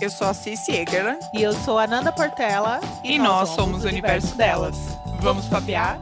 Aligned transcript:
Eu 0.00 0.08
sou 0.08 0.26
a 0.28 0.32
Cici 0.32 0.72
Eger. 0.72 1.18
E 1.34 1.42
eu 1.42 1.52
sou 1.52 1.78
a 1.78 1.86
Nanda 1.86 2.10
Portela. 2.10 2.80
E, 3.04 3.16
e 3.16 3.18
nós, 3.18 3.50
nós, 3.50 3.50
somos 3.50 3.84
o 3.84 3.88
universo, 3.88 4.28
universo 4.28 4.36
delas. 4.36 4.76
delas. 4.76 5.20
Vamos 5.20 5.46
papear? 5.46 6.00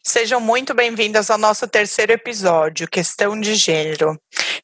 Sejam 0.00 0.40
muito 0.40 0.72
bem-vindas 0.72 1.28
ao 1.28 1.38
nosso 1.38 1.66
terceiro 1.66 2.12
episódio, 2.12 2.88
Questão 2.88 3.38
de 3.38 3.56
Gênero. 3.56 4.16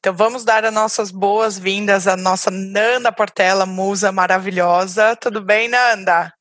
Então 0.06 0.14
vamos 0.14 0.44
dar 0.44 0.64
as 0.64 0.72
nossas 0.72 1.10
boas-vindas 1.10 2.06
à 2.06 2.16
nossa 2.16 2.48
Nanda 2.48 3.10
Portela, 3.10 3.66
musa 3.66 4.12
maravilhosa. 4.12 5.16
Tudo 5.16 5.40
bem, 5.40 5.66
Nanda? 5.66 6.32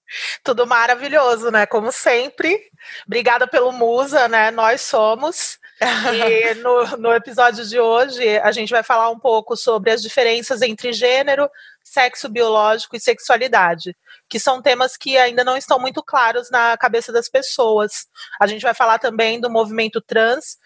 Tudo 0.43 0.67
maravilhoso, 0.67 1.49
né? 1.49 1.65
Como 1.65 1.91
sempre. 1.91 2.61
Obrigada 3.07 3.47
pelo 3.47 3.71
Musa, 3.71 4.27
né? 4.27 4.51
Nós 4.51 4.81
somos. 4.81 5.57
E 5.81 6.53
no, 6.61 6.97
no 6.97 7.11
episódio 7.15 7.65
de 7.65 7.79
hoje, 7.79 8.37
a 8.37 8.51
gente 8.51 8.69
vai 8.69 8.83
falar 8.83 9.09
um 9.09 9.17
pouco 9.17 9.57
sobre 9.57 9.89
as 9.89 9.99
diferenças 9.99 10.61
entre 10.61 10.93
gênero, 10.93 11.49
sexo 11.85 12.27
biológico 12.27 12.95
e 12.95 12.99
sexualidade, 12.99 13.95
que 14.27 14.39
são 14.39 14.59
temas 14.61 14.97
que 14.97 15.17
ainda 15.17 15.43
não 15.43 15.55
estão 15.55 15.79
muito 15.79 16.01
claros 16.01 16.49
na 16.49 16.75
cabeça 16.75 17.13
das 17.13 17.29
pessoas. 17.29 18.07
A 18.41 18.47
gente 18.47 18.63
vai 18.63 18.73
falar 18.73 18.97
também 18.97 19.39
do 19.39 19.51
movimento 19.51 20.01
trans 20.01 20.57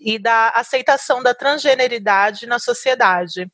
e 0.00 0.18
da 0.18 0.50
aceitação 0.50 1.22
da 1.22 1.34
transgeneridade 1.34 2.46
na 2.46 2.60
sociedade. 2.60 3.50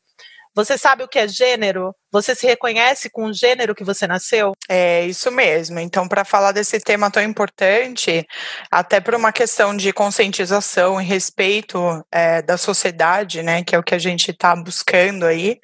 Você 0.56 0.78
sabe 0.78 1.04
o 1.04 1.08
que 1.08 1.18
é 1.18 1.28
gênero? 1.28 1.94
Você 2.10 2.34
se 2.34 2.46
reconhece 2.46 3.10
com 3.10 3.26
o 3.26 3.32
gênero 3.32 3.74
que 3.74 3.84
você 3.84 4.06
nasceu? 4.06 4.52
É 4.70 5.04
isso 5.04 5.30
mesmo. 5.30 5.78
Então, 5.78 6.08
para 6.08 6.24
falar 6.24 6.52
desse 6.52 6.80
tema 6.80 7.10
tão 7.10 7.22
importante, 7.22 8.24
até 8.70 8.98
por 8.98 9.14
uma 9.14 9.32
questão 9.32 9.76
de 9.76 9.92
conscientização 9.92 10.98
e 10.98 11.04
respeito 11.04 11.78
é, 12.10 12.40
da 12.40 12.56
sociedade, 12.56 13.42
né, 13.42 13.62
que 13.62 13.76
é 13.76 13.78
o 13.78 13.82
que 13.82 13.94
a 13.94 13.98
gente 13.98 14.30
está 14.30 14.56
buscando 14.56 15.26
aí, 15.26 15.58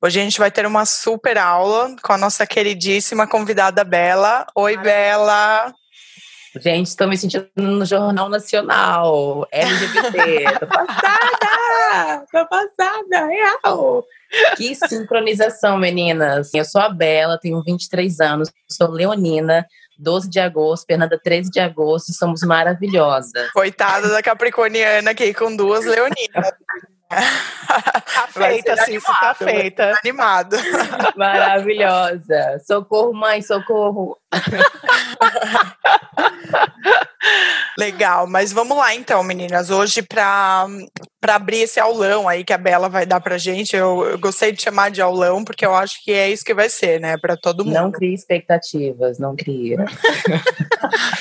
hoje 0.00 0.20
a 0.20 0.22
gente 0.22 0.38
vai 0.38 0.50
ter 0.52 0.64
uma 0.64 0.86
super 0.86 1.38
aula 1.38 1.96
com 2.00 2.12
a 2.12 2.18
nossa 2.18 2.46
queridíssima 2.46 3.26
convidada 3.26 3.82
Bela. 3.82 4.46
Oi, 4.54 4.76
Maravilha. 4.76 4.94
Bela. 4.94 5.74
Gente, 6.60 6.86
estou 6.86 7.06
me 7.06 7.18
sentindo 7.18 7.48
no 7.54 7.84
Jornal 7.84 8.28
Nacional, 8.28 9.46
LGBT. 9.50 10.44
tô 10.58 10.66
passada! 10.66 12.26
Tô 12.32 12.46
passada, 12.46 13.26
real! 13.26 14.04
Que 14.56 14.74
sincronização, 14.74 15.76
meninas. 15.76 16.52
Eu 16.54 16.64
sou 16.64 16.80
a 16.80 16.88
Bela, 16.88 17.38
tenho 17.38 17.62
23 17.62 18.20
anos, 18.20 18.50
sou 18.68 18.90
leonina, 18.90 19.66
12 19.98 20.30
de 20.30 20.40
agosto, 20.40 20.86
Fernanda 20.86 21.20
13 21.22 21.50
de 21.50 21.60
agosto, 21.60 22.12
somos 22.12 22.42
maravilhosas. 22.42 23.50
Coitada 23.52 24.08
da 24.08 24.22
Capricorniana 24.22 25.10
aqui 25.10 25.34
com 25.34 25.54
duas 25.54 25.84
leoninas. 25.84 26.52
Tá 28.16 28.28
feita, 28.28 28.76
sim, 28.84 28.98
tá 29.00 29.34
feita. 29.34 29.98
Animado. 30.02 30.56
Maravilhosa. 31.16 32.58
Socorro, 32.64 33.12
mãe, 33.12 33.42
socorro. 33.42 34.16
Legal, 37.78 38.26
mas 38.26 38.52
vamos 38.52 38.76
lá 38.76 38.94
então, 38.94 39.22
meninas. 39.22 39.70
Hoje, 39.70 40.02
para 40.02 40.66
abrir 41.28 41.62
esse 41.62 41.80
aulão 41.80 42.28
aí 42.28 42.44
que 42.44 42.52
a 42.52 42.58
Bela 42.58 42.88
vai 42.88 43.04
dar 43.04 43.20
pra 43.20 43.36
gente, 43.36 43.76
eu, 43.76 44.04
eu, 44.04 44.18
gostei 44.18 44.52
de 44.52 44.62
chamar 44.62 44.90
de 44.90 45.02
aulão, 45.02 45.44
porque 45.44 45.66
eu 45.66 45.74
acho 45.74 46.02
que 46.02 46.12
é 46.12 46.30
isso 46.30 46.44
que 46.44 46.54
vai 46.54 46.68
ser, 46.68 47.00
né, 47.00 47.16
para 47.18 47.36
todo 47.36 47.64
mundo. 47.64 47.74
Não 47.74 47.90
crie 47.90 48.14
expectativas, 48.14 49.18
não 49.18 49.36
crie. 49.36 49.76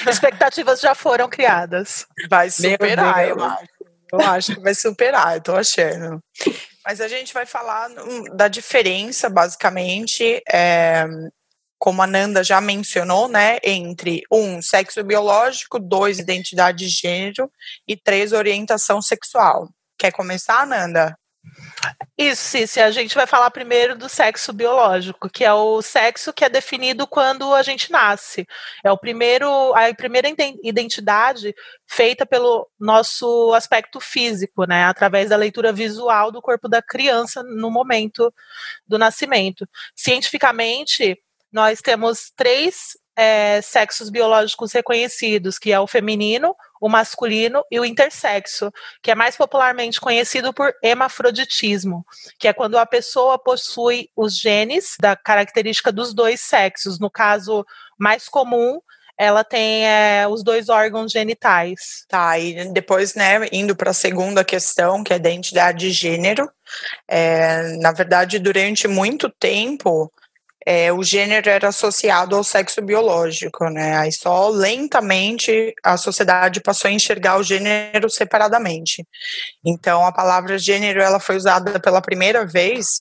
expectativas 0.08 0.80
já 0.80 0.96
foram 0.96 1.28
criadas. 1.28 2.06
Vai 2.30 2.50
superar, 2.50 3.28
eu 3.28 3.44
acho. 3.44 3.75
Eu 4.12 4.20
acho 4.22 4.56
que 4.56 4.62
vai 4.62 4.74
superar, 4.76 5.36
eu 5.36 5.42
tô 5.42 5.56
achando. 5.56 6.20
Mas 6.86 7.02
a 7.02 7.08
gente 7.08 7.34
vai 7.34 7.46
falar 7.46 7.90
da 8.36 8.48
diferença, 8.48 9.30
basicamente, 9.30 10.42
é, 10.52 11.06
como 11.80 12.02
a 12.02 12.08
Nanda 12.08 12.44
já 12.44 12.62
mencionou, 12.62 13.28
né, 13.28 13.58
entre 13.64 14.24
um, 14.32 14.62
sexo 14.62 15.04
biológico, 15.04 15.80
dois, 15.80 16.20
identidade 16.20 16.80
de 16.80 16.88
gênero 16.88 17.52
e 17.88 17.98
três, 17.98 18.34
orientação 18.34 19.02
sexual. 19.02 19.70
Quer 19.98 20.12
começar, 20.12 20.66
Nanda? 20.68 21.18
Isso, 22.18 22.58
se 22.68 22.80
a 22.80 22.92
gente 22.92 23.14
vai 23.14 23.28
falar 23.28 23.52
primeiro 23.52 23.98
do 23.98 24.08
sexo 24.08 24.54
biológico, 24.54 25.30
que 25.30 25.44
é 25.44 25.54
o 25.54 25.82
sexo 25.82 26.32
que 26.32 26.46
é 26.46 26.50
definido 26.50 27.06
quando 27.06 27.54
a 27.54 27.62
gente 27.62 27.92
nasce. 27.92 28.48
É 28.84 28.92
o 28.92 28.98
primeiro, 28.98 29.48
a 29.76 29.94
primeira 29.94 30.30
identidade 30.64 31.54
feita 31.86 32.26
pelo 32.26 32.68
nosso 32.80 33.54
aspecto 33.54 34.00
físico, 34.00 34.66
né, 34.66 34.86
através 34.86 35.30
da 35.30 35.36
leitura 35.36 35.74
visual 35.74 36.32
do 36.32 36.42
corpo 36.42 36.70
da 36.70 36.82
criança 36.82 37.44
no 37.44 37.70
momento 37.70 38.34
do 38.88 38.98
nascimento. 38.98 39.68
Cientificamente, 39.96 41.20
nós 41.52 41.82
temos 41.82 42.32
três 42.36 42.98
é, 43.16 43.62
sexos 43.62 44.10
biológicos 44.10 44.74
reconhecidos, 44.74 45.58
que 45.58 45.72
é 45.72 45.80
o 45.80 45.88
feminino, 45.88 46.56
o 46.80 46.90
masculino 46.90 47.64
e 47.72 47.80
o 47.80 47.86
intersexo, 47.86 48.72
que 49.02 49.12
é 49.12 49.16
mais 49.16 49.36
popularmente 49.36 50.00
conhecido 50.00 50.54
por 50.54 50.74
hemafroditismo, 50.84 52.06
que 52.40 52.48
é 52.48 52.54
quando 52.54 52.78
a 52.78 52.86
pessoa 52.86 53.38
possui 53.40 54.10
os 54.16 54.38
genes 54.38 54.96
da 55.00 55.16
característica 55.16 55.92
dos 55.92 56.14
dois 56.14 56.42
sexos. 56.42 57.00
No 57.00 57.10
caso 57.10 57.66
mais 57.98 58.28
comum, 58.28 58.80
ela 59.18 59.44
tem 59.44 59.88
é, 59.88 60.28
os 60.28 60.44
dois 60.44 60.68
órgãos 60.70 61.12
genitais. 61.12 62.06
Tá, 62.08 62.38
e 62.38 62.72
depois, 62.72 63.16
né, 63.16 63.48
indo 63.52 63.76
para 63.76 63.92
a 63.92 63.94
segunda 63.94 64.44
questão, 64.44 65.04
que 65.04 65.14
é 65.14 65.16
a 65.16 65.20
identidade 65.20 65.80
de 65.80 65.92
gênero, 65.92 66.50
é, 67.08 67.78
na 67.78 67.92
verdade, 67.92 68.40
durante 68.40 68.88
muito 68.88 69.30
tempo, 69.30 70.12
é, 70.66 70.92
o 70.92 71.04
gênero 71.04 71.50
era 71.50 71.68
associado 71.68 72.36
ao 72.36 72.44
sexo 72.44 72.82
biológico, 72.82 73.66
né? 73.70 73.98
Aí 73.98 74.12
só 74.12 74.50
lentamente 74.50 75.74
a 75.84 75.96
sociedade 75.96 76.60
passou 76.60 76.90
a 76.90 76.92
enxergar 76.92 77.38
o 77.38 77.44
gênero 77.44 78.10
separadamente. 78.10 79.06
Então 79.64 80.06
a 80.06 80.12
palavra 80.12 80.58
gênero 80.58 81.02
ela 81.02 81.20
foi 81.20 81.36
usada 81.38 81.80
pela 81.80 82.02
primeira 82.02 82.46
vez 82.46 83.00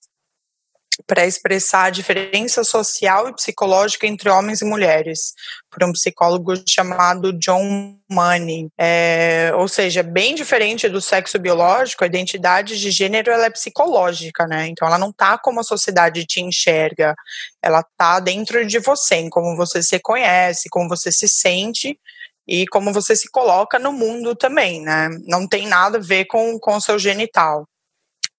para 1.06 1.26
expressar 1.26 1.84
a 1.84 1.90
diferença 1.90 2.62
social 2.62 3.28
e 3.28 3.34
psicológica 3.34 4.06
entre 4.06 4.28
homens 4.28 4.60
e 4.60 4.64
mulheres, 4.64 5.34
por 5.70 5.82
um 5.82 5.92
psicólogo 5.92 6.54
chamado 6.68 7.32
John 7.32 7.98
Money. 8.08 8.68
É, 8.78 9.52
ou 9.56 9.66
seja, 9.66 10.02
bem 10.02 10.34
diferente 10.34 10.88
do 10.88 11.00
sexo 11.00 11.38
biológico, 11.38 12.04
a 12.04 12.06
identidade 12.06 12.78
de 12.78 12.90
gênero 12.90 13.32
ela 13.32 13.46
é 13.46 13.50
psicológica, 13.50 14.46
né? 14.46 14.68
Então 14.68 14.86
ela 14.86 14.98
não 14.98 15.12
tá 15.12 15.36
como 15.36 15.60
a 15.60 15.64
sociedade 15.64 16.24
te 16.24 16.40
enxerga, 16.40 17.14
ela 17.62 17.84
tá 17.96 18.20
dentro 18.20 18.64
de 18.66 18.78
você, 18.78 19.16
em 19.16 19.30
como 19.30 19.56
você 19.56 19.82
se 19.82 19.98
conhece, 19.98 20.68
como 20.70 20.88
você 20.88 21.10
se 21.10 21.28
sente 21.28 21.98
e 22.46 22.66
como 22.66 22.92
você 22.92 23.16
se 23.16 23.30
coloca 23.30 23.78
no 23.78 23.92
mundo 23.92 24.36
também, 24.36 24.82
né? 24.82 25.08
Não 25.26 25.48
tem 25.48 25.66
nada 25.66 25.98
a 25.98 26.00
ver 26.00 26.26
com 26.26 26.58
o 26.64 26.80
seu 26.80 26.98
genital. 26.98 27.66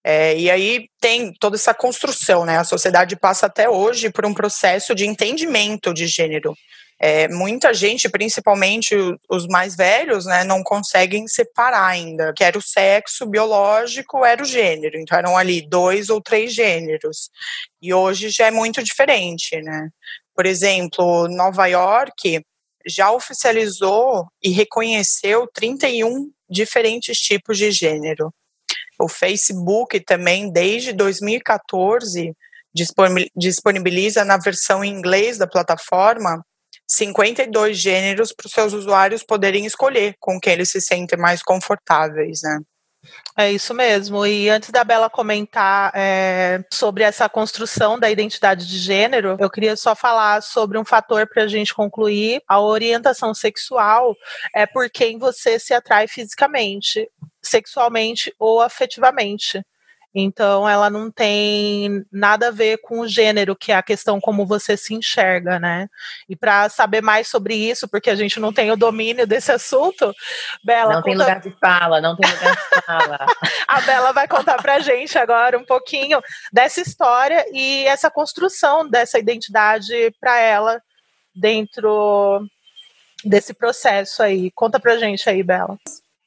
É, 0.08 0.38
e 0.38 0.52
aí 0.52 0.88
tem 1.02 1.34
toda 1.34 1.56
essa 1.56 1.74
construção, 1.74 2.46
né? 2.46 2.60
A 2.60 2.64
sociedade 2.64 3.16
passa 3.16 3.48
até 3.48 3.68
hoje 3.68 4.12
por 4.12 4.24
um 4.24 4.36
processo 4.36 4.94
de 4.94 5.04
entendimento 5.04 5.92
de 5.92 6.06
gênero. 6.06 6.56
É, 7.02 7.28
muita 7.28 7.74
gente, 7.74 8.08
principalmente 8.08 8.96
os 9.28 9.48
mais 9.48 9.76
velhos, 9.76 10.28
né, 10.28 10.44
não 10.44 10.64
conseguem 10.64 11.28
separar 11.28 11.88
ainda 11.88 12.32
que 12.34 12.44
era 12.44 12.58
o 12.58 12.62
sexo 12.62 13.26
biológico, 13.26 14.24
era 14.24 14.44
o 14.44 14.46
gênero. 14.46 14.96
Então 15.00 15.18
eram 15.18 15.36
ali 15.36 15.68
dois 15.68 16.12
ou 16.12 16.22
três 16.22 16.54
gêneros. 16.54 17.32
E 17.82 17.92
hoje 17.92 18.30
já 18.30 18.46
é 18.46 18.52
muito 18.52 18.84
diferente, 18.84 19.60
né? 19.60 19.90
Por 20.36 20.46
exemplo, 20.46 21.28
Nova 21.30 21.66
York 21.66 22.42
já 22.88 23.12
oficializou 23.12 24.28
e 24.44 24.52
reconheceu 24.52 25.48
31 25.52 26.30
diferentes 26.48 27.18
tipos 27.18 27.58
de 27.58 27.72
gênero. 27.72 28.32
O 29.00 29.08
Facebook 29.08 30.00
também, 30.02 30.52
desde 30.52 30.94
2014, 30.94 32.34
disponibiliza 33.36 34.26
na 34.26 34.38
versão 34.38 34.84
em 34.84 34.92
inglês 34.92 35.38
da 35.38 35.48
plataforma 35.48 36.44
52 36.88 37.78
gêneros 37.78 38.32
para 38.32 38.48
os 38.48 38.52
seus 38.52 38.74
usuários 38.74 39.24
poderem 39.24 39.66
escolher 39.66 40.16
com 40.20 40.40
quem 40.40 40.54
eles 40.54 40.70
se 40.70 40.82
sentem 40.82 41.18
mais 41.18 41.42
confortáveis, 41.42 42.42
né? 42.44 42.60
É 43.38 43.52
isso 43.52 43.74
mesmo. 43.74 44.26
E 44.26 44.50
antes 44.50 44.70
da 44.72 44.84
Bela 44.84 45.10
comentar 45.10 45.92
é, 45.94 46.64
sobre 46.74 47.04
essa 47.04 47.30
construção 47.30 48.00
da 48.00 48.10
identidade 48.10 48.68
de 48.68 48.78
gênero, 48.78 49.38
eu 49.40 49.50
queria 49.50 49.76
só 49.76 49.96
falar 49.96 50.42
sobre 50.42 50.78
um 50.78 50.86
fator 50.86 51.28
para 51.28 51.44
a 51.44 51.48
gente 51.48 51.74
concluir. 51.74 52.42
A 52.48 52.60
orientação 52.60 53.34
sexual 53.34 54.16
é 54.56 54.66
por 54.66 54.90
quem 54.90 55.20
você 55.20 55.60
se 55.60 55.74
atrai 55.74 56.08
fisicamente, 56.08 57.08
sexualmente 57.46 58.34
ou 58.40 58.62
afetivamente. 58.62 59.64
Então, 60.18 60.68
ela 60.68 60.90
não 60.90 61.12
tem 61.12 62.06
nada 62.10 62.48
a 62.48 62.52
ver 62.52 62.78
com 62.78 63.02
o 63.02 63.08
gênero, 63.08 63.54
que 63.54 63.74
é 63.74 63.76
a 63.76 63.84
questão 63.84 64.22
como 64.22 64.46
você 64.46 64.78
se 64.78 64.94
enxerga, 64.94 65.60
né? 65.60 65.90
E 66.30 66.38
para 66.38 66.70
saber 66.70 67.02
mais 67.02 67.28
sobre 67.28 67.54
isso, 67.54 67.86
porque 67.86 68.10
a 68.10 68.16
gente 68.16 68.40
não 68.40 68.54
tem 68.54 68.72
o 68.72 68.78
domínio 68.78 69.28
desse 69.28 69.52
assunto, 69.52 70.14
Bela. 70.64 70.94
Não 70.94 71.02
conta... 71.02 71.04
tem 71.04 71.18
lugar 71.18 71.42
de 71.42 71.52
fala, 71.60 72.00
não 72.00 72.16
tem 72.16 72.32
lugar 72.32 72.56
de 72.56 72.82
fala. 72.86 73.26
a 73.68 73.82
Bela 73.82 74.14
vai 74.14 74.26
contar 74.26 74.56
para 74.62 74.76
a 74.76 74.80
gente 74.80 75.18
agora 75.18 75.60
um 75.60 75.66
pouquinho 75.66 76.22
dessa 76.50 76.80
história 76.80 77.46
e 77.52 77.84
essa 77.84 78.10
construção 78.10 78.90
dessa 78.90 79.20
identidade 79.20 80.16
para 80.18 80.40
ela 80.40 80.82
dentro 81.36 82.42
desse 83.26 83.54
processo 83.54 84.24
aí. 84.24 84.50
Conta 84.52 84.80
pra 84.80 84.98
gente 84.98 85.30
aí, 85.30 85.44
Bela. 85.44 85.78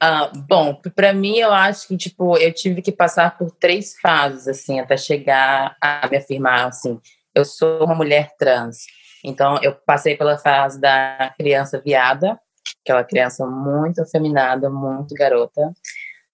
Uh, 0.02 0.30
bom, 0.46 0.80
para 0.94 1.12
mim 1.12 1.38
eu 1.38 1.52
acho 1.52 1.88
que 1.88 1.96
tipo 1.96 2.36
eu 2.36 2.54
tive 2.54 2.80
que 2.80 2.92
passar 2.92 3.36
por 3.36 3.50
três 3.50 3.98
fases 4.00 4.46
assim 4.46 4.78
até 4.78 4.96
chegar 4.96 5.76
a 5.80 6.06
me 6.08 6.16
afirmar 6.16 6.68
assim. 6.68 7.00
Eu 7.34 7.44
sou 7.44 7.84
uma 7.84 7.94
mulher 7.94 8.30
trans. 8.38 8.84
Então 9.24 9.58
eu 9.62 9.74
passei 9.74 10.16
pela 10.16 10.38
fase 10.38 10.80
da 10.80 11.34
criança 11.36 11.80
viada, 11.80 12.38
aquela 12.84 13.02
criança 13.02 13.44
muito 13.46 14.00
afeminada, 14.00 14.70
muito 14.70 15.14
garota. 15.14 15.72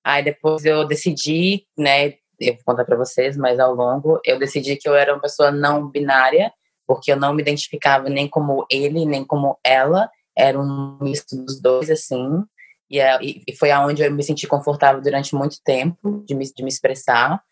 Aí 0.05 0.23
depois 0.23 0.65
eu 0.67 0.87
decidi, 0.87 1.67
né, 1.79 2.15
eu 2.39 2.55
vou 2.55 2.65
contar 2.67 2.85
para 2.85 2.97
vocês, 2.97 3.37
mas 3.37 3.59
ao 3.59 3.75
longo 3.75 4.21
eu 4.25 4.39
decidi 4.39 4.77
que 4.77 4.89
eu 4.89 4.95
era 4.95 5.15
uma 5.15 5.23
pessoa 5.23 5.51
não 5.51 5.89
binária, 5.89 6.53
porque 6.87 7.11
eu 7.11 7.17
não 7.17 7.33
me 7.33 7.41
identificava 7.41 8.11
nem 8.11 8.29
como 8.29 8.67
ele, 8.71 9.07
nem 9.07 9.25
como 9.25 9.59
ela, 9.65 10.11
era 10.37 10.59
um 10.61 10.99
misto 11.01 11.37
dos 11.37 11.61
dois 11.61 11.91
assim. 11.91 12.45
É, 12.93 13.23
e, 13.23 13.43
e 13.49 13.57
foi 13.57 13.71
aonde 13.71 14.03
eu 14.03 14.13
me 14.13 14.23
senti 14.23 14.47
confortável 14.47 15.01
durante 15.01 15.35
muito 15.35 15.61
tempo 15.63 16.25
de 16.27 16.35
me, 16.35 16.45
de 16.45 16.63
me 16.63 16.69
expressar. 16.69 17.43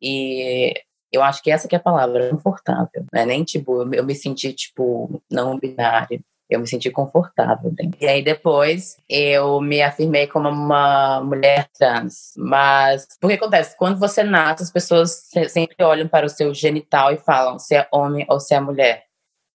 E 0.00 0.74
eu 1.12 1.22
acho 1.22 1.42
que 1.42 1.50
essa 1.50 1.68
que 1.68 1.74
é 1.74 1.78
a 1.78 1.82
palavra, 1.82 2.30
confortável. 2.30 3.04
Né? 3.12 3.26
Nem 3.26 3.44
tipo, 3.44 3.82
eu, 3.82 3.92
eu 3.94 4.04
me 4.04 4.14
senti 4.14 4.52
tipo 4.52 5.22
não 5.30 5.58
binário. 5.58 6.22
Eu 6.48 6.60
me 6.60 6.66
senti 6.66 6.90
confortável. 6.90 7.72
Né? 7.78 7.90
E 8.00 8.06
aí 8.06 8.22
depois 8.22 8.96
eu 9.08 9.60
me 9.60 9.82
afirmei 9.82 10.26
como 10.26 10.48
uma 10.48 11.22
mulher 11.22 11.68
trans. 11.78 12.32
Mas 12.36 13.06
o 13.22 13.28
que 13.28 13.34
acontece? 13.34 13.76
Quando 13.76 13.98
você 13.98 14.22
nasce, 14.22 14.62
as 14.62 14.70
pessoas 14.70 15.28
sempre 15.48 15.76
olham 15.84 16.08
para 16.08 16.26
o 16.26 16.30
seu 16.30 16.52
genital 16.52 17.12
e 17.12 17.18
falam 17.18 17.58
se 17.58 17.74
é 17.76 17.88
homem 17.92 18.26
ou 18.28 18.40
se 18.40 18.54
é 18.54 18.60
mulher. 18.60 19.04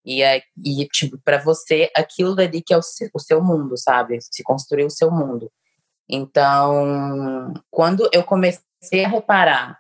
E, 0.08 0.24
é, 0.24 0.42
e 0.64 0.88
tipo, 0.88 1.20
para 1.22 1.38
você, 1.44 1.92
aquilo 1.94 2.34
dali 2.34 2.62
que 2.62 2.74
é 2.74 2.78
o 2.78 2.82
seu, 2.82 3.10
o 3.14 3.20
seu 3.20 3.44
mundo, 3.44 3.78
sabe? 3.78 4.20
Se 4.22 4.42
construir 4.42 4.86
o 4.86 4.90
seu 4.90 5.12
mundo. 5.12 5.52
Então, 6.10 7.54
quando 7.70 8.10
eu 8.14 8.24
comecei 8.24 9.04
a 9.04 9.10
reparar 9.10 9.78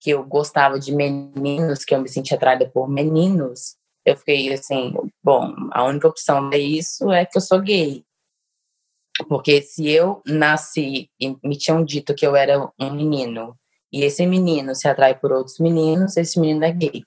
que 0.00 0.10
eu 0.10 0.24
gostava 0.24 0.78
de 0.78 0.94
meninos, 0.94 1.84
que 1.84 1.92
eu 1.92 2.00
me 2.00 2.08
sentia 2.08 2.36
atraída 2.36 2.70
por 2.70 2.88
meninos, 2.88 3.74
eu 4.04 4.16
fiquei 4.16 4.52
assim, 4.52 4.94
bom, 5.20 5.52
a 5.72 5.82
única 5.82 6.06
opção 6.06 6.50
é 6.52 6.58
isso 6.58 7.10
é 7.10 7.26
que 7.26 7.36
eu 7.36 7.42
sou 7.42 7.60
gay. 7.60 8.04
Porque 9.28 9.60
se 9.60 9.90
eu 9.90 10.22
nasci 10.24 11.10
e 11.20 11.36
me 11.42 11.58
tinham 11.58 11.84
dito 11.84 12.14
que 12.14 12.24
eu 12.24 12.36
era 12.36 12.70
um 12.78 12.92
menino, 12.92 13.58
e 13.92 14.04
esse 14.04 14.24
menino 14.24 14.72
se 14.74 14.86
atrai 14.86 15.18
por 15.18 15.32
outros 15.32 15.58
meninos, 15.58 16.16
esse 16.16 16.38
menino 16.38 16.64
é 16.64 16.70
gay. 16.70 17.02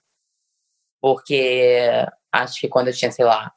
Porque 0.99 2.05
acho 2.31 2.59
que 2.59 2.67
quando 2.67 2.87
eu 2.87 2.93
tinha, 2.93 3.11
sei 3.11 3.25
lá, 3.25 3.51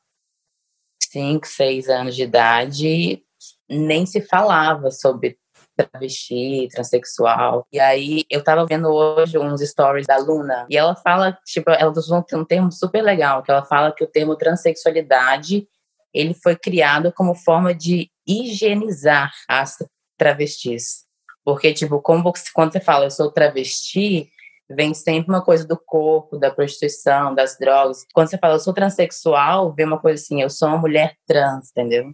5, 1.11 1.47
6 1.47 1.89
anos 1.89 2.15
de 2.15 2.23
idade, 2.23 3.23
nem 3.69 4.07
se 4.07 4.21
falava 4.21 4.91
sobre 4.91 5.39
travesti, 5.77 6.69
transexual. 6.71 7.67
E 7.73 7.81
aí 7.81 8.25
eu 8.31 8.43
tava 8.43 8.67
vendo 8.67 8.89
hoje 8.89 9.39
uns 9.39 9.61
stories 9.61 10.07
da 10.07 10.19
Luna 10.19 10.67
e 10.69 10.77
ela 10.77 10.95
fala, 10.95 11.39
tipo, 11.45 11.71
ela 11.71 11.91
usou 11.91 12.25
um 12.35 12.45
termo 12.45 12.71
super 12.71 13.03
legal, 13.03 13.43
que 13.43 13.51
ela 13.51 13.65
fala 13.65 13.93
que 13.93 14.05
o 14.05 14.07
termo 14.07 14.37
transexualidade 14.37 15.67
ele 16.13 16.35
foi 16.35 16.57
criado 16.57 17.13
como 17.13 17.35
forma 17.35 17.73
de 17.73 18.11
higienizar 18.27 19.33
as 19.49 19.77
travestis. 20.19 21.05
Porque, 21.45 21.73
tipo, 21.73 22.01
como 22.01 22.33
quando 22.53 22.73
você 22.73 22.81
fala 22.81 23.07
eu 23.07 23.11
sou 23.11 23.31
travesti, 23.31 24.29
vem 24.71 24.95
sempre 24.95 25.31
uma 25.31 25.43
coisa 25.43 25.67
do 25.67 25.77
corpo, 25.77 26.39
da 26.39 26.51
prostituição, 26.51 27.35
das 27.35 27.59
drogas. 27.59 28.07
Quando 28.15 28.29
você 28.29 28.39
fala 28.39 28.55
eu 28.55 28.61
sou 28.61 28.73
transexual, 28.73 29.73
vem 29.73 29.87
uma 29.87 29.99
coisa 29.99 30.23
assim, 30.23 30.41
eu 30.41 30.49
sou 30.49 30.69
uma 30.69 30.79
mulher 30.79 31.17
trans, 31.27 31.71
entendeu? 31.71 32.11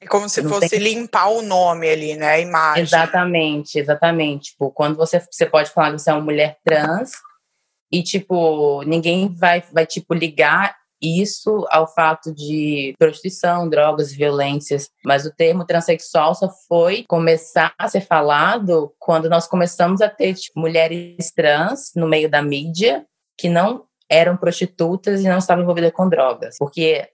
É 0.00 0.06
como 0.06 0.28
se 0.28 0.42
fosse 0.42 0.70
tem... 0.70 0.78
limpar 0.78 1.28
o 1.28 1.42
nome 1.42 1.88
ali, 1.88 2.16
né? 2.16 2.30
A 2.30 2.40
imagem. 2.40 2.82
Exatamente, 2.82 3.78
exatamente. 3.78 4.52
Tipo, 4.52 4.70
quando 4.70 4.96
você, 4.96 5.20
você 5.20 5.44
pode 5.44 5.70
falar 5.70 5.92
que 5.92 5.98
você 5.98 6.10
é 6.10 6.14
uma 6.14 6.22
mulher 6.22 6.58
trans 6.64 7.12
e, 7.92 8.02
tipo, 8.02 8.82
ninguém 8.84 9.28
vai, 9.28 9.62
vai 9.72 9.84
tipo, 9.84 10.14
ligar 10.14 10.79
isso 11.02 11.66
ao 11.70 11.86
fato 11.86 12.32
de 12.34 12.94
prostituição, 12.98 13.68
drogas, 13.68 14.12
violências, 14.12 14.90
mas 15.04 15.24
o 15.24 15.34
termo 15.34 15.64
transexual 15.64 16.34
só 16.34 16.48
foi 16.68 17.04
começar 17.08 17.74
a 17.78 17.88
ser 17.88 18.02
falado 18.02 18.92
quando 18.98 19.28
nós 19.28 19.46
começamos 19.46 20.00
a 20.00 20.08
ter 20.08 20.34
tipo, 20.34 20.60
mulheres 20.60 21.32
trans 21.34 21.92
no 21.96 22.06
meio 22.06 22.28
da 22.28 22.42
mídia 22.42 23.06
que 23.38 23.48
não 23.48 23.86
eram 24.10 24.36
prostitutas 24.36 25.20
e 25.22 25.28
não 25.28 25.38
estavam 25.38 25.62
envolvidas 25.62 25.92
com 25.92 26.08
drogas, 26.08 26.56
porque 26.58 27.08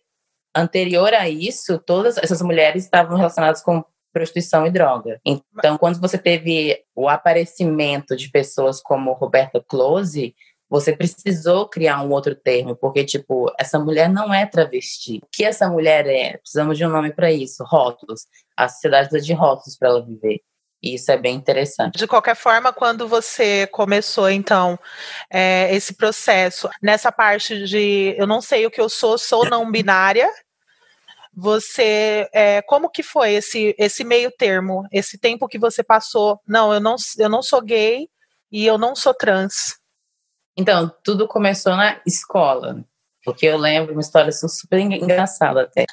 anterior 0.56 1.12
a 1.12 1.29
isso, 1.29 1.79
todas 1.79 2.17
essas 2.17 2.41
mulheres 2.41 2.85
estavam 2.85 3.17
relacionadas 3.17 3.62
com 3.62 3.85
prostituição 4.12 4.67
e 4.67 4.71
droga. 4.71 5.21
Então, 5.23 5.77
quando 5.77 6.00
você 6.00 6.17
teve 6.17 6.82
o 6.94 7.06
aparecimento 7.06 8.17
de 8.17 8.31
pessoas 8.31 8.81
como 8.81 9.12
Roberta 9.12 9.62
Close, 9.69 10.35
você 10.69 10.97
precisou 10.97 11.69
criar 11.69 12.03
um 12.03 12.11
outro 12.11 12.35
termo, 12.35 12.75
porque, 12.77 13.05
tipo, 13.05 13.53
essa 13.59 13.79
mulher 13.79 14.09
não 14.09 14.35
é 14.35 14.45
travesti. 14.47 15.19
O 15.23 15.29
que 15.31 15.45
essa 15.45 15.69
mulher 15.69 16.07
é? 16.07 16.39
Precisamos 16.39 16.77
de 16.77 16.85
um 16.85 16.91
nome 16.91 17.13
para 17.13 17.31
isso: 17.31 17.63
rótulos. 17.65 18.27
A 18.57 18.69
sociedade 18.69 19.09
precisa 19.09 19.27
de 19.27 19.33
rótulos 19.33 19.77
para 19.77 19.89
ela 19.89 20.05
viver. 20.05 20.41
E 20.83 20.95
isso 20.95 21.11
é 21.11 21.17
bem 21.17 21.35
interessante. 21.35 21.99
De 21.99 22.07
qualquer 22.07 22.37
forma, 22.37 22.73
quando 22.73 23.09
você 23.09 23.67
começou, 23.69 24.29
então, 24.29 24.79
é, 25.31 25.75
esse 25.75 25.95
processo, 25.95 26.69
nessa 26.83 27.11
parte 27.11 27.65
de 27.65 28.15
eu 28.19 28.27
não 28.27 28.41
sei 28.41 28.67
o 28.67 28.71
que 28.71 28.81
eu 28.81 28.89
sou, 28.89 29.17
sou 29.17 29.49
não 29.49 29.71
binária, 29.71 30.31
você, 31.35 32.29
é, 32.33 32.63
como 32.63 32.91
que 32.91 33.03
foi 33.03 33.35
esse, 33.35 33.75
esse 33.79 34.05
meio 34.05 34.31
termo, 34.31 34.87
esse 34.93 35.19
tempo 35.19 35.49
que 35.49 35.59
você 35.59 35.83
passou? 35.83 36.41
Não, 36.47 36.73
eu 36.73 36.81
não, 36.81 36.97
eu 37.19 37.29
não 37.29 37.43
sou 37.43 37.61
gay 37.61 38.09
e 38.51 38.67
eu 38.67 38.79
não 38.79 38.95
sou 38.95 39.13
trans. 39.13 39.77
Então, 40.56 40.91
tudo 41.05 41.29
começou 41.29 41.76
na 41.76 42.00
escola. 42.06 42.85
Porque 43.25 43.44
eu 43.44 43.58
lembro 43.58 43.93
uma 43.93 44.00
história 44.00 44.31
super 44.31 44.79
engraçada 44.79 45.62
até. 45.62 45.85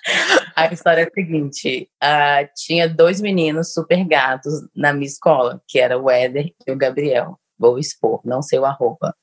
A 0.55 0.71
história 0.71 1.01
é 1.01 1.05
a 1.05 1.09
seguinte: 1.11 1.89
uh, 2.03 2.47
tinha 2.55 2.87
dois 2.87 3.19
meninos 3.19 3.73
super 3.73 4.05
gatos 4.05 4.53
na 4.75 4.93
minha 4.93 5.07
escola, 5.07 5.59
que 5.67 5.79
era 5.79 5.97
o 5.97 6.11
Éder 6.11 6.53
e 6.67 6.71
o 6.71 6.77
Gabriel. 6.77 7.39
Vou 7.57 7.79
expor, 7.79 8.21
não 8.23 8.43
sei 8.43 8.59
o 8.59 8.65
arroba. 8.65 9.15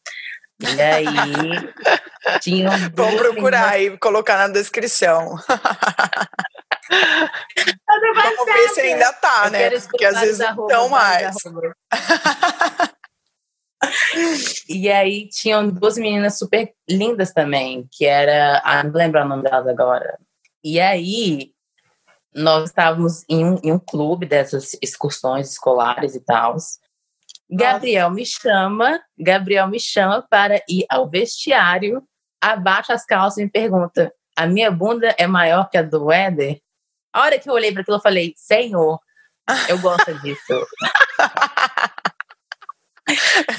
E 0.60 0.82
aí, 0.82 1.06
tinham. 2.42 2.72
Vamos 2.94 3.14
procurar 3.14 3.74
meninas... 3.74 3.94
e 3.94 3.98
colocar 3.98 4.36
na 4.38 4.48
descrição. 4.48 5.36
Vamos 6.90 8.44
ver 8.44 8.68
se 8.70 8.80
ainda 8.80 9.12
tá, 9.12 9.44
eu 9.44 9.50
né? 9.52 9.70
Porque 9.70 10.04
às 10.04 10.20
vezes 10.20 10.44
não 10.68 10.88
mais. 10.88 11.36
e 14.68 14.90
aí 14.90 15.28
tinham 15.28 15.68
duas 15.68 15.96
meninas 15.96 16.38
super 16.38 16.72
lindas 16.88 17.32
também, 17.32 17.88
que 17.90 18.04
era. 18.04 18.60
Ah, 18.64 18.82
não 18.82 18.92
lembro 18.92 19.20
o 19.20 19.24
nome 19.24 19.42
delas 19.42 19.66
agora. 19.66 20.18
E 20.62 20.78
aí 20.78 21.52
nós 22.34 22.68
estávamos 22.68 23.24
em 23.28 23.44
um, 23.44 23.58
em 23.62 23.72
um 23.72 23.78
clube 23.78 24.26
dessas 24.26 24.76
excursões 24.80 25.50
escolares 25.50 26.14
e 26.14 26.20
tal. 26.20 26.56
Gabriel 27.50 28.10
me 28.10 28.24
chama, 28.24 29.00
Gabriel 29.18 29.66
me 29.66 29.80
chama 29.80 30.24
para 30.30 30.62
ir 30.68 30.84
ao 30.88 31.08
vestiário, 31.08 32.02
abaixa 32.40 32.92
as 32.92 33.04
calças 33.04 33.38
e 33.38 33.44
me 33.44 33.50
pergunta: 33.50 34.12
a 34.36 34.46
minha 34.46 34.70
bunda 34.70 35.14
é 35.18 35.26
maior 35.26 35.68
que 35.68 35.76
a 35.76 35.82
do 35.82 36.12
Éder? 36.12 36.60
A 37.12 37.22
hora 37.22 37.38
que 37.38 37.48
eu 37.50 37.54
olhei 37.54 37.72
para 37.72 37.82
aquilo, 37.82 37.96
eu 37.96 38.02
falei: 38.02 38.32
Senhor, 38.36 39.00
eu 39.68 39.78
gosto 39.80 40.14
disso. 40.20 40.66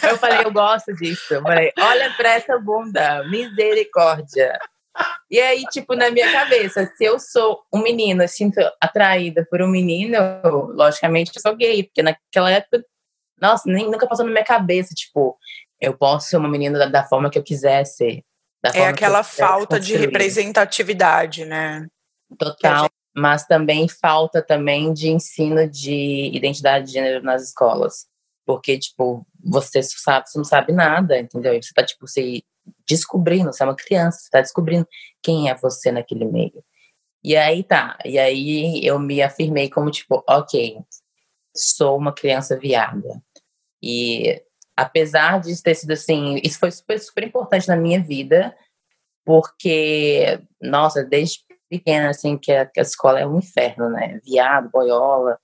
Eu 0.03 0.17
falei, 0.17 0.45
eu 0.45 0.51
gosto 0.51 0.93
disso. 0.95 1.33
Eu 1.33 1.41
falei, 1.41 1.71
olha 1.77 2.11
pra 2.11 2.29
essa 2.31 2.57
bunda, 2.59 3.23
misericórdia. 3.29 4.59
E 5.29 5.39
aí, 5.39 5.63
tipo, 5.71 5.95
na 5.95 6.11
minha 6.11 6.31
cabeça, 6.31 6.85
se 6.97 7.05
eu 7.05 7.17
sou 7.19 7.63
um 7.73 7.81
menino, 7.81 8.23
eu 8.23 8.27
sinto 8.27 8.59
atraída 8.79 9.47
por 9.49 9.61
um 9.61 9.67
menino, 9.67 10.17
logicamente 10.73 11.31
eu 11.33 11.41
sou 11.41 11.55
gay, 11.55 11.83
porque 11.83 12.03
naquela 12.03 12.51
época, 12.51 12.83
nossa, 13.39 13.63
nem, 13.71 13.89
nunca 13.89 14.07
passou 14.07 14.25
na 14.25 14.31
minha 14.31 14.43
cabeça, 14.43 14.93
tipo, 14.93 15.37
eu 15.79 15.97
posso 15.97 16.27
ser 16.27 16.37
uma 16.37 16.49
menina 16.49 16.77
da, 16.77 16.85
da 16.87 17.03
forma 17.03 17.29
que 17.29 17.39
eu 17.39 17.43
quiser 17.43 17.85
ser. 17.85 18.23
é 18.73 18.87
aquela 18.87 19.23
falta 19.23 19.79
de 19.79 19.95
representatividade, 19.95 21.45
né? 21.45 21.87
Total, 22.37 22.83
gente... 22.83 22.91
mas 23.15 23.45
também 23.45 23.87
falta 23.87 24.41
também 24.41 24.93
de 24.93 25.09
ensino 25.09 25.67
de 25.67 26.29
identidade 26.33 26.87
de 26.87 26.93
gênero 26.93 27.23
nas 27.23 27.41
escolas 27.43 28.10
Porque, 28.51 28.77
tipo, 28.77 29.25
você 29.41 29.81
sabe, 29.81 30.29
você 30.29 30.37
não 30.37 30.43
sabe 30.43 30.73
nada, 30.73 31.17
entendeu? 31.17 31.53
Você 31.61 31.73
tá, 31.73 31.85
tipo, 31.85 32.05
se 32.05 32.43
descobrindo, 32.85 33.53
você 33.53 33.63
é 33.63 33.65
uma 33.65 33.75
criança, 33.77 34.19
você 34.19 34.29
tá 34.29 34.41
descobrindo 34.41 34.85
quem 35.23 35.49
é 35.49 35.55
você 35.55 35.89
naquele 35.89 36.25
meio. 36.25 36.61
E 37.23 37.37
aí 37.37 37.63
tá, 37.63 37.97
e 38.03 38.19
aí 38.19 38.85
eu 38.85 38.99
me 38.99 39.21
afirmei 39.21 39.69
como, 39.69 39.89
tipo, 39.89 40.21
ok, 40.27 40.79
sou 41.55 41.97
uma 41.97 42.13
criança 42.13 42.59
viada. 42.59 43.23
E 43.81 44.43
apesar 44.75 45.39
de 45.39 45.63
ter 45.63 45.75
sido 45.75 45.91
assim, 45.91 46.35
isso 46.43 46.59
foi 46.59 46.71
super, 46.71 46.99
super 46.99 47.23
importante 47.23 47.69
na 47.69 47.77
minha 47.77 48.03
vida, 48.03 48.53
porque, 49.23 50.41
nossa, 50.61 51.05
desde 51.05 51.39
pequena, 51.69 52.09
assim, 52.09 52.37
que 52.37 52.51
a, 52.51 52.65
que 52.65 52.81
a 52.81 52.83
escola 52.83 53.21
é 53.21 53.25
um 53.25 53.37
inferno, 53.37 53.89
né? 53.89 54.19
Viado, 54.25 54.69
boiola, 54.69 55.39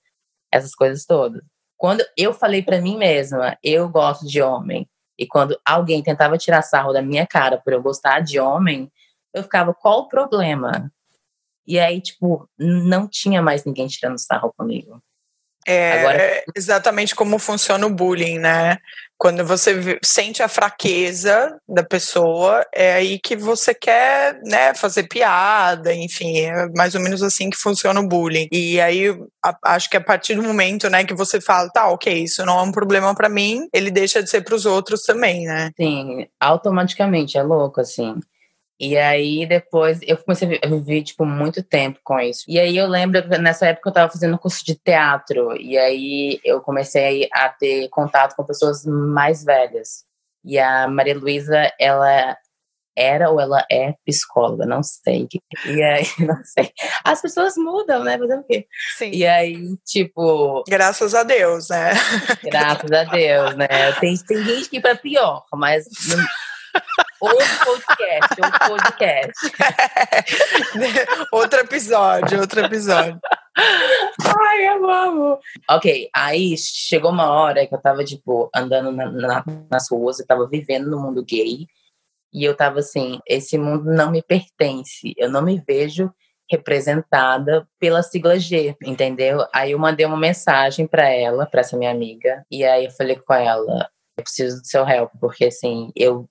essas 0.52 0.74
coisas 0.74 1.06
todas. 1.06 1.42
Quando 1.78 2.04
eu 2.16 2.34
falei 2.34 2.60
para 2.60 2.80
mim 2.80 2.98
mesma, 2.98 3.56
eu 3.62 3.88
gosto 3.88 4.26
de 4.26 4.42
homem, 4.42 4.86
e 5.16 5.26
quando 5.26 5.58
alguém 5.64 6.02
tentava 6.02 6.36
tirar 6.36 6.60
sarro 6.60 6.92
da 6.92 7.00
minha 7.00 7.26
cara 7.26 7.56
por 7.56 7.72
eu 7.72 7.80
gostar 7.80 8.20
de 8.20 8.38
homem, 8.38 8.90
eu 9.32 9.42
ficava, 9.42 9.72
qual 9.72 10.00
o 10.00 10.08
problema? 10.08 10.92
E 11.66 11.78
aí, 11.78 12.00
tipo, 12.00 12.48
não 12.58 13.06
tinha 13.06 13.40
mais 13.40 13.64
ninguém 13.64 13.86
tirando 13.86 14.18
sarro 14.18 14.52
comigo. 14.56 15.02
É 15.66 16.00
Agora... 16.00 16.44
exatamente 16.56 17.14
como 17.14 17.38
funciona 17.38 17.86
o 17.86 17.94
bullying, 17.94 18.38
né? 18.38 18.78
Quando 19.18 19.44
você 19.44 19.98
sente 20.02 20.42
a 20.42 20.48
fraqueza 20.48 21.58
da 21.68 21.82
pessoa, 21.82 22.64
é 22.72 22.94
aí 22.94 23.18
que 23.18 23.34
você 23.34 23.74
quer, 23.74 24.40
né, 24.44 24.72
fazer 24.74 25.08
piada, 25.08 25.92
enfim, 25.92 26.38
é 26.38 26.68
mais 26.76 26.94
ou 26.94 27.00
menos 27.00 27.20
assim 27.22 27.50
que 27.50 27.56
funciona 27.56 28.00
o 28.00 28.06
bullying. 28.06 28.48
E 28.52 28.80
aí, 28.80 29.08
a, 29.44 29.74
acho 29.74 29.90
que 29.90 29.96
a 29.96 30.00
partir 30.00 30.36
do 30.36 30.42
momento, 30.42 30.88
né, 30.88 31.04
que 31.04 31.14
você 31.14 31.40
fala, 31.40 31.68
tá, 31.70 31.88
ok, 31.88 32.12
isso 32.12 32.46
não 32.46 32.60
é 32.60 32.62
um 32.62 32.72
problema 32.72 33.12
para 33.12 33.28
mim, 33.28 33.68
ele 33.72 33.90
deixa 33.90 34.22
de 34.22 34.30
ser 34.30 34.42
para 34.42 34.54
os 34.54 34.64
outros 34.64 35.02
também, 35.02 35.46
né? 35.46 35.72
Sim, 35.76 36.28
automaticamente, 36.38 37.36
é 37.36 37.42
louco, 37.42 37.80
assim. 37.80 38.14
E 38.80 38.96
aí 38.96 39.44
depois 39.44 39.98
eu 40.02 40.16
comecei 40.18 40.60
a 40.62 40.68
viver 40.68 41.02
tipo 41.02 41.24
muito 41.24 41.62
tempo 41.62 41.98
com 42.04 42.18
isso. 42.20 42.44
E 42.46 42.58
aí 42.60 42.76
eu 42.76 42.86
lembro 42.86 43.22
que 43.22 43.38
nessa 43.38 43.66
época 43.66 43.88
eu 43.88 43.90
estava 43.90 44.12
fazendo 44.12 44.38
curso 44.38 44.64
de 44.64 44.76
teatro 44.76 45.60
e 45.60 45.76
aí 45.76 46.40
eu 46.44 46.60
comecei 46.60 47.28
a 47.32 47.48
ter 47.48 47.88
contato 47.88 48.36
com 48.36 48.44
pessoas 48.44 48.84
mais 48.86 49.42
velhas. 49.44 50.04
E 50.44 50.58
a 50.58 50.86
Maria 50.86 51.18
Luísa, 51.18 51.72
ela 51.78 52.36
era 52.96 53.30
ou 53.30 53.40
ela 53.40 53.64
é 53.70 53.94
psicóloga, 54.04 54.66
não 54.66 54.82
sei. 54.82 55.28
E 55.66 55.82
aí, 55.82 56.04
não 56.18 56.42
sei. 56.44 56.72
As 57.04 57.22
pessoas 57.22 57.54
mudam, 57.56 58.02
né? 58.02 58.18
Fazer 58.18 58.38
o 58.38 58.44
quê? 58.44 58.66
Sim. 58.96 59.10
E 59.12 59.26
aí, 59.26 59.76
tipo. 59.86 60.64
Graças 60.68 61.14
a 61.14 61.22
Deus, 61.22 61.68
né? 61.68 61.92
Graças 62.42 62.90
a 62.90 63.04
Deus, 63.04 63.56
né? 63.56 63.68
Tem, 64.00 64.16
tem 64.16 64.42
gente 64.44 64.68
que 64.68 64.76
ir 64.78 64.80
pra 64.80 64.96
pior, 64.96 65.44
mas. 65.54 65.86
Outro 67.20 67.46
podcast, 67.64 68.40
outro 68.42 68.68
podcast. 68.68 69.32
outro 71.32 71.60
episódio, 71.60 72.40
outro 72.40 72.60
episódio. 72.60 73.20
Ai, 73.56 74.68
eu 74.68 74.88
amo. 74.88 75.38
Ok, 75.68 76.08
aí 76.14 76.56
chegou 76.56 77.10
uma 77.10 77.30
hora 77.30 77.66
que 77.66 77.74
eu 77.74 77.80
tava, 77.80 78.04
tipo, 78.04 78.48
andando 78.54 78.92
na, 78.92 79.10
na, 79.10 79.44
nas 79.70 79.90
ruas, 79.90 80.20
eu 80.20 80.26
tava 80.26 80.48
vivendo 80.48 80.88
no 80.88 81.00
mundo 81.00 81.24
gay. 81.24 81.66
E 82.32 82.44
eu 82.44 82.54
tava 82.54 82.80
assim, 82.80 83.18
esse 83.26 83.56
mundo 83.58 83.90
não 83.90 84.10
me 84.10 84.22
pertence. 84.22 85.14
Eu 85.16 85.30
não 85.30 85.42
me 85.42 85.62
vejo 85.66 86.12
representada 86.50 87.66
pela 87.78 88.02
sigla 88.02 88.38
G, 88.38 88.74
entendeu? 88.82 89.44
Aí 89.52 89.72
eu 89.72 89.78
mandei 89.78 90.06
uma 90.06 90.16
mensagem 90.16 90.86
para 90.86 91.08
ela, 91.08 91.46
para 91.46 91.60
essa 91.60 91.76
minha 91.76 91.90
amiga, 91.90 92.44
e 92.50 92.64
aí 92.64 92.86
eu 92.86 92.90
falei 92.90 93.16
com 93.16 93.34
ela, 93.34 93.88
eu 94.16 94.24
preciso 94.24 94.62
do 94.62 94.66
seu 94.66 94.88
help, 94.88 95.10
porque 95.20 95.44
assim, 95.46 95.92
eu 95.94 96.28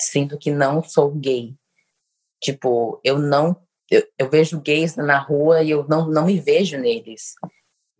sinto 0.00 0.38
que 0.38 0.50
não 0.50 0.82
sou 0.82 1.10
gay. 1.10 1.54
Tipo, 2.42 3.00
eu 3.04 3.18
não. 3.18 3.56
Eu, 3.90 4.06
eu 4.18 4.30
vejo 4.30 4.60
gays 4.60 4.96
na 4.96 5.18
rua 5.18 5.62
e 5.62 5.70
eu 5.70 5.86
não, 5.88 6.08
não 6.08 6.26
me 6.26 6.38
vejo 6.38 6.78
neles. 6.78 7.34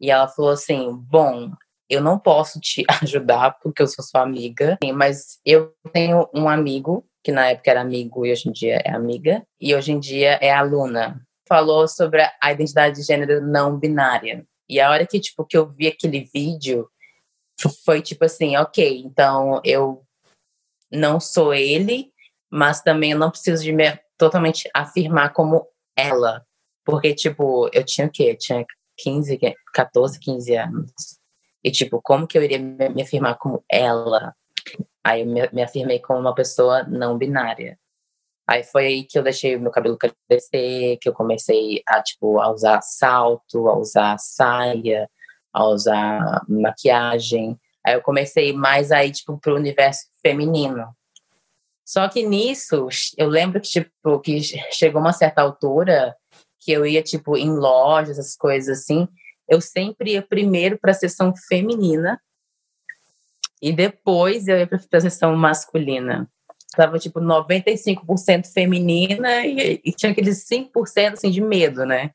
E 0.00 0.10
ela 0.10 0.28
falou 0.28 0.52
assim: 0.52 0.94
bom, 0.94 1.52
eu 1.88 2.00
não 2.00 2.18
posso 2.18 2.60
te 2.60 2.84
ajudar 3.02 3.58
porque 3.62 3.82
eu 3.82 3.86
sou 3.86 4.04
sua 4.04 4.22
amiga, 4.22 4.78
mas 4.94 5.38
eu 5.44 5.74
tenho 5.92 6.28
um 6.32 6.48
amigo 6.48 7.04
que 7.22 7.32
na 7.32 7.50
época 7.50 7.70
era 7.70 7.80
amigo 7.80 8.24
e 8.24 8.32
hoje 8.32 8.48
em 8.48 8.52
dia 8.52 8.80
é 8.84 8.92
amiga, 8.92 9.44
e 9.60 9.74
hoje 9.74 9.92
em 9.92 10.00
dia 10.00 10.38
é 10.40 10.50
aluna. 10.50 11.20
Falou 11.46 11.86
sobre 11.86 12.22
a 12.40 12.52
identidade 12.52 12.96
de 12.96 13.02
gênero 13.02 13.42
não 13.42 13.78
binária. 13.78 14.46
E 14.68 14.80
a 14.80 14.88
hora 14.90 15.06
que 15.06 15.20
tipo 15.20 15.44
que 15.44 15.56
eu 15.56 15.68
vi 15.68 15.88
aquele 15.88 16.20
vídeo 16.32 16.88
foi 17.84 18.00
tipo 18.00 18.24
assim, 18.24 18.56
ok, 18.56 19.02
então 19.04 19.60
eu 19.64 20.02
não 20.90 21.20
sou 21.20 21.54
ele, 21.54 22.12
mas 22.50 22.80
também 22.80 23.12
eu 23.12 23.18
não 23.18 23.30
preciso 23.30 23.62
de 23.62 23.72
me 23.72 23.98
totalmente 24.18 24.68
afirmar 24.74 25.32
como 25.32 25.66
ela. 25.96 26.44
Porque, 26.84 27.14
tipo, 27.14 27.68
eu 27.72 27.84
tinha 27.84 28.06
o 28.06 28.10
quê? 28.10 28.30
Eu 28.32 28.38
tinha 28.38 28.64
15, 28.98 29.38
14, 29.72 30.18
15 30.18 30.56
anos. 30.56 30.92
E, 31.62 31.70
tipo, 31.70 32.00
como 32.02 32.26
que 32.26 32.36
eu 32.36 32.42
iria 32.42 32.58
me 32.58 33.02
afirmar 33.02 33.36
como 33.38 33.64
ela? 33.70 34.34
Aí 35.04 35.20
eu 35.20 35.26
me, 35.26 35.48
me 35.52 35.62
afirmei 35.62 35.98
como 35.98 36.20
uma 36.20 36.34
pessoa 36.34 36.82
não 36.84 37.16
binária. 37.16 37.78
Aí 38.46 38.64
foi 38.64 38.86
aí 38.86 39.04
que 39.04 39.16
eu 39.16 39.22
deixei 39.22 39.56
meu 39.56 39.70
cabelo 39.70 39.96
crescer, 39.96 40.98
que 41.00 41.08
eu 41.08 41.12
comecei 41.12 41.82
a, 41.86 42.02
tipo, 42.02 42.40
a 42.40 42.50
usar 42.50 42.80
salto, 42.82 43.68
a 43.68 43.78
usar 43.78 44.18
saia, 44.18 45.08
a 45.52 45.66
usar 45.66 46.42
maquiagem. 46.48 47.56
Aí 47.84 47.94
eu 47.94 48.02
comecei 48.02 48.52
mais 48.52 48.92
aí, 48.92 49.10
tipo, 49.10 49.38
pro 49.38 49.56
universo 49.56 50.06
feminino. 50.22 50.94
Só 51.84 52.08
que 52.08 52.24
nisso, 52.24 52.88
eu 53.16 53.26
lembro 53.26 53.60
que, 53.60 53.68
tipo, 53.68 54.20
que 54.20 54.40
chegou 54.72 55.00
uma 55.00 55.12
certa 55.12 55.42
altura 55.42 56.14
que 56.60 56.70
eu 56.70 56.86
ia, 56.86 57.02
tipo, 57.02 57.36
em 57.36 57.50
lojas, 57.50 58.18
essas 58.18 58.36
coisas 58.36 58.78
assim, 58.78 59.08
eu 59.48 59.60
sempre 59.60 60.12
ia 60.12 60.22
primeiro 60.22 60.78
para 60.78 60.92
a 60.92 60.94
sessão 60.94 61.34
feminina 61.34 62.20
e 63.60 63.72
depois 63.72 64.46
eu 64.46 64.58
ia 64.58 64.66
para 64.66 64.78
a 64.78 65.00
sessão 65.00 65.34
masculina. 65.34 66.30
Tava, 66.76 66.98
tipo, 66.98 67.20
95% 67.20 68.46
feminina 68.52 69.44
e, 69.44 69.80
e 69.84 69.92
tinha 69.92 70.12
aqueles 70.12 70.46
5% 70.46 71.14
assim, 71.14 71.30
de 71.30 71.40
medo, 71.40 71.84
né? 71.84 72.12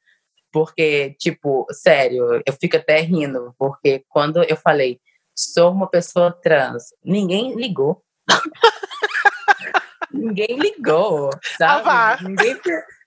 Porque, 0.52 1.14
tipo, 1.20 1.68
sério, 1.72 2.42
eu 2.46 2.54
fico 2.54 2.78
até 2.78 3.02
rindo, 3.02 3.54
porque 3.60 4.06
quando 4.08 4.42
eu 4.44 4.56
falei, 4.56 5.02
sou 5.36 5.72
uma 5.72 5.88
pessoa 5.88 6.32
trans. 6.32 6.94
Ninguém 7.04 7.56
ligou. 7.56 8.04
ninguém 10.12 10.58
ligou, 10.58 11.30
sabe? 11.58 12.24
Ninguém 12.24 12.60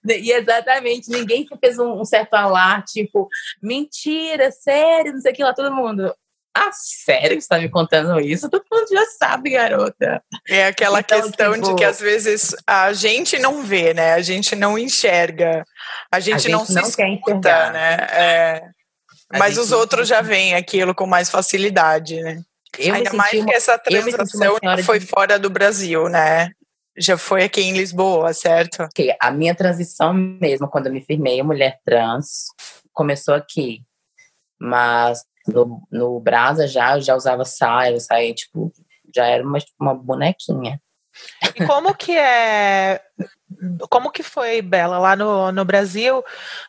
e 0.06 0.32
exatamente, 0.32 1.11
ninguém 1.11 1.47
fez 1.61 1.78
um, 1.78 2.00
um 2.00 2.04
certo 2.04 2.35
alar, 2.35 2.82
tipo, 2.85 3.28
mentira, 3.62 4.50
sério, 4.50 5.12
não 5.12 5.20
sei 5.20 5.32
o 5.32 5.35
que 5.35 5.42
lá, 5.42 5.52
todo 5.52 5.75
mundo. 5.75 6.14
Ah, 6.56 6.70
sério 6.73 7.37
que 7.37 7.42
você 7.42 7.49
tá 7.49 7.58
me 7.58 7.68
contando 7.68 8.18
isso? 8.20 8.49
Todo 8.49 8.64
mundo 8.73 8.87
já 8.90 9.04
sabe, 9.18 9.50
garota. 9.50 10.23
É 10.49 10.66
aquela 10.66 11.00
então, 11.00 11.20
questão 11.20 11.52
tipo, 11.52 11.68
de 11.68 11.75
que 11.76 11.85
às 11.85 12.00
vezes 12.00 12.56
a 12.66 12.92
gente 12.92 13.38
não 13.38 13.62
vê, 13.62 13.94
né? 13.94 14.14
A 14.14 14.23
gente 14.23 14.56
não 14.56 14.76
enxerga. 14.76 15.64
A 16.11 16.18
gente, 16.18 16.35
a 16.35 16.38
gente 16.38 16.52
não, 16.52 16.58
não 16.61 16.85
se 16.85 17.00
escuta, 17.00 17.70
né? 17.70 17.97
É. 18.11 18.62
Mas 19.32 19.58
os 19.58 19.73
outros 19.73 20.08
já 20.08 20.23
veem 20.23 20.54
aquilo 20.54 20.94
com 20.94 21.06
mais 21.06 21.28
facilidade, 21.30 22.20
né? 22.20 22.42
Eu 22.78 22.94
Ainda 22.94 23.12
mais 23.12 23.32
uma, 23.32 23.47
que 23.47 23.54
essa 23.54 23.78
transação 23.78 24.56
foi 24.85 24.99
de... 24.99 25.06
fora 25.06 25.38
do 25.38 25.50
Brasil, 25.50 26.08
né? 26.08 26.50
Já 26.97 27.16
foi 27.16 27.44
aqui 27.44 27.61
em 27.61 27.73
Lisboa, 27.73 28.32
certo? 28.32 28.82
Okay. 28.85 29.14
A 29.20 29.30
minha 29.30 29.54
transição 29.54 30.12
mesmo, 30.12 30.68
quando 30.68 30.87
eu 30.87 30.92
me 30.92 31.00
firmei 31.00 31.42
mulher 31.42 31.78
trans, 31.85 32.47
começou 32.92 33.35
aqui. 33.35 33.82
Mas 34.61 35.25
no, 35.47 35.87
no 35.90 36.20
Brasa 36.20 36.66
já, 36.66 36.97
eu 36.97 37.00
já 37.00 37.14
usava 37.14 37.44
saia, 37.44 37.99
saia, 38.00 38.35
tipo, 38.35 38.73
já 39.14 39.26
era 39.26 39.42
uma, 39.42 39.58
uma 39.80 39.94
bonequinha. 39.94 40.80
E 41.42 41.66
como 41.66 41.94
que 41.94 42.16
é 42.16 43.00
como 43.88 44.11
que 44.11 44.23
foi, 44.23 44.62
Bela, 44.62 44.99
lá 44.99 45.16
no, 45.16 45.50
no 45.50 45.64
Brasil, 45.64 46.23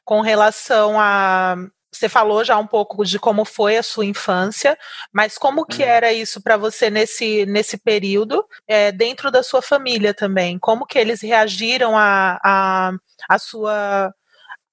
com 0.04 0.22
relação 0.22 1.00
a 1.00 1.56
você 1.92 2.08
falou 2.08 2.44
já 2.44 2.58
um 2.58 2.68
pouco 2.68 3.04
de 3.04 3.18
como 3.18 3.44
foi 3.44 3.78
a 3.78 3.84
sua 3.84 4.06
infância, 4.06 4.78
mas 5.12 5.38
como 5.38 5.66
que 5.66 5.82
uhum. 5.82 5.90
era 5.90 6.14
isso 6.14 6.42
para 6.42 6.56
você 6.56 6.90
nesse, 6.90 7.46
nesse 7.46 7.78
período, 7.78 8.46
é, 8.68 8.92
dentro 8.92 9.32
da 9.32 9.42
sua 9.42 9.62
família 9.62 10.14
também? 10.14 10.60
Como 10.60 10.86
que 10.86 11.00
eles 11.00 11.22
reagiram 11.22 11.98
a, 11.98 12.40
a, 12.44 12.92
a 13.28 13.40
sua 13.40 14.14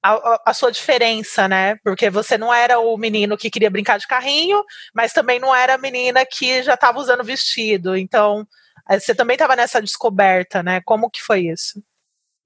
a, 0.03 0.51
a, 0.51 0.55
sua 0.55 0.71
diferença, 0.71 1.49
né? 1.49 1.77
Porque 1.83 2.09
você 2.09 2.39
não 2.39 2.55
era 2.55 2.79
o 2.79 2.97
menino 2.97 3.37
que 3.37 3.51
queria 3.51 3.71
brincar 3.71 3.99
de 3.99 4.07
carrinho, 4.07 4.63
mas 4.95 5.13
também 5.13 5.41
não 5.41 5.55
era 5.55 5.75
a 5.75 5.79
menina 5.79 6.25
que 6.25 6.63
já 6.63 6.75
estava 6.75 7.01
usando 7.01 7.25
vestido. 7.25 7.97
Então, 7.97 8.47
é, 8.89 9.01
você 9.01 9.15
também 9.15 9.35
estava 9.35 9.57
nessa 9.57 9.81
descoberta, 9.81 10.63
né? 10.63 10.81
Como 10.85 11.11
que 11.11 11.21
foi 11.21 11.47
isso? 11.47 11.83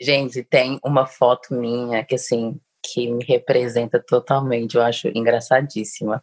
Gente, 0.00 0.42
tem 0.42 0.80
uma 0.82 1.06
foto 1.06 1.54
minha 1.54 2.02
que 2.02 2.14
assim 2.14 2.58
que 2.82 3.10
me 3.10 3.24
representa 3.24 4.00
totalmente, 4.00 4.76
eu 4.76 4.82
acho 4.82 5.08
engraçadíssima. 5.08 6.22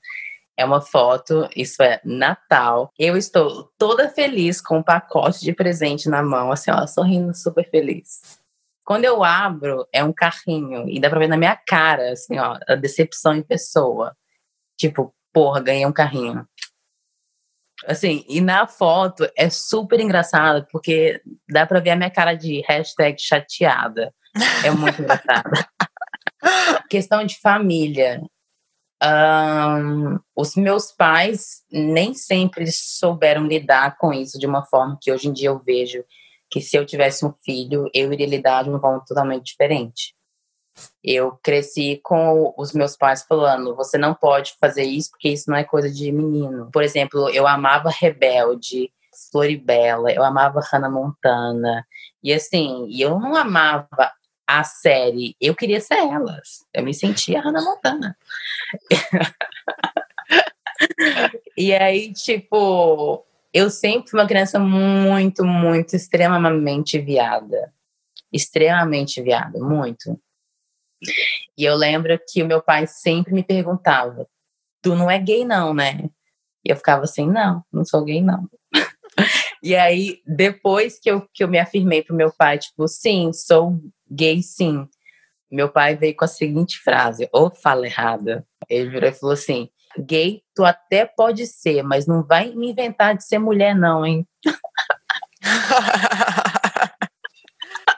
é 0.58 0.66
uma 0.66 0.82
foto, 0.82 1.48
isso 1.56 1.84
é 1.84 2.02
Natal. 2.04 2.92
Eu 2.98 3.16
estou 3.16 3.72
toda 3.78 4.10
feliz 4.10 4.60
com 4.60 4.80
um 4.80 4.84
pacote 4.84 5.42
de 5.42 5.54
presente 5.54 6.10
na 6.10 6.24
mão, 6.24 6.52
assim, 6.52 6.72
ó, 6.72 6.88
sorrindo 6.88 7.34
super 7.36 7.70
feliz. 7.70 8.40
Quando 8.84 9.06
eu 9.06 9.24
abro, 9.24 9.88
é 9.94 10.04
um 10.04 10.14
carrinho 10.14 10.90
e 10.90 11.00
dá 11.00 11.10
pra 11.10 11.20
ver 11.20 11.28
na 11.28 11.38
minha 11.38 11.56
cara, 11.56 12.12
assim, 12.14 12.40
ó, 12.40 12.58
a 12.68 12.76
decepção 12.76 13.36
em 13.36 13.44
pessoa. 13.44 14.16
Tipo, 14.78 15.14
porra, 15.34 15.62
ganhei 15.62 15.86
um 15.86 15.92
carrinho. 15.92 16.48
Assim, 17.86 18.26
e 18.28 18.42
na 18.42 18.66
foto 18.66 19.30
é 19.38 19.50
super 19.50 20.00
engraçado, 20.00 20.66
porque 20.72 21.22
dá 21.48 21.68
pra 21.68 21.80
ver 21.80 21.92
a 21.92 21.96
minha 21.96 22.10
cara 22.10 22.34
de 22.34 22.62
hashtag 22.68 23.22
chateada. 23.22 24.12
É 24.64 24.72
muito 24.72 25.00
engraçado. 25.04 25.52
Questão 26.90 27.26
de 27.26 27.40
família. 27.40 28.22
Um, 29.04 30.18
os 30.36 30.56
meus 30.56 30.92
pais 30.92 31.64
nem 31.72 32.14
sempre 32.16 32.66
souberam 32.72 33.46
lidar 33.46 33.96
com 33.98 34.12
isso 34.12 34.40
de 34.40 34.48
uma 34.48 34.66
forma 34.66 34.98
que 35.00 35.12
hoje 35.12 35.28
em 35.28 35.34
dia 35.34 35.50
eu 35.50 35.60
vejo 35.60 36.04
que 36.50 36.62
se 36.62 36.76
eu 36.76 36.86
tivesse 36.86 37.26
um 37.26 37.34
filho, 37.44 37.90
eu 37.94 38.12
iria 38.12 38.26
lidar 38.26 38.64
de 38.64 38.70
uma 38.70 38.80
forma 38.80 39.04
totalmente 39.06 39.46
diferente. 39.46 40.16
Eu 41.04 41.32
cresci 41.44 42.00
com 42.04 42.54
os 42.58 42.74
meus 42.74 42.96
pais 42.96 43.24
falando: 43.24 43.76
você 43.76 43.98
não 43.98 44.14
pode 44.14 44.56
fazer 44.60 44.84
isso 44.84 45.12
porque 45.12 45.30
isso 45.30 45.50
não 45.50 45.58
é 45.58 45.64
coisa 45.64 45.90
de 45.90 46.12
menino. 46.12 46.70
Por 46.72 46.84
exemplo, 46.84 47.30
eu 47.30 47.48
amava 47.48 47.90
Rebelde, 47.90 48.92
Floribela, 49.32 50.12
eu 50.12 50.24
amava 50.24 50.62
Hannah 50.72 50.90
Montana. 50.90 51.86
E 52.24 52.34
assim, 52.34 52.88
eu 52.92 53.20
não 53.20 53.36
amava 53.36 54.12
a 54.48 54.64
série, 54.64 55.36
eu 55.42 55.54
queria 55.54 55.82
ser 55.82 55.98
elas. 55.98 56.66
Eu 56.74 56.84
me 56.84 56.94
sentia 56.94 57.42
Hannah 57.42 57.62
Montana. 57.62 58.18
e 61.58 61.74
aí, 61.74 62.14
tipo, 62.14 63.26
eu 63.54 63.70
sempre 63.70 64.10
fui 64.10 64.20
uma 64.20 64.28
criança 64.28 64.58
muito, 64.58 65.44
muito, 65.44 65.96
extremamente 65.96 66.98
viada. 66.98 67.74
Extremamente 68.32 69.22
viada, 69.22 69.60
muito. 69.60 70.18
E 71.58 71.64
eu 71.64 71.76
lembro 71.76 72.18
que 72.28 72.42
o 72.42 72.48
meu 72.48 72.62
pai 72.62 72.88
sempre 72.88 73.34
me 73.34 73.44
perguntava: 73.44 74.28
Tu 74.82 74.96
não 74.96 75.12
é 75.12 75.20
gay, 75.20 75.44
não, 75.44 75.74
né? 75.74 76.10
E 76.66 76.72
eu 76.72 76.76
ficava 76.76 77.04
assim: 77.04 77.28
Não, 77.28 77.64
não 77.72 77.84
sou 77.84 78.04
gay, 78.04 78.22
não. 78.22 78.50
e 79.62 79.76
aí, 79.76 80.22
depois 80.26 81.00
que 81.00 81.10
eu, 81.10 81.28
que 81.34 81.44
eu 81.44 81.48
me 81.48 81.60
afirmei 81.60 82.04
pro 82.04 82.16
meu 82.16 82.32
pai, 82.32 82.58
tipo, 82.58 82.88
sim, 82.88 83.32
sou 83.34 83.80
gay 84.10 84.42
sim. 84.42 84.88
Meu 85.50 85.70
pai 85.70 85.96
veio 85.96 86.16
com 86.16 86.26
a 86.26 86.28
seguinte 86.28 86.80
frase, 86.80 87.30
ou 87.32 87.50
fala 87.50 87.86
errada. 87.86 88.46
Ele 88.70 88.90
virou 88.90 89.10
e 89.10 89.14
falou 89.14 89.34
assim: 89.34 89.70
gay 89.98 90.44
tu 90.54 90.66
até 90.66 91.06
pode 91.06 91.48
ser, 91.48 91.84
mas 91.84 92.06
não 92.06 92.24
vai 92.24 92.54
me 92.54 92.72
inventar 92.72 93.16
de 93.16 93.24
ser 93.24 93.40
mulher, 93.40 93.76
não, 93.76 94.06
hein? 94.06 94.28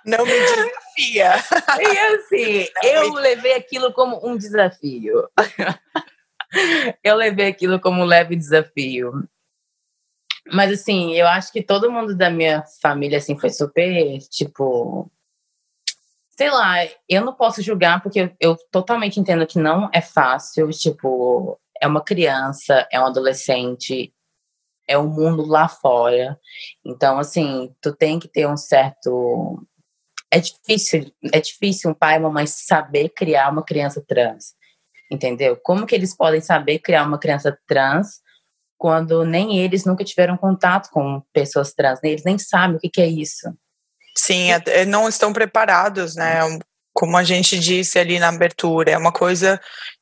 Não 0.05 0.25
me 0.25 0.31
desafia. 0.31 1.35
E 1.79 1.97
assim, 2.15 2.67
eu 2.83 3.13
levei 3.13 3.53
aquilo 3.53 3.93
como 3.93 4.19
um 4.27 4.35
desafio. 4.35 5.29
Eu 7.03 7.15
levei 7.15 7.45
aquilo 7.45 7.79
como 7.79 8.01
um 8.01 8.05
leve 8.05 8.35
desafio. 8.35 9.23
Mas 10.51 10.71
assim, 10.71 11.13
eu 11.13 11.27
acho 11.27 11.51
que 11.51 11.61
todo 11.61 11.91
mundo 11.91 12.15
da 12.15 12.31
minha 12.31 12.63
família 12.81 13.19
assim 13.19 13.37
foi 13.37 13.51
super, 13.51 14.17
tipo, 14.29 15.11
sei 16.39 16.50
lá, 16.50 16.77
eu 17.10 17.25
não 17.25 17.34
posso 17.34 17.62
julgar 17.62 18.01
porque 18.01 18.22
eu, 18.22 18.31
eu, 18.39 18.58
totalmente 18.72 19.19
entendo 19.19 19.46
que 19.46 19.60
não 19.60 19.89
é 19.93 20.00
fácil, 20.00 20.69
tipo, 20.69 21.60
é 21.81 21.86
uma 21.86 22.01
criança, 22.01 22.88
é 22.89 22.98
um 22.98 23.05
adolescente, 23.05 24.13
é 24.88 24.98
o 24.98 25.01
um 25.01 25.10
mundo 25.10 25.46
lá 25.46 25.67
fora. 25.67 26.39
Então, 26.86 27.19
assim, 27.19 27.75
tu 27.81 27.93
tem 27.93 28.17
que 28.19 28.29
ter 28.29 28.48
um 28.48 28.55
certo 28.55 29.62
é 30.31 30.39
difícil, 30.39 31.12
é 31.34 31.41
difícil 31.41 31.91
um 31.91 31.93
pai 31.93 32.15
e 32.15 32.19
uma 32.19 32.31
mãe 32.31 32.48
saber 32.48 33.10
criar 33.10 33.51
uma 33.51 33.63
criança 33.63 34.01
trans. 34.08 34.53
Entendeu? 35.12 35.60
Como 35.62 35.86
que 35.86 35.93
eles 35.93 36.15
podem 36.15 36.39
saber 36.39 36.79
criar 36.79 37.03
uma 37.05 37.19
criança 37.19 37.60
trans 37.67 38.22
quando 38.77 39.25
nem 39.25 39.60
eles 39.60 39.84
nunca 39.84 40.05
tiveram 40.05 40.38
contato 40.38 40.90
com 40.90 41.22
pessoas 41.33 41.74
trans, 41.74 42.01
eles 42.01 42.24
nem 42.24 42.37
sabem 42.37 42.77
o 42.77 42.79
que, 42.79 42.90
que 42.90 43.01
é 43.01 43.07
isso. 43.07 43.53
Sim, 44.22 44.50
é, 44.51 44.86
não 44.86 45.08
estão 45.08 45.32
preparados, 45.32 46.16
né? 46.16 46.42
Como 46.94 47.16
a 47.16 47.24
gente 47.24 47.58
disse 47.58 47.98
ali 47.98 48.20
na 48.20 48.27
abertura, 48.27 48.92
é 48.92 48.98
uma 48.98 49.14
coisa 49.14 49.60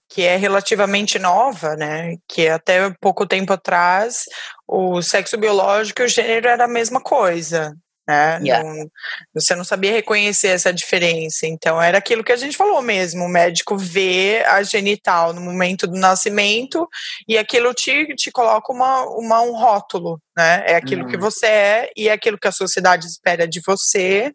que 0.10 0.24
é 0.24 0.36
relativamente 0.38 1.20
nova, 1.20 1.76
né? 1.76 2.16
Que 2.28 2.48
até 2.48 2.90
pouco 3.00 3.28
tempo 3.28 3.54
atrás 3.54 4.24
o 4.68 5.02
sexo 5.02 5.38
biológico 5.38 6.02
e 6.02 6.06
o 6.06 6.08
gênero 6.08 6.48
era 6.48 6.66
a 6.66 6.68
mesma 6.68 7.00
coisa 7.00 7.76
né? 8.08 8.40
Yeah. 8.42 8.64
Não, 8.64 8.90
você 9.34 9.54
não 9.54 9.66
sabia 9.66 9.92
reconhecer 9.92 10.48
essa 10.48 10.72
diferença. 10.72 11.46
Então, 11.46 11.82
era 11.82 11.98
aquilo 11.98 12.24
que 12.24 12.32
a 12.32 12.38
gente 12.38 12.56
falou 12.56 12.82
mesmo: 12.82 13.26
o 13.26 13.30
médico 13.30 13.78
vê 13.78 14.44
a 14.48 14.64
genital 14.64 15.34
no 15.34 15.42
momento 15.42 15.86
do 15.86 15.98
nascimento 15.98 16.88
e 17.28 17.38
aquilo 17.38 17.74
te, 17.74 18.16
te 18.16 18.32
coloca 18.32 18.72
uma, 18.72 19.04
uma, 19.18 19.42
um 19.42 19.52
rótulo, 19.52 20.22
né? 20.38 20.64
É 20.66 20.76
aquilo 20.76 21.08
que 21.08 21.16
uhum. 21.16 21.22
você 21.22 21.46
é 21.46 21.90
e 21.98 22.08
é 22.08 22.14
aquilo 22.14 22.38
que 22.38 22.48
a 22.48 22.52
sociedade 22.52 23.06
espera 23.06 23.48
de 23.48 23.62
você 23.66 24.32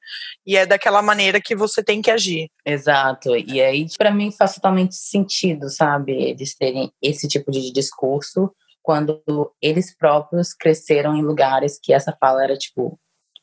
e 0.47 0.57
é 0.57 0.67
daquela 0.67 1.01
maneira 1.01 1.41
que 1.41 1.57
você 1.57 1.83
tem 1.83 2.03
que 2.03 2.11
agir. 2.11 2.51
Exato. 2.67 3.35
E 3.37 3.63
aí, 3.63 3.87
para 3.97 4.11
mim, 4.11 4.31
faz 4.31 4.55
totalmente 4.55 4.95
sentido, 4.95 5.71
sabe? 5.71 6.13
Eles 6.13 6.55
terem 6.55 6.93
esse 7.01 7.27
tipo 7.27 7.51
de 7.51 7.73
discurso 7.73 8.53
quando 8.83 9.23
eles 9.63 9.97
próprios 9.97 10.53
cresceram 10.53 11.17
em 11.17 11.23
lugares 11.23 11.79
que 11.81 11.93
essa 11.93 12.15
fala 12.21 12.43
era 12.43 12.57
tipo 12.57 12.99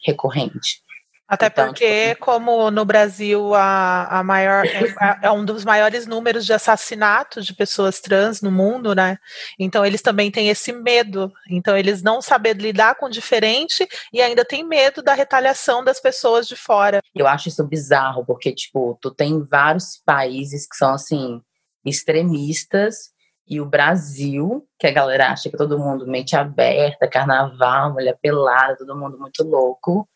recorrente. 0.05 0.83
Até 1.29 1.45
então, 1.45 1.67
porque, 1.67 2.09
tipo, 2.09 2.25
como 2.25 2.71
no 2.71 2.83
Brasil 2.83 3.53
a, 3.53 4.19
a 4.19 4.23
maior 4.23 4.65
é, 4.65 5.19
é, 5.21 5.31
um 5.31 5.45
dos 5.45 5.63
maiores 5.63 6.07
números 6.07 6.43
de 6.43 6.53
assassinatos 6.53 7.45
de 7.45 7.53
pessoas 7.53 7.99
trans 7.99 8.41
no 8.41 8.51
mundo, 8.51 8.95
né? 8.95 9.19
Então 9.59 9.85
eles 9.85 10.01
também 10.01 10.31
têm 10.31 10.49
esse 10.49 10.73
medo. 10.73 11.31
Então 11.47 11.77
eles 11.77 12.01
não 12.01 12.19
sabem 12.19 12.53
lidar 12.53 12.95
com 12.95 13.05
o 13.05 13.11
diferente 13.11 13.87
e 14.11 14.23
ainda 14.23 14.43
têm 14.43 14.67
medo 14.67 15.03
da 15.03 15.13
retaliação 15.13 15.83
das 15.83 15.99
pessoas 15.99 16.47
de 16.47 16.55
fora. 16.55 16.99
Eu 17.13 17.27
acho 17.27 17.47
isso 17.47 17.63
bizarro, 17.63 18.25
porque, 18.25 18.51
tipo, 18.51 18.97
tu 18.99 19.11
tem 19.11 19.43
vários 19.43 20.01
países 20.03 20.67
que 20.67 20.75
são 20.75 20.95
assim, 20.95 21.39
extremistas, 21.85 23.11
e 23.49 23.59
o 23.59 23.65
Brasil, 23.65 24.67
que 24.77 24.85
a 24.85 24.91
galera 24.91 25.31
acha 25.31 25.49
que 25.49 25.57
todo 25.57 25.79
mundo 25.79 26.05
mente 26.05 26.35
aberta, 26.35 27.09
carnaval, 27.09 27.93
mulher 27.93 28.17
pelada, 28.21 28.77
todo 28.77 28.95
mundo 28.95 29.17
muito 29.17 29.43
louco, 29.43 30.07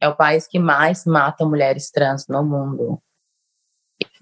é 0.00 0.08
o 0.08 0.16
país 0.16 0.46
que 0.46 0.58
mais 0.58 1.04
mata 1.04 1.44
mulheres 1.44 1.90
trans 1.90 2.26
no 2.28 2.42
mundo. 2.42 3.00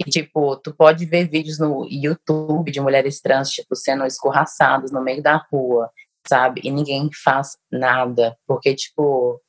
E, 0.01 0.11
tipo, 0.11 0.57
tu 0.57 0.75
pode 0.75 1.05
ver 1.07 1.29
vídeos 1.29 1.59
no 1.59 1.87
YouTube 1.89 2.73
de 2.73 2.81
mulheres 2.81 3.21
trans, 3.21 3.51
tipo, 3.51 3.77
sendo 3.77 4.05
escorraçadas 4.05 4.91
no 4.91 5.01
meio 5.01 5.23
da 5.23 5.37
rua, 5.37 5.91
sabe? 6.29 6.63
E 6.65 6.71
ninguém 6.71 7.09
faz 7.23 7.57
nada, 7.71 8.37
porque, 8.47 8.75
tipo, 8.75 9.41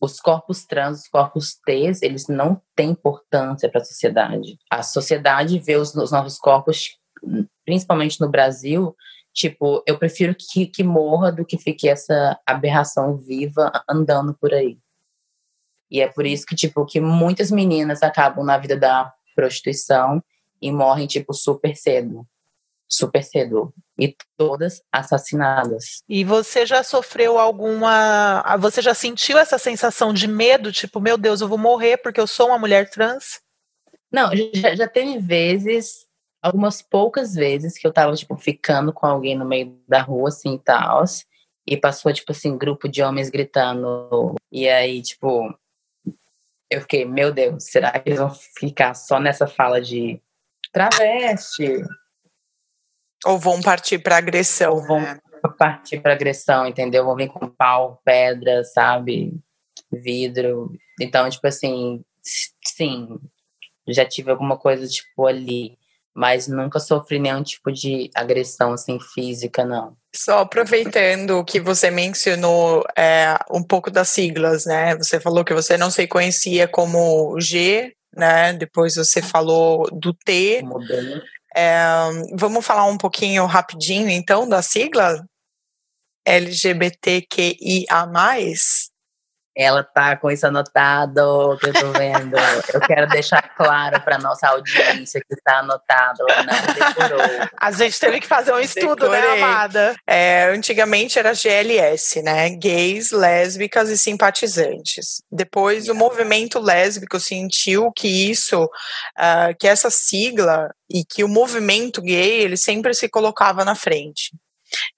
os 0.00 0.20
corpos 0.20 0.64
trans, 0.64 1.00
os 1.00 1.08
corpos 1.08 1.58
T, 1.64 1.92
eles 2.02 2.28
não 2.28 2.60
têm 2.76 2.90
importância 2.90 3.68
para 3.68 3.80
a 3.80 3.84
sociedade. 3.84 4.58
A 4.70 4.82
sociedade 4.82 5.58
vê 5.58 5.76
os, 5.76 5.94
os 5.94 6.12
novos 6.12 6.38
corpos 6.38 7.00
principalmente 7.70 8.20
no 8.20 8.28
Brasil, 8.28 8.96
tipo, 9.32 9.80
eu 9.86 9.96
prefiro 9.96 10.34
que, 10.34 10.66
que 10.66 10.82
morra 10.82 11.30
do 11.30 11.44
que 11.44 11.56
fique 11.56 11.88
essa 11.88 12.36
aberração 12.44 13.16
viva 13.16 13.70
andando 13.88 14.34
por 14.34 14.52
aí. 14.52 14.76
E 15.88 16.00
é 16.00 16.08
por 16.08 16.26
isso 16.26 16.44
que, 16.44 16.56
tipo, 16.56 16.84
que 16.84 17.00
muitas 17.00 17.48
meninas 17.48 18.02
acabam 18.02 18.44
na 18.44 18.58
vida 18.58 18.76
da 18.76 19.12
prostituição 19.36 20.20
e 20.60 20.72
morrem, 20.72 21.06
tipo, 21.06 21.32
super 21.32 21.76
cedo. 21.76 22.26
Super 22.88 23.22
cedo. 23.22 23.72
E 23.96 24.16
todas 24.36 24.82
assassinadas. 24.90 26.02
E 26.08 26.24
você 26.24 26.66
já 26.66 26.82
sofreu 26.82 27.38
alguma. 27.38 28.42
Você 28.58 28.82
já 28.82 28.94
sentiu 28.94 29.38
essa 29.38 29.58
sensação 29.58 30.12
de 30.12 30.26
medo? 30.26 30.72
Tipo, 30.72 31.00
meu 31.00 31.16
Deus, 31.16 31.40
eu 31.40 31.46
vou 31.46 31.58
morrer 31.58 31.98
porque 31.98 32.20
eu 32.20 32.26
sou 32.26 32.48
uma 32.48 32.58
mulher 32.58 32.90
trans? 32.90 33.40
Não, 34.10 34.30
já, 34.54 34.74
já 34.74 34.88
teve 34.88 35.18
vezes 35.20 36.09
algumas 36.42 36.80
poucas 36.82 37.34
vezes 37.34 37.78
que 37.78 37.86
eu 37.86 37.92
tava, 37.92 38.14
tipo, 38.14 38.36
ficando 38.36 38.92
com 38.92 39.06
alguém 39.06 39.36
no 39.36 39.44
meio 39.44 39.78
da 39.86 40.02
rua, 40.02 40.28
assim, 40.28 40.54
e 40.54 40.58
tal, 40.58 41.04
e 41.66 41.76
passou, 41.76 42.12
tipo 42.12 42.32
assim, 42.32 42.56
grupo 42.56 42.88
de 42.88 43.02
homens 43.02 43.30
gritando, 43.30 44.34
e 44.50 44.68
aí, 44.68 45.02
tipo, 45.02 45.54
eu 46.70 46.80
fiquei, 46.80 47.04
meu 47.04 47.32
Deus, 47.32 47.64
será 47.64 47.90
que 47.98 48.08
eles 48.08 48.18
vão 48.20 48.30
ficar 48.30 48.94
só 48.94 49.18
nessa 49.18 49.46
fala 49.46 49.80
de 49.80 50.20
travesti? 50.72 51.82
Ou 53.24 53.38
vão 53.38 53.60
partir 53.60 53.98
para 53.98 54.16
agressão, 54.16 54.74
Ou 54.74 54.82
vão 54.86 55.00
né? 55.00 55.20
partir 55.58 56.00
para 56.00 56.12
agressão, 56.12 56.66
entendeu? 56.66 57.04
Vão 57.04 57.16
vir 57.16 57.28
com 57.28 57.48
pau, 57.48 58.00
pedra, 58.04 58.64
sabe? 58.64 59.34
Vidro. 59.92 60.72
Então, 60.98 61.28
tipo 61.28 61.46
assim, 61.46 62.02
sim, 62.22 63.18
já 63.86 64.04
tive 64.04 64.30
alguma 64.30 64.56
coisa, 64.56 64.86
tipo, 64.86 65.26
ali 65.26 65.76
mas 66.20 66.46
nunca 66.46 66.78
sofri 66.78 67.18
nenhum 67.18 67.42
tipo 67.42 67.72
de 67.72 68.10
agressão 68.14 68.74
assim 68.74 69.00
física, 69.00 69.64
não. 69.64 69.96
Só 70.14 70.40
aproveitando 70.40 71.42
que 71.46 71.58
você 71.58 71.90
mencionou 71.90 72.84
é, 72.94 73.38
um 73.50 73.62
pouco 73.62 73.90
das 73.90 74.10
siglas, 74.10 74.66
né? 74.66 74.94
Você 74.96 75.18
falou 75.18 75.42
que 75.42 75.54
você 75.54 75.78
não 75.78 75.90
se 75.90 76.06
conhecia 76.06 76.68
como 76.68 77.40
G, 77.40 77.94
né? 78.14 78.52
Depois 78.52 78.96
você 78.96 79.22
falou 79.22 79.88
do 79.90 80.12
T. 80.12 80.62
É, 81.56 81.80
vamos 82.36 82.66
falar 82.66 82.84
um 82.84 82.98
pouquinho 82.98 83.46
rapidinho, 83.46 84.10
então, 84.10 84.46
da 84.46 84.60
sigla 84.60 85.24
LGBTQIA+. 86.26 88.06
Ela 89.56 89.82
tá 89.82 90.16
com 90.16 90.30
isso 90.30 90.46
anotado, 90.46 91.58
que 91.60 91.68
eu 91.68 91.72
tô 91.72 91.92
vendo. 91.92 92.36
eu 92.72 92.80
quero 92.80 93.08
deixar 93.08 93.42
claro 93.56 94.00
para 94.02 94.18
nossa 94.18 94.48
audiência 94.48 95.20
que 95.20 95.34
está 95.34 95.58
anotado, 95.58 96.24
ela 96.28 96.42
não 96.44 96.74
decorou. 96.74 97.48
A 97.60 97.72
gente 97.72 97.98
teve 97.98 98.20
que 98.20 98.26
fazer 98.26 98.52
um 98.52 98.60
estudo, 98.60 99.08
né, 99.08 99.20
Decorei. 99.20 99.40
né, 99.40 99.46
amada? 99.46 99.96
É, 100.06 100.50
antigamente 100.54 101.18
era 101.18 101.34
GLS, 101.34 102.22
né? 102.22 102.48
Gays, 102.50 103.10
lésbicas 103.10 103.90
e 103.90 103.98
simpatizantes. 103.98 105.22
Depois 105.30 105.88
o 105.88 105.94
movimento 105.94 106.58
lésbico 106.58 107.18
sentiu 107.18 107.90
que 107.92 108.30
isso, 108.30 108.64
uh, 108.64 109.54
que 109.58 109.66
essa 109.66 109.90
sigla 109.90 110.70
e 110.88 111.04
que 111.04 111.22
o 111.22 111.28
movimento 111.28 112.02
gay, 112.02 112.40
ele 112.40 112.56
sempre 112.56 112.94
se 112.94 113.08
colocava 113.08 113.64
na 113.64 113.74
frente. 113.74 114.32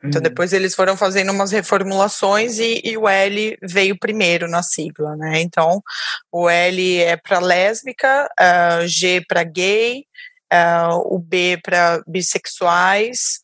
Então, 0.04 0.18
uhum. 0.18 0.22
depois 0.22 0.52
eles 0.52 0.74
foram 0.74 0.96
fazendo 0.96 1.32
umas 1.32 1.52
reformulações 1.52 2.58
e, 2.58 2.80
e, 2.84 2.96
o 2.96 3.08
L 3.08 3.56
veio 3.62 3.98
primeiro 3.98 4.48
na 4.48 4.62
sigla, 4.62 5.16
né? 5.16 5.40
Então, 5.40 5.82
o 6.30 6.48
L 6.48 6.98
é 6.98 7.16
para 7.16 7.38
lésbica, 7.38 8.28
uh, 8.40 8.86
G 8.86 9.24
para 9.26 9.44
gay, 9.44 10.04
uh, 10.52 11.14
o 11.14 11.18
B 11.18 11.58
para 11.62 12.02
bissexuais, 12.06 13.40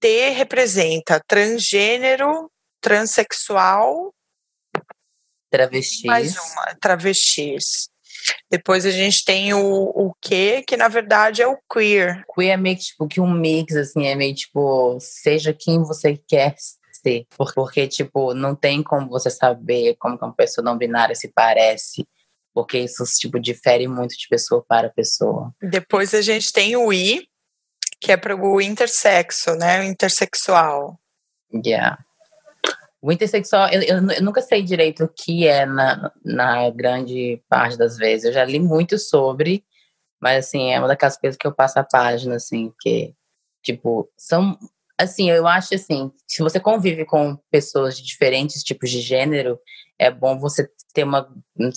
T 0.00 0.30
representa 0.30 1.22
transgênero, 1.26 2.50
transexual, 2.80 4.14
travestis. 5.50 6.04
Mais 6.04 6.36
uma, 6.36 6.74
travestis. 6.80 7.90
Depois 8.50 8.84
a 8.84 8.90
gente 8.90 9.24
tem 9.24 9.54
o, 9.54 9.60
o 9.60 10.12
que, 10.20 10.62
que 10.62 10.76
na 10.76 10.88
verdade 10.88 11.42
é 11.42 11.46
o 11.46 11.58
queer. 11.72 12.24
Queer 12.34 12.52
é 12.52 12.56
meio 12.56 12.76
que, 12.76 12.82
tipo, 12.82 13.08
que 13.08 13.20
um 13.20 13.30
mix, 13.30 13.76
assim, 13.76 14.06
é 14.06 14.14
meio 14.14 14.34
tipo, 14.34 14.98
seja 15.00 15.52
quem 15.52 15.82
você 15.82 16.16
quer 16.28 16.54
ser. 16.92 17.26
Porque, 17.54 17.86
tipo, 17.86 18.34
não 18.34 18.54
tem 18.54 18.82
como 18.82 19.08
você 19.08 19.30
saber 19.30 19.96
como 19.98 20.16
uma 20.16 20.34
pessoa 20.34 20.64
não 20.64 20.76
binária 20.76 21.14
se 21.14 21.28
parece. 21.28 22.06
Porque 22.52 22.78
isso, 22.78 23.04
tipo, 23.18 23.38
difere 23.38 23.86
muito 23.86 24.16
de 24.16 24.26
pessoa 24.28 24.64
para 24.66 24.90
pessoa. 24.90 25.54
Depois 25.62 26.12
a 26.12 26.20
gente 26.20 26.52
tem 26.52 26.76
o 26.76 26.92
I, 26.92 27.26
que 28.00 28.12
é 28.12 28.16
para 28.16 28.34
o 28.34 28.60
intersexo, 28.60 29.54
né? 29.54 29.80
O 29.80 29.84
intersexual. 29.84 30.98
Yeah. 31.64 31.98
O 33.02 33.10
intersexual, 33.10 33.68
eu, 33.70 33.80
eu, 33.82 34.10
eu, 34.10 34.22
nunca 34.22 34.42
sei 34.42 34.62
direito 34.62 35.04
o 35.04 35.08
que 35.08 35.46
é 35.46 35.64
na, 35.64 36.12
na 36.22 36.68
grande 36.70 37.42
parte 37.48 37.76
das 37.76 37.96
vezes. 37.96 38.26
Eu 38.26 38.32
já 38.32 38.44
li 38.44 38.58
muito 38.58 38.98
sobre, 38.98 39.64
mas 40.20 40.46
assim, 40.46 40.70
é 40.70 40.78
uma 40.78 40.88
daquelas 40.88 41.16
coisas 41.16 41.36
que 41.36 41.46
eu 41.46 41.54
passo 41.54 41.78
a 41.78 41.84
página, 41.84 42.36
assim, 42.36 42.72
que, 42.80 43.14
tipo, 43.62 44.10
são. 44.16 44.58
Assim, 44.98 45.30
eu 45.30 45.46
acho 45.46 45.74
assim, 45.74 46.12
se 46.26 46.42
você 46.42 46.60
convive 46.60 47.06
com 47.06 47.38
pessoas 47.50 47.96
de 47.96 48.04
diferentes 48.04 48.62
tipos 48.62 48.90
de 48.90 49.00
gênero, 49.00 49.58
é 49.98 50.10
bom 50.10 50.38
você 50.38 50.68
ter 50.92 51.04
uma, 51.04 51.26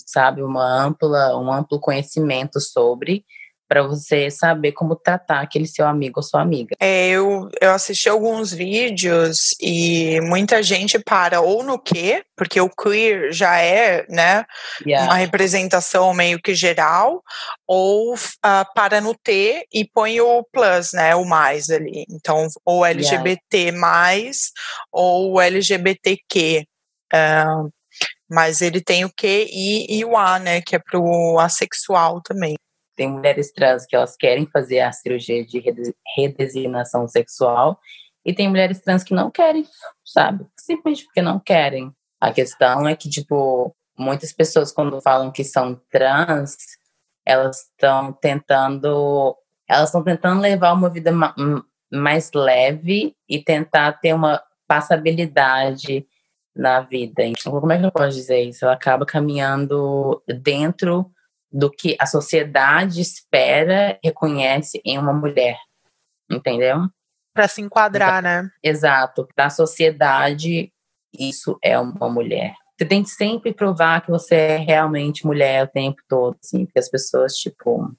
sabe, 0.06 0.44
uma 0.44 0.84
ampla, 0.84 1.38
um 1.40 1.52
amplo 1.52 1.80
conhecimento 1.80 2.60
sobre 2.60 3.24
para 3.74 3.82
você 3.82 4.30
saber 4.30 4.72
como 4.74 4.96
tratar 4.96 5.42
aquele 5.42 5.66
seu 5.66 5.88
amigo 5.88 6.20
ou 6.20 6.24
sua 6.24 6.44
amiga. 6.44 6.76
É, 6.80 7.10
eu, 7.10 7.50
eu 7.60 7.72
assisti 7.72 8.08
alguns 8.08 8.54
vídeos 8.54 9.56
e 9.60 10.22
muita 10.22 10.62
gente 10.62 11.00
para 11.00 11.42
ou 11.42 11.64
no 11.64 11.80
que, 11.80 12.24
porque 12.38 12.62
o 12.62 12.70
queer 12.70 13.32
já 13.32 13.58
é, 13.58 14.06
né, 14.08 14.46
yeah. 14.86 15.08
uma 15.08 15.16
representação 15.16 16.14
meio 16.14 16.40
que 16.40 16.54
geral, 16.54 17.24
ou 17.68 18.14
uh, 18.14 18.74
para 18.76 19.02
no 19.02 19.16
T 19.16 19.66
e 19.74 19.84
põe 19.92 20.22
o 20.22 20.44
plus, 20.54 20.94
né, 20.94 21.16
o 21.16 21.26
mais 21.26 21.72
ali. 21.72 22.06
Então, 22.12 22.48
ou 22.64 22.86
LGBT 22.86 23.58
yeah. 23.58 23.80
mais 23.80 24.52
ou 24.92 25.42
LGBTQ. 25.42 26.64
Uh, 27.12 27.72
mas 28.30 28.62
ele 28.62 28.82
tem 28.82 29.04
o 29.04 29.10
Q 29.10 29.48
e, 29.52 29.98
e 30.00 30.06
o 30.06 30.16
A, 30.16 30.38
né, 30.38 30.62
que 30.62 30.76
é 30.76 30.80
pro 30.80 31.40
assexual 31.40 32.22
também. 32.22 32.56
Tem 32.95 33.10
mulheres 33.10 33.51
trans 33.51 33.86
que 33.86 33.95
elas 33.95 34.15
querem 34.15 34.45
fazer 34.45 34.82
a 34.82 34.91
cirurgia 34.91 35.45
de 35.45 35.63
redesignação 36.15 37.08
sexual 37.08 37.79
e 38.25 38.34
tem 38.34 38.47
mulheres 38.47 38.79
trans 38.79 39.03
que 39.03 39.13
não 39.13 39.29
querem, 39.29 39.65
sabe? 40.06 40.45
Simplesmente 40.58 41.06
porque 41.06 41.21
não 41.21 41.39
querem. 41.39 41.91
A 42.21 42.32
questão 42.32 42.88
é 42.88 42.95
que, 42.95 43.10
tipo, 43.10 43.75
muitas 43.97 44.32
pessoas 44.32 44.71
quando 44.71 45.01
falam 45.01 45.32
que 45.32 45.43
são 45.43 45.79
trans, 45.91 46.56
elas 47.25 47.69
estão 47.69 48.13
tentando, 48.13 49.36
elas 49.67 49.89
estão 49.89 50.03
tentando 50.03 50.41
levar 50.41 50.73
uma 50.73 50.89
vida 50.89 51.12
mais 51.91 52.32
leve 52.34 53.15
e 53.27 53.43
tentar 53.43 53.93
ter 53.93 54.13
uma 54.13 54.41
passabilidade 54.67 56.08
na 56.56 56.79
vida. 56.82 57.23
Então, 57.23 57.60
como 57.60 57.71
é 57.71 57.79
que 57.79 57.86
eu 57.86 57.91
posso 57.91 58.15
dizer 58.15 58.41
isso? 58.41 58.63
Ela 58.63 58.73
acaba 58.73 59.06
caminhando 59.06 60.21
dentro 60.41 61.12
do 61.54 61.70
que 61.70 61.96
a 62.00 62.08
sociedade 62.08 63.00
espera, 63.00 64.00
reconhece 64.04 64.82
em 64.84 64.98
uma 64.98 65.13
mulher. 65.13 65.58
Entendeu? 66.30 66.88
Para 67.34 67.48
se 67.48 67.62
enquadrar, 67.62 68.24
né? 68.24 68.50
Exato. 68.62 69.28
Para 69.36 69.46
a 69.46 69.50
sociedade, 69.52 70.72
isso 71.18 71.58
é 71.63 71.78
uma 71.80 72.10
mulher. 72.10 72.56
Você 72.78 72.86
tem 72.86 73.04
que 73.04 73.10
sempre 73.10 73.54
provar 73.54 74.02
que 74.02 74.10
você 74.10 74.36
é 74.36 74.58
realmente 74.58 75.26
mulher 75.28 75.63
o 75.63 75.68
tempo 75.68 76.02
todo, 76.10 76.36
assim, 76.44 76.66
porque 76.66 76.80
as 76.80 76.89
pessoas, 76.89 77.36
tipo. 77.36 77.92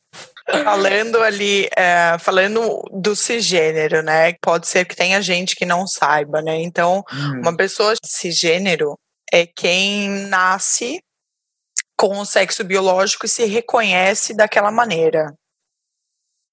Falando 0.65 1.23
ali, 1.23 1.69
é, 1.77 2.19
falando 2.19 2.83
do 2.93 3.15
cisgênero, 3.15 4.03
né? 4.03 4.33
Pode 4.43 4.67
ser 4.67 4.85
que 4.85 4.97
tenha 4.97 5.23
gente 5.23 5.55
que 5.55 5.65
não 5.65 5.87
saiba, 5.87 6.43
né? 6.43 6.61
Então, 6.61 7.05
hum. 7.13 7.41
uma 7.41 7.57
pessoa 7.57 7.95
cisgênero 8.05 8.99
é 9.33 9.47
quem 9.47 10.09
nasce 10.29 11.01
com 11.97 12.19
o 12.19 12.27
sexo 12.27 12.65
biológico 12.65 13.27
e 13.27 13.29
se 13.29 13.45
reconhece 13.45 14.35
daquela 14.35 14.71
maneira. 14.71 15.35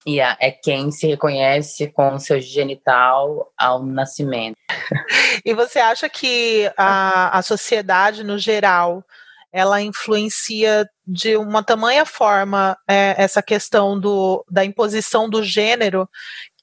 Yeah, 0.08 0.36
é 0.40 0.50
quem 0.50 0.92
se 0.92 1.06
reconhece 1.08 1.88
com 1.92 2.16
o 2.16 2.20
seu 2.20 2.40
genital 2.40 3.52
ao 3.56 3.86
nascimento. 3.86 4.56
e 5.46 5.54
você 5.54 5.80
acha 5.80 6.10
que 6.10 6.72
a, 6.76 7.38
a 7.38 7.42
sociedade, 7.44 8.24
no 8.24 8.38
geral, 8.40 9.06
ela 9.52 9.82
influencia 9.82 10.90
de 11.06 11.38
uma 11.38 11.62
tamanha 11.62 12.06
forma 12.06 12.76
é, 12.88 13.14
essa 13.18 13.44
questão 13.44 14.00
do, 14.00 14.44
da 14.50 14.66
imposição 14.66 15.30
do 15.30 15.44
gênero 15.44 16.10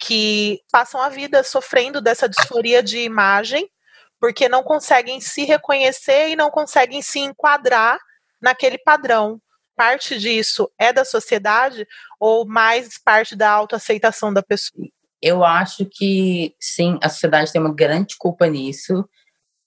que 0.01 0.61
passam 0.73 1.01
a 1.01 1.09
vida 1.09 1.45
sofrendo 1.45 2.01
dessa 2.01 2.29
disforia 2.29 2.83
de 2.83 2.99
imagem 2.99 3.71
porque 4.19 4.49
não 4.49 4.63
conseguem 4.65 5.21
se 5.21 5.45
reconhecer 5.45 6.31
e 6.31 6.37
não 6.37 6.51
conseguem 6.51 7.03
se 7.03 7.21
enquadrar 7.21 7.99
naquele 8.41 8.79
padrão. 8.79 9.41
Parte 9.77 10.19
disso 10.19 10.71
é 10.79 10.93
da 10.93 11.05
sociedade 11.05 11.87
ou 12.19 12.47
mais 12.47 12.99
parte 12.99 13.37
da 13.37 13.51
autoaceitação 13.51 14.33
da 14.33 14.43
pessoa? 14.43 14.87
Eu 15.23 15.45
acho 15.45 15.85
que 15.85 16.55
sim, 16.61 16.99
a 17.03 17.09
sociedade 17.09 17.53
tem 17.53 17.61
uma 17.61 17.75
grande 17.75 18.17
culpa 18.19 18.47
nisso, 18.47 19.09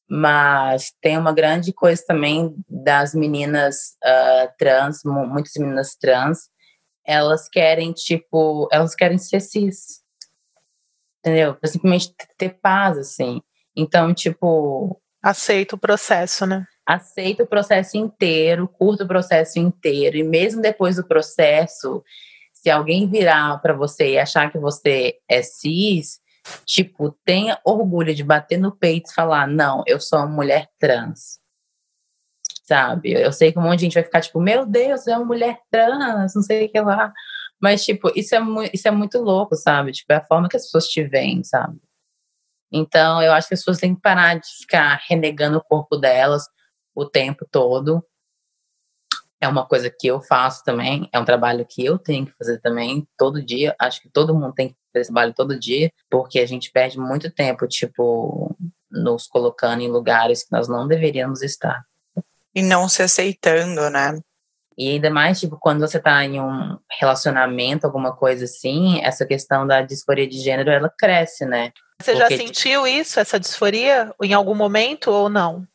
mas 0.10 0.94
tem 1.02 1.18
uma 1.18 1.34
grande 1.34 1.72
coisa 1.72 2.04
também 2.06 2.54
das 2.68 3.14
meninas 3.14 3.96
uh, 4.04 4.52
trans, 4.58 5.00
muitas 5.06 5.54
meninas 5.58 5.96
trans, 5.96 6.50
elas 7.06 7.48
querem, 7.50 7.94
tipo, 7.94 8.68
elas 8.72 8.96
querem 8.96 9.18
ser 9.18 9.40
cis. 9.40 10.02
Entendeu? 11.20 11.56
Pra 11.56 11.70
simplesmente 11.70 12.14
ter 12.38 12.60
paz, 12.62 12.98
assim. 12.98 13.42
Então, 13.76 14.14
tipo. 14.14 15.02
Aceita 15.24 15.76
o 15.76 15.80
processo, 15.80 16.46
né? 16.46 16.66
Aceita 16.94 17.44
o 17.44 17.48
processo 17.48 17.98
inteiro, 17.98 18.68
curta 18.68 19.04
o 19.04 19.08
processo 19.08 19.60
inteiro, 19.60 20.18
e 20.18 20.24
mesmo 20.24 20.62
depois 20.62 20.96
do 20.96 21.08
processo, 21.08 22.04
se 22.54 22.70
alguém 22.70 23.10
virar 23.10 23.60
para 23.62 23.74
você 23.74 24.12
e 24.12 24.20
achar 24.20 24.52
que 24.52 24.60
você 24.60 25.18
é 25.28 25.42
cis, 25.42 26.20
tipo, 26.66 27.12
tenha 27.26 27.60
orgulho 27.64 28.14
de 28.14 28.24
bater 28.24 28.58
no 28.58 28.72
peito 28.72 29.10
e 29.10 29.14
falar: 29.14 29.48
não, 29.48 29.84
eu 29.88 30.00
sou 30.00 30.20
uma 30.20 30.28
mulher 30.28 30.70
trans. 30.80 31.40
Sabe? 32.64 33.12
Eu 33.12 33.34
sei 33.34 33.52
que 33.52 33.60
um 33.60 33.64
monte 33.64 33.80
de 33.80 33.86
gente 33.86 33.96
vai 33.96 34.04
ficar 34.04 34.22
tipo: 34.22 34.40
meu 34.40 34.66
Deus, 34.66 35.08
é 35.08 35.18
uma 35.18 35.26
mulher 35.26 35.60
trans, 35.70 36.36
não 36.36 36.42
sei 36.42 36.66
o 36.66 36.72
que 36.72 36.80
lá. 36.80 37.12
Mas, 37.60 37.84
tipo, 37.84 38.12
isso 38.16 38.36
é, 38.36 38.40
isso 38.74 38.88
é 38.88 38.92
muito 38.92 39.20
louco, 39.20 39.56
sabe? 39.56 39.92
Tipo, 39.92 40.14
é 40.14 40.16
a 40.16 40.26
forma 40.26 40.50
que 40.50 40.58
as 40.58 40.64
pessoas 40.64 40.88
te 40.88 41.04
veem, 41.04 41.44
sabe? 41.44 41.80
Então, 42.72 43.22
eu 43.22 43.34
acho 43.34 43.48
que 43.48 43.54
as 43.54 43.60
pessoas 43.60 43.78
têm 43.78 43.94
que 43.94 44.02
parar 44.02 44.36
de 44.40 44.48
ficar 44.48 45.00
renegando 45.08 45.58
o 45.58 45.64
corpo 45.64 45.98
delas, 45.98 46.48
o 46.96 47.06
tempo 47.06 47.46
todo. 47.50 48.04
é 49.40 49.48
uma 49.48 49.66
coisa 49.66 49.90
que 49.90 50.06
eu 50.06 50.22
faço 50.22 50.64
também, 50.64 51.10
é 51.12 51.20
um 51.20 51.26
trabalho 51.26 51.66
que 51.68 51.84
eu 51.84 51.98
tenho 51.98 52.28
que 52.28 52.34
fazer 52.38 52.60
também 52.60 53.08
todo 53.18 53.44
dia. 53.44 53.76
Acho 53.80 54.00
que 54.00 54.10
todo 54.10 54.36
mundo 54.36 54.54
tem 54.54 54.70
que 54.70 54.76
fazer 54.94 55.02
esse 55.02 55.12
trabalho 55.12 55.34
todo 55.34 55.60
dia, 55.60 55.92
porque 56.10 56.40
a 56.40 56.46
gente 56.46 56.72
perde 56.72 57.00
muito 57.00 57.32
tempo, 57.32 57.68
tipo, 57.68 58.56
nos 58.90 59.26
colocando 59.26 59.82
em 59.82 59.90
lugares 59.90 60.44
que 60.44 60.52
nós 60.52 60.68
não 60.68 60.88
deveríamos 60.88 61.42
estar. 61.42 61.84
E 62.54 62.62
não 62.62 62.88
se 62.88 63.02
aceitando, 63.02 63.90
né? 63.90 64.20
E 64.78 64.90
ainda 64.92 65.10
mais, 65.10 65.40
tipo, 65.40 65.58
quando 65.60 65.80
você 65.80 66.00
tá 66.00 66.24
em 66.24 66.40
um 66.40 66.78
relacionamento, 67.00 67.86
alguma 67.86 68.16
coisa 68.16 68.46
assim, 68.46 69.02
essa 69.04 69.26
questão 69.26 69.66
da 69.66 69.82
disforia 69.82 70.28
de 70.28 70.40
gênero, 70.40 70.70
ela 70.70 70.90
cresce, 70.90 71.46
né? 71.46 71.72
Você 72.02 72.14
Porque, 72.14 72.18
já 72.18 72.28
tipo 72.30 72.48
sentiu 72.48 72.88
isso, 72.88 73.20
essa 73.20 73.40
disforia, 73.40 74.14
em 74.22 74.34
algum 74.34 74.56
momento 74.56 75.12
ou 75.12 75.30
não? 75.30 75.68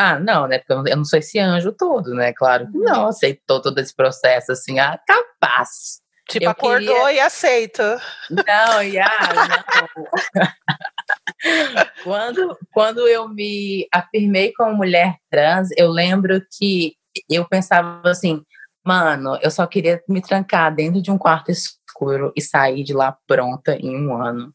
Ah, 0.00 0.16
não, 0.16 0.46
né? 0.46 0.60
Porque 0.60 0.92
eu 0.92 0.96
não 0.96 1.04
sou 1.04 1.18
esse 1.18 1.40
anjo 1.40 1.72
todo, 1.72 2.14
né? 2.14 2.32
Claro 2.32 2.70
que 2.70 2.78
não, 2.78 3.08
aceitou 3.08 3.60
todo 3.60 3.80
esse 3.80 3.92
processo 3.92 4.52
assim, 4.52 4.78
ah, 4.78 4.96
capaz. 5.04 6.00
Tipo, 6.30 6.44
eu 6.44 6.50
acordou 6.50 6.94
queria... 7.06 7.12
e 7.14 7.18
aceita. 7.18 8.00
Não, 8.30 8.80
Yá, 8.80 9.10
não. 10.36 11.86
quando, 12.04 12.58
quando 12.70 13.08
eu 13.08 13.28
me 13.28 13.88
afirmei 13.92 14.52
como 14.52 14.76
mulher 14.76 15.16
trans, 15.28 15.70
eu 15.76 15.90
lembro 15.90 16.40
que 16.56 16.94
eu 17.28 17.44
pensava 17.48 18.08
assim, 18.08 18.40
mano, 18.86 19.36
eu 19.42 19.50
só 19.50 19.66
queria 19.66 20.00
me 20.08 20.22
trancar 20.22 20.72
dentro 20.72 21.02
de 21.02 21.10
um 21.10 21.18
quarto 21.18 21.50
escuro 21.50 22.32
e 22.36 22.40
sair 22.40 22.84
de 22.84 22.94
lá 22.94 23.18
pronta 23.26 23.74
em 23.74 23.96
um 23.96 24.14
ano 24.14 24.54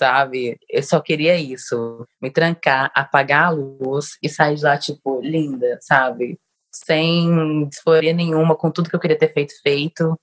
sabe? 0.00 0.58
Eu 0.68 0.82
só 0.82 0.98
queria 0.98 1.36
isso, 1.36 2.06
me 2.22 2.30
trancar, 2.30 2.90
apagar 2.94 3.48
a 3.48 3.50
luz 3.50 4.16
e 4.22 4.30
sair 4.30 4.56
de 4.56 4.64
lá, 4.64 4.78
tipo, 4.78 5.20
linda, 5.20 5.78
sabe? 5.82 6.38
Sem 6.72 7.68
disforia 7.68 8.14
nenhuma, 8.14 8.56
com 8.56 8.70
tudo 8.70 8.88
que 8.88 8.96
eu 8.96 9.00
queria 9.00 9.18
ter 9.18 9.30
feito, 9.34 9.52
feito, 9.62 10.18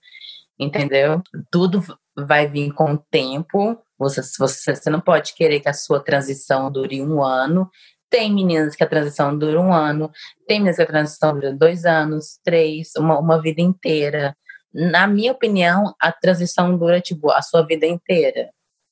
entendeu? 0.60 1.22
Tudo 1.52 1.84
vai 2.18 2.48
vir 2.48 2.74
com 2.74 2.94
o 2.94 2.98
tempo. 3.12 3.78
Você, 4.00 4.22
você, 4.40 4.76
você 4.76 4.90
não 4.90 5.00
pode 5.00 5.36
querer 5.36 5.60
que 5.60 5.70
a 5.70 5.74
sua 5.74 6.00
transição 6.00 6.72
dure 6.72 7.00
um 7.00 7.24
ano. 7.24 7.70
Tem 8.10 8.34
meninas 8.34 8.76
que 8.76 8.84
a 8.84 8.88
transição 8.88 9.38
dura 9.38 9.60
um 9.60 9.72
ano, 9.74 10.10
tem 10.48 10.60
meninas 10.60 10.78
que 10.78 10.82
a 10.82 10.88
transição 10.88 11.34
dura 11.34 11.54
dois 11.54 11.86
anos, 11.86 12.40
três, 12.44 12.94
uma, 12.98 13.20
uma 13.20 13.40
vida 13.40 13.62
inteira. 13.62 14.36
Na 14.74 15.06
minha 15.08 15.34
opinião, 15.34 15.94
a 16.02 16.12
transição 16.12 16.76
dura, 16.78 17.02
tipo, 17.02 17.30
a 17.32 17.42
sua 17.42 17.64
vida 17.64 17.86
inteira. 17.86 18.50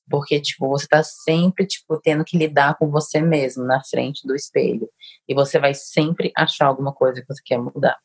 Porque, 0.10 0.40
tipo, 0.40 0.68
você 0.68 0.88
tá 0.88 1.04
sempre, 1.04 1.66
tipo, 1.66 2.00
tendo 2.00 2.24
que 2.24 2.38
lidar 2.38 2.76
com 2.76 2.90
você 2.90 3.22
mesmo 3.22 3.64
na 3.64 3.84
frente 3.84 4.26
do 4.26 4.36
espelho. 4.36 4.90
E 5.28 5.34
você 5.34 5.60
vai 5.60 5.74
sempre 5.74 6.32
achar 6.36 6.68
alguma 6.68 6.94
coisa 6.94 7.22
que 7.22 7.28
você 7.28 7.42
quer 7.44 7.58
mudar. 7.58 7.98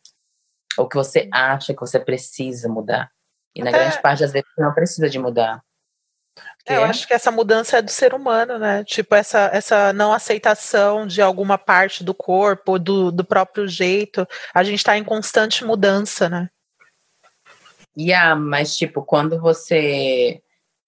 Ou 0.78 0.88
que 0.88 0.96
você 0.96 1.28
acha 1.32 1.74
que 1.74 1.80
você 1.80 2.00
precisa 2.00 2.68
mudar. 2.68 3.10
E 3.54 3.62
na 3.62 3.70
grande 3.70 4.00
parte 4.00 4.20
das 4.20 4.32
vezes 4.32 4.48
você 4.54 4.62
não 4.62 4.72
precisa 4.72 5.10
de 5.10 5.18
mudar. 5.18 5.62
É, 6.66 6.76
eu 6.76 6.84
acho 6.84 7.06
que 7.06 7.14
essa 7.14 7.30
mudança 7.30 7.78
é 7.78 7.82
do 7.82 7.90
ser 7.90 8.14
humano, 8.14 8.58
né? 8.58 8.84
Tipo, 8.84 9.14
essa, 9.14 9.50
essa 9.52 9.92
não 9.92 10.12
aceitação 10.12 11.06
de 11.06 11.20
alguma 11.20 11.58
parte 11.58 12.04
do 12.04 12.14
corpo, 12.14 12.78
do, 12.78 13.10
do 13.10 13.24
próprio 13.24 13.66
jeito. 13.66 14.26
A 14.54 14.62
gente 14.62 14.78
está 14.78 14.96
em 14.96 15.04
constante 15.04 15.64
mudança, 15.64 16.28
né? 16.28 16.48
Yeah, 17.98 18.36
mas, 18.36 18.76
tipo, 18.76 19.02
quando 19.02 19.40
você 19.40 20.40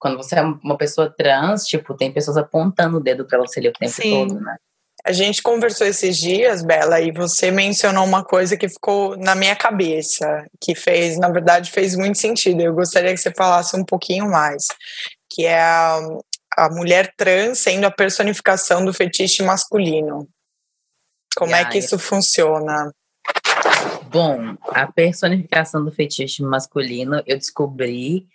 quando 0.02 0.16
você 0.16 0.34
é 0.34 0.42
uma 0.42 0.76
pessoa 0.76 1.08
trans, 1.16 1.64
tipo, 1.64 1.94
tem 1.94 2.12
pessoas 2.12 2.36
apontando 2.36 2.96
o 2.96 3.00
dedo 3.00 3.24
para 3.24 3.38
você 3.38 3.60
ali 3.60 3.68
o 3.68 3.72
tempo 3.72 3.92
Sim. 3.92 4.26
todo, 4.26 4.40
né? 4.40 4.56
A 5.04 5.12
gente 5.12 5.40
conversou 5.40 5.86
esses 5.86 6.18
dias, 6.18 6.60
Bela, 6.60 7.00
e 7.00 7.12
você 7.12 7.52
mencionou 7.52 8.04
uma 8.04 8.24
coisa 8.24 8.56
que 8.56 8.68
ficou 8.68 9.16
na 9.16 9.36
minha 9.36 9.54
cabeça, 9.54 10.44
que 10.60 10.74
fez, 10.74 11.20
na 11.20 11.28
verdade, 11.28 11.70
fez 11.70 11.94
muito 11.94 12.18
sentido. 12.18 12.60
Eu 12.60 12.74
gostaria 12.74 13.12
que 13.12 13.20
você 13.20 13.32
falasse 13.32 13.76
um 13.76 13.84
pouquinho 13.84 14.28
mais, 14.28 14.66
que 15.30 15.46
é 15.46 15.60
a, 15.60 16.00
a 16.56 16.68
mulher 16.70 17.14
trans 17.16 17.60
sendo 17.60 17.84
a 17.84 17.90
personificação 17.90 18.84
do 18.84 18.92
fetiche 18.92 19.40
masculino. 19.44 20.28
Como 21.36 21.54
é 21.54 21.64
que 21.64 21.78
isso 21.78 21.96
funciona? 21.96 22.92
Bom, 24.10 24.56
a 24.66 24.90
personificação 24.90 25.84
do 25.84 25.92
fetiche 25.92 26.42
masculino 26.42 27.22
eu 27.24 27.38
descobri 27.38 28.26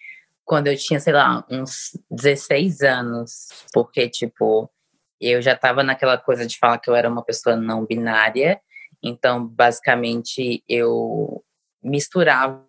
quando 0.47 0.67
eu 0.67 0.77
tinha, 0.77 0.97
sei 0.97 1.11
lá, 1.11 1.45
uns 1.51 1.91
16 2.09 2.81
anos, 2.81 3.49
porque, 3.73 4.07
tipo, 4.09 4.71
eu 5.19 5.41
já 5.41 5.57
tava 5.57 5.83
naquela 5.83 6.17
coisa 6.17 6.47
de 6.47 6.57
falar 6.57 6.79
que 6.79 6.89
eu 6.89 6.95
era 6.95 7.09
uma 7.09 7.21
pessoa 7.21 7.57
não 7.57 7.85
binária, 7.85 8.59
então, 9.03 9.45
basicamente, 9.45 10.63
eu 10.67 11.43
misturava 11.83 12.65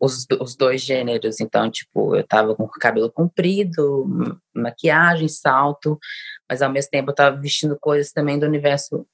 os, 0.00 0.26
os 0.40 0.56
dois 0.56 0.80
gêneros, 0.80 1.38
então, 1.38 1.70
tipo, 1.70 2.16
eu 2.16 2.26
tava 2.26 2.56
com 2.56 2.66
cabelo 2.66 3.12
comprido, 3.12 4.06
maquiagem, 4.54 5.28
salto, 5.28 5.98
mas 6.48 6.62
ao 6.62 6.72
mesmo 6.72 6.90
tempo 6.90 7.10
eu 7.10 7.14
tava 7.14 7.36
vestindo 7.36 7.78
coisas 7.78 8.10
também 8.10 8.38
do 8.38 8.46
universo 8.46 9.06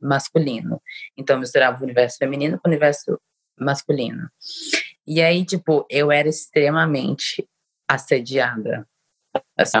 masculino. 0.00 0.80
Então, 1.18 1.34
eu 1.34 1.40
misturava 1.40 1.80
o 1.80 1.82
universo 1.82 2.18
feminino 2.18 2.56
com 2.60 2.68
o 2.68 2.70
universo 2.70 3.20
masculino. 3.58 4.28
E 5.06 5.20
aí, 5.20 5.44
tipo, 5.44 5.86
eu 5.90 6.12
era 6.12 6.28
extremamente 6.28 7.46
assediada. 7.88 8.86
Assim, 9.56 9.78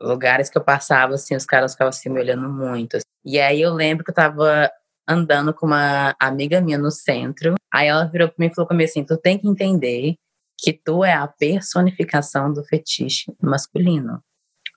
lugares 0.00 0.48
que 0.48 0.58
eu 0.58 0.64
passava, 0.64 1.14
assim, 1.14 1.36
os 1.36 1.46
caras 1.46 1.72
ficavam 1.72 1.90
assim 1.90 2.08
me 2.08 2.20
olhando 2.20 2.48
muito. 2.48 2.98
E 3.24 3.38
aí 3.38 3.60
eu 3.60 3.72
lembro 3.72 4.04
que 4.04 4.10
eu 4.10 4.14
tava 4.14 4.70
andando 5.06 5.52
com 5.52 5.66
uma 5.66 6.14
amiga 6.20 6.60
minha 6.60 6.78
no 6.78 6.90
centro. 6.90 7.54
Aí 7.72 7.88
ela 7.88 8.04
virou 8.04 8.28
pra 8.28 8.36
mim 8.38 8.46
e 8.46 8.54
falou 8.54 8.68
comigo 8.68 8.88
assim: 8.88 9.04
tu 9.04 9.16
tem 9.16 9.38
que 9.38 9.48
entender 9.48 10.16
que 10.58 10.72
tu 10.72 11.04
é 11.04 11.12
a 11.12 11.26
personificação 11.26 12.52
do 12.52 12.64
fetiche 12.64 13.32
masculino. 13.40 14.22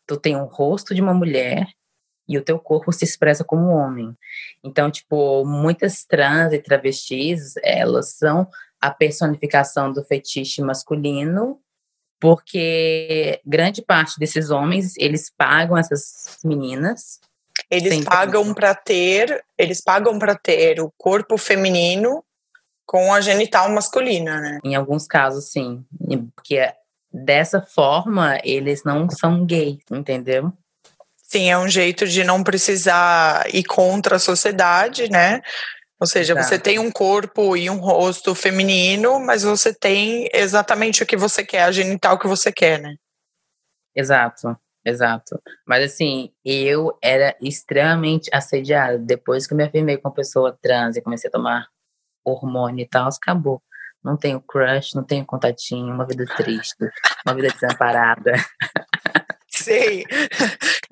Tu 0.07 0.17
tem 0.17 0.35
um 0.35 0.45
rosto 0.45 0.93
de 0.93 1.01
uma 1.01 1.13
mulher 1.13 1.67
e 2.27 2.37
o 2.37 2.43
teu 2.43 2.59
corpo 2.59 2.91
se 2.91 3.05
expressa 3.05 3.43
como 3.43 3.67
homem. 3.67 4.15
Então, 4.63 4.89
tipo, 4.89 5.45
muitas 5.45 6.03
trans 6.05 6.53
e 6.53 6.59
travestis, 6.59 7.53
elas 7.63 8.13
são 8.13 8.47
a 8.87 8.91
personificação 8.91 9.91
do 9.91 10.03
fetiche 10.03 10.61
masculino, 10.61 11.59
porque 12.19 13.39
grande 13.45 13.81
parte 13.81 14.19
desses 14.19 14.49
homens, 14.49 14.93
eles 14.97 15.31
pagam 15.35 15.77
essas 15.77 16.39
meninas. 16.43 17.19
Eles 17.69 18.03
pagam 18.03 18.53
para 18.53 18.75
ter, 18.75 19.43
eles 19.57 19.81
pagam 19.81 20.19
para 20.19 20.35
ter 20.35 20.79
o 20.79 20.91
corpo 20.97 21.37
feminino 21.37 22.23
com 22.85 23.13
a 23.13 23.21
genital 23.21 23.69
masculina, 23.69 24.39
né? 24.39 24.59
Em 24.63 24.75
alguns 24.75 25.07
casos, 25.07 25.51
sim. 25.51 25.83
Porque 26.35 26.71
dessa 27.11 27.61
forma, 27.61 28.39
eles 28.43 28.83
não 28.83 29.09
são 29.09 29.45
gays, 29.45 29.79
entendeu? 29.89 30.53
Sim, 31.27 31.49
é 31.49 31.57
um 31.57 31.67
jeito 31.67 32.05
de 32.07 32.23
não 32.23 32.43
precisar 32.43 33.47
ir 33.53 33.63
contra 33.63 34.17
a 34.17 34.19
sociedade, 34.19 35.09
né? 35.09 35.41
Ou 35.99 36.05
seja, 36.05 36.35
você 36.35 36.59
tem 36.59 36.77
um 36.77 36.91
corpo 36.91 37.55
e 37.55 37.69
um 37.69 37.77
rosto 37.77 38.35
feminino, 38.35 39.19
mas 39.19 39.43
você 39.43 39.73
tem 39.73 40.29
exatamente 40.33 41.01
o 41.01 41.05
que 41.05 41.15
você 41.15 41.43
quer, 41.43 41.63
a 41.63 41.71
genital 41.71 42.19
que 42.19 42.27
você 42.27 42.51
quer, 42.51 42.81
né? 42.81 42.95
Exato, 43.95 44.57
exato. 44.85 45.41
Mas 45.65 45.85
assim, 45.85 46.33
eu 46.43 46.97
era 47.01 47.33
extremamente 47.41 48.29
assediada. 48.33 48.97
Depois 48.99 49.47
que 49.47 49.53
eu 49.53 49.57
me 49.57 49.63
afirmei 49.63 49.97
com 49.97 50.11
pessoa 50.11 50.57
trans 50.61 50.97
e 50.97 51.01
comecei 51.01 51.29
a 51.29 51.31
tomar 51.31 51.67
hormônio 52.25 52.83
e 52.83 52.87
tal, 52.87 53.07
acabou. 53.07 53.61
Não 54.03 54.17
tenho 54.17 54.41
crush, 54.41 54.93
não 54.95 55.03
tenho 55.03 55.25
contatinho, 55.25 55.93
uma 55.93 56.05
vida 56.05 56.25
triste, 56.35 56.75
uma 57.25 57.33
vida 57.33 57.47
desamparada. 57.47 58.33
Sei. 59.65 60.05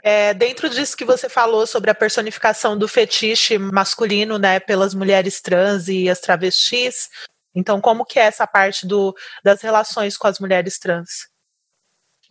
É, 0.01 0.33
dentro 0.33 0.67
disso 0.67 0.97
que 0.97 1.05
você 1.05 1.29
falou 1.29 1.67
sobre 1.67 1.91
a 1.91 1.95
personificação 1.95 2.77
do 2.77 2.87
fetiche 2.87 3.57
masculino, 3.57 4.37
né, 4.37 4.59
pelas 4.59 4.93
mulheres 4.93 5.39
trans 5.39 5.87
e 5.87 6.09
as 6.09 6.19
travestis, 6.19 7.09
então 7.55 7.79
como 7.79 8.03
que 8.03 8.19
é 8.19 8.23
essa 8.23 8.47
parte 8.47 8.87
do, 8.87 9.15
das 9.43 9.61
relações 9.61 10.17
com 10.17 10.27
as 10.27 10.39
mulheres 10.39 10.79
trans? 10.79 11.31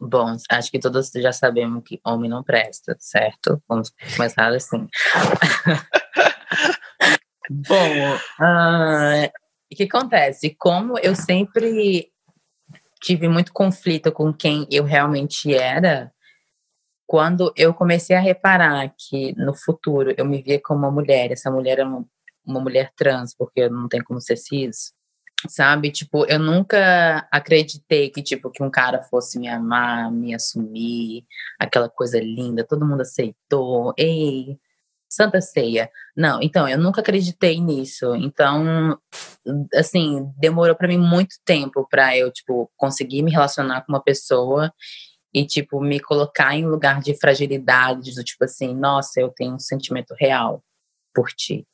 Bom, 0.01 0.37
acho 0.51 0.71
que 0.71 0.81
todos 0.81 1.11
já 1.15 1.33
sabemos 1.33 1.85
que 1.87 2.01
homem 2.05 2.29
não 2.29 2.43
presta, 2.43 2.97
certo? 2.99 3.63
Vamos 3.69 3.93
começar 4.17 4.53
assim. 4.53 4.89
Bom, 7.49 8.15
uh, 8.41 9.31
o 9.71 9.77
que 9.77 9.85
acontece? 9.85 10.57
Como 10.59 10.99
eu 10.99 11.15
sempre 11.15 12.11
tive 13.01 13.29
muito 13.29 13.53
conflito 13.53 14.11
com 14.11 14.33
quem 14.33 14.67
eu 14.71 14.85
realmente 14.85 15.55
era, 15.55 16.13
quando 17.13 17.53
eu 17.55 17.75
comecei 17.75 18.17
a 18.17 18.21
reparar 18.21 18.91
que 18.97 19.35
no 19.37 19.53
futuro 19.55 20.15
eu 20.17 20.25
me 20.25 20.41
via 20.41 20.59
como 20.59 20.79
uma 20.79 20.91
mulher, 20.91 21.31
essa 21.31 21.51
mulher 21.51 21.79
é 21.81 21.85
uma, 21.85 22.07
uma 22.43 22.59
mulher 22.59 22.91
trans, 22.97 23.35
porque 23.37 23.69
não 23.69 23.87
tenho 23.87 24.03
como 24.03 24.19
ser 24.19 24.39
cis, 24.39 24.95
sabe? 25.47 25.91
Tipo, 25.91 26.25
eu 26.25 26.39
nunca 26.39 27.29
acreditei 27.31 28.09
que, 28.09 28.23
tipo, 28.23 28.51
que 28.51 28.63
um 28.63 28.71
cara 28.71 29.03
fosse 29.03 29.39
me 29.39 29.47
amar, 29.47 30.11
me 30.11 30.35
assumir, 30.35 31.27
aquela 31.61 31.87
coisa 31.87 32.19
linda, 32.19 32.65
todo 32.67 32.87
mundo 32.87 33.03
aceitou, 33.03 33.93
ei, 33.99 34.59
Santa 35.07 35.43
Ceia. 35.43 35.91
Não, 36.17 36.41
então, 36.41 36.67
eu 36.67 36.79
nunca 36.79 37.03
acreditei 37.03 37.61
nisso. 37.61 38.15
Então, 38.15 38.99
assim, 39.75 40.33
demorou 40.39 40.75
para 40.75 40.89
mim 40.89 40.97
muito 40.97 41.37
tempo 41.45 41.87
para 41.91 42.17
eu, 42.17 42.33
tipo, 42.33 42.71
conseguir 42.75 43.21
me 43.21 43.31
relacionar 43.31 43.83
com 43.83 43.93
uma 43.93 44.03
pessoa 44.03 44.73
e, 45.33 45.47
tipo, 45.47 45.81
me 45.81 45.99
colocar 45.99 46.55
em 46.55 46.67
lugar 46.67 47.01
de 47.01 47.15
fragilidade, 47.15 48.15
do 48.15 48.23
tipo 48.23 48.45
assim, 48.45 48.75
nossa, 48.75 49.21
eu 49.21 49.31
tenho 49.31 49.55
um 49.55 49.59
sentimento 49.59 50.15
real 50.19 50.63
por 51.15 51.31
ti, 51.31 51.67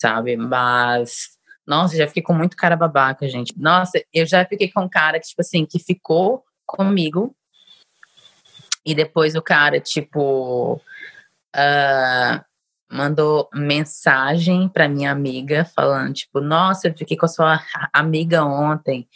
sabe? 0.00 0.36
Mas, 0.36 1.36
nossa, 1.66 1.96
já 1.96 2.06
fiquei 2.06 2.22
com 2.22 2.32
muito 2.32 2.56
cara 2.56 2.76
babaca, 2.76 3.28
gente. 3.28 3.52
Nossa, 3.58 4.00
eu 4.12 4.24
já 4.24 4.44
fiquei 4.44 4.70
com 4.70 4.82
um 4.82 4.88
cara 4.88 5.18
que, 5.18 5.26
tipo 5.26 5.40
assim, 5.40 5.66
que 5.66 5.78
ficou 5.78 6.44
comigo 6.64 7.34
e 8.84 8.94
depois 8.94 9.34
o 9.34 9.42
cara, 9.42 9.80
tipo, 9.80 10.80
uh, 11.56 12.44
mandou 12.88 13.48
mensagem 13.52 14.68
para 14.68 14.88
minha 14.88 15.10
amiga 15.10 15.64
falando, 15.64 16.14
tipo, 16.14 16.40
nossa, 16.40 16.86
eu 16.86 16.96
fiquei 16.96 17.16
com 17.16 17.26
a 17.26 17.28
sua 17.28 17.60
amiga 17.92 18.44
ontem. 18.44 19.08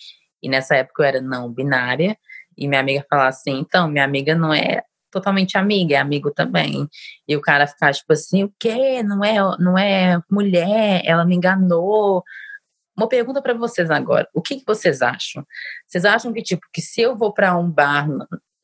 E 0.42 0.48
nessa 0.48 0.74
época 0.74 1.02
eu 1.02 1.06
era 1.06 1.20
não 1.20 1.52
binária. 1.52 2.18
E 2.60 2.68
minha 2.68 2.80
amiga 2.80 3.06
falava 3.08 3.30
assim, 3.30 3.58
então, 3.58 3.88
minha 3.88 4.04
amiga 4.04 4.34
não 4.34 4.52
é 4.52 4.82
totalmente 5.10 5.58
amiga, 5.58 5.96
é 5.96 5.98
amigo 5.98 6.30
também. 6.30 6.88
E 7.26 7.36
o 7.36 7.40
cara 7.40 7.66
ficar 7.66 7.92
tipo 7.92 8.12
assim, 8.12 8.44
o 8.44 8.54
quê? 8.58 9.02
Não 9.02 9.24
é, 9.24 9.36
não 9.58 9.78
é 9.78 10.20
mulher, 10.30 11.02
ela 11.04 11.24
me 11.24 11.34
enganou. 11.34 12.22
Uma 12.96 13.08
pergunta 13.08 13.40
para 13.42 13.54
vocês 13.54 13.90
agora, 13.90 14.28
o 14.34 14.42
que, 14.42 14.56
que 14.56 14.66
vocês 14.66 15.02
acham? 15.02 15.44
Vocês 15.88 16.04
acham 16.04 16.32
que 16.32 16.42
tipo 16.42 16.66
que 16.72 16.82
se 16.82 17.00
eu 17.00 17.16
vou 17.16 17.32
para 17.32 17.56
um 17.56 17.68
bar 17.68 18.06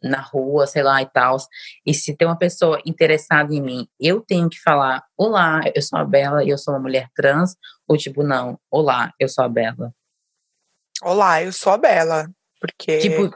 na 0.03 0.21
rua, 0.21 0.67
sei 0.67 0.83
lá 0.83 1.01
e 1.03 1.07
tal, 1.07 1.37
e 1.85 1.95
se 1.95 2.15
tem 2.15 2.29
uma 2.29 2.39
pessoa 2.39 2.81
interessada 2.85 3.55
em 3.55 3.63
mim, 3.63 3.89
eu 3.99 4.21
tenho 4.21 4.49
que 4.49 4.61
falar: 4.61 5.03
"Olá, 5.17 5.63
eu 5.75 5.83
sou 5.83 5.99
a 5.99 6.05
Bela 6.05 6.45
e 6.45 6.51
eu 6.51 6.59
sou 6.59 6.75
uma 6.75 6.81
mulher 6.81 7.09
trans", 7.15 7.57
ou 7.89 7.97
tipo, 7.97 8.23
não, 8.23 8.59
"Olá, 8.71 9.13
eu 9.19 9.29
sou 9.29 9.43
a 9.43 9.49
Bela". 9.49 9.93
Olá, 11.03 11.43
eu 11.43 11.53
sou 11.53 11.73
a 11.73 11.79
Bela, 11.79 12.29
porque 12.61 12.99
tipo 12.99 13.35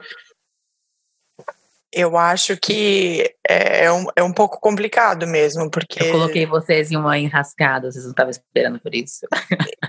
eu 1.93 2.17
acho 2.17 2.55
que 2.57 3.33
é, 3.47 3.85
é, 3.85 3.91
um, 3.91 4.05
é 4.15 4.23
um 4.23 4.31
pouco 4.31 4.59
complicado 4.59 5.27
mesmo, 5.27 5.69
porque. 5.69 6.03
Eu 6.03 6.11
coloquei 6.11 6.45
vocês 6.45 6.89
em 6.91 6.95
uma 6.95 7.17
enrascada, 7.17 7.91
vocês 7.91 8.05
não 8.05 8.11
estavam 8.11 8.31
esperando 8.31 8.79
por 8.79 8.95
isso. 8.95 9.27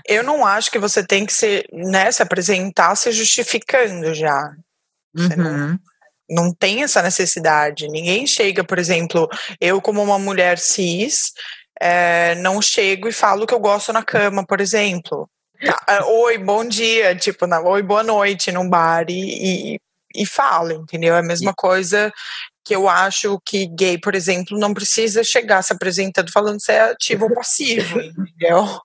eu 0.07 0.23
não 0.23 0.45
acho 0.45 0.69
que 0.69 0.79
você 0.79 1.05
tem 1.05 1.25
que 1.25 1.33
se, 1.33 1.65
né, 1.71 2.11
se 2.11 2.21
apresentar 2.21 2.95
se 2.95 3.11
justificando 3.11 4.13
já. 4.13 4.53
Você 5.15 5.33
uhum. 5.35 5.43
não, 5.43 5.79
não 6.29 6.53
tem 6.53 6.83
essa 6.83 7.01
necessidade. 7.01 7.87
Ninguém 7.87 8.27
chega, 8.27 8.63
por 8.63 8.77
exemplo, 8.77 9.29
eu, 9.61 9.81
como 9.81 10.03
uma 10.03 10.19
mulher 10.19 10.57
cis, 10.57 11.31
é, 11.79 12.35
não 12.35 12.61
chego 12.61 13.07
e 13.07 13.13
falo 13.13 13.47
que 13.47 13.53
eu 13.53 13.59
gosto 13.59 13.93
na 13.93 14.03
cama, 14.03 14.45
por 14.45 14.59
exemplo. 14.59 15.29
Tá, 15.65 16.05
oi, 16.05 16.37
bom 16.37 16.65
dia, 16.65 17.15
tipo, 17.15 17.47
na, 17.47 17.61
oi, 17.61 17.81
boa 17.81 18.03
noite 18.03 18.51
num 18.51 18.67
bar 18.67 19.05
e, 19.07 19.75
e 19.75 19.79
e 20.15 20.25
fala, 20.25 20.73
entendeu? 20.73 21.15
É 21.15 21.19
a 21.19 21.23
mesma 21.23 21.53
coisa 21.53 22.11
que 22.65 22.75
eu 22.75 22.87
acho 22.87 23.39
que 23.45 23.67
gay, 23.67 23.97
por 23.97 24.15
exemplo, 24.15 24.57
não 24.57 24.73
precisa 24.73 25.23
chegar 25.23 25.61
se 25.61 25.73
apresentando 25.73 26.31
falando 26.31 26.61
se 26.61 26.71
é 26.71 26.91
ativo 26.91 27.25
ou 27.25 27.33
passivo, 27.35 27.99
entendeu? 27.99 28.79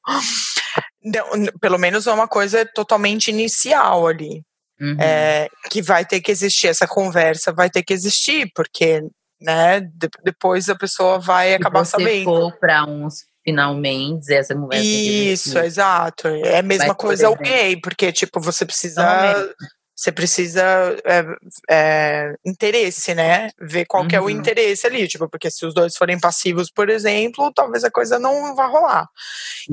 Não, 1.02 1.46
pelo 1.60 1.78
menos 1.78 2.06
é 2.06 2.12
uma 2.12 2.26
coisa 2.26 2.66
totalmente 2.74 3.28
inicial 3.28 4.06
ali. 4.06 4.42
Uhum. 4.80 4.96
É, 5.00 5.48
que 5.70 5.82
vai 5.82 6.04
ter 6.04 6.20
que 6.20 6.30
existir 6.30 6.68
essa 6.68 6.86
conversa, 6.86 7.52
vai 7.52 7.68
ter 7.68 7.82
que 7.82 7.92
existir, 7.92 8.48
porque 8.54 9.02
né, 9.40 9.80
de, 9.80 10.08
depois 10.24 10.68
a 10.68 10.76
pessoa 10.76 11.18
vai 11.18 11.54
acabar 11.54 11.84
se 11.84 11.92
você 11.92 12.02
sabendo. 12.02 12.24
for 12.24 12.56
para 12.58 12.84
uns 12.84 13.24
finalmente 13.44 14.32
essa 14.32 14.54
conversa. 14.54 14.84
Isso, 14.84 15.58
exato. 15.58 16.28
É 16.28 16.58
a 16.58 16.62
mesma 16.62 16.88
Mas, 16.88 16.96
coisa 16.96 17.30
o 17.30 17.36
gay, 17.36 17.80
porque 17.80 18.12
tipo 18.12 18.40
você 18.40 18.64
precisa 18.64 19.52
você 19.98 20.12
precisa 20.12 20.62
é, 21.04 21.24
é, 21.68 22.34
interesse, 22.46 23.16
né? 23.16 23.50
Ver 23.61 23.84
qual 23.84 24.04
uhum. 24.04 24.08
que 24.08 24.14
é 24.14 24.20
o 24.20 24.24
uhum. 24.24 24.30
interesse 24.30 24.87
ali, 24.87 25.08
tipo, 25.08 25.28
porque 25.28 25.50
se 25.50 25.66
os 25.66 25.74
dois 25.74 25.96
forem 25.96 26.20
passivos, 26.20 26.70
por 26.70 26.88
exemplo, 26.88 27.52
talvez 27.52 27.82
a 27.82 27.90
coisa 27.90 28.16
não 28.16 28.54
vá 28.54 28.66
rolar. 28.66 29.08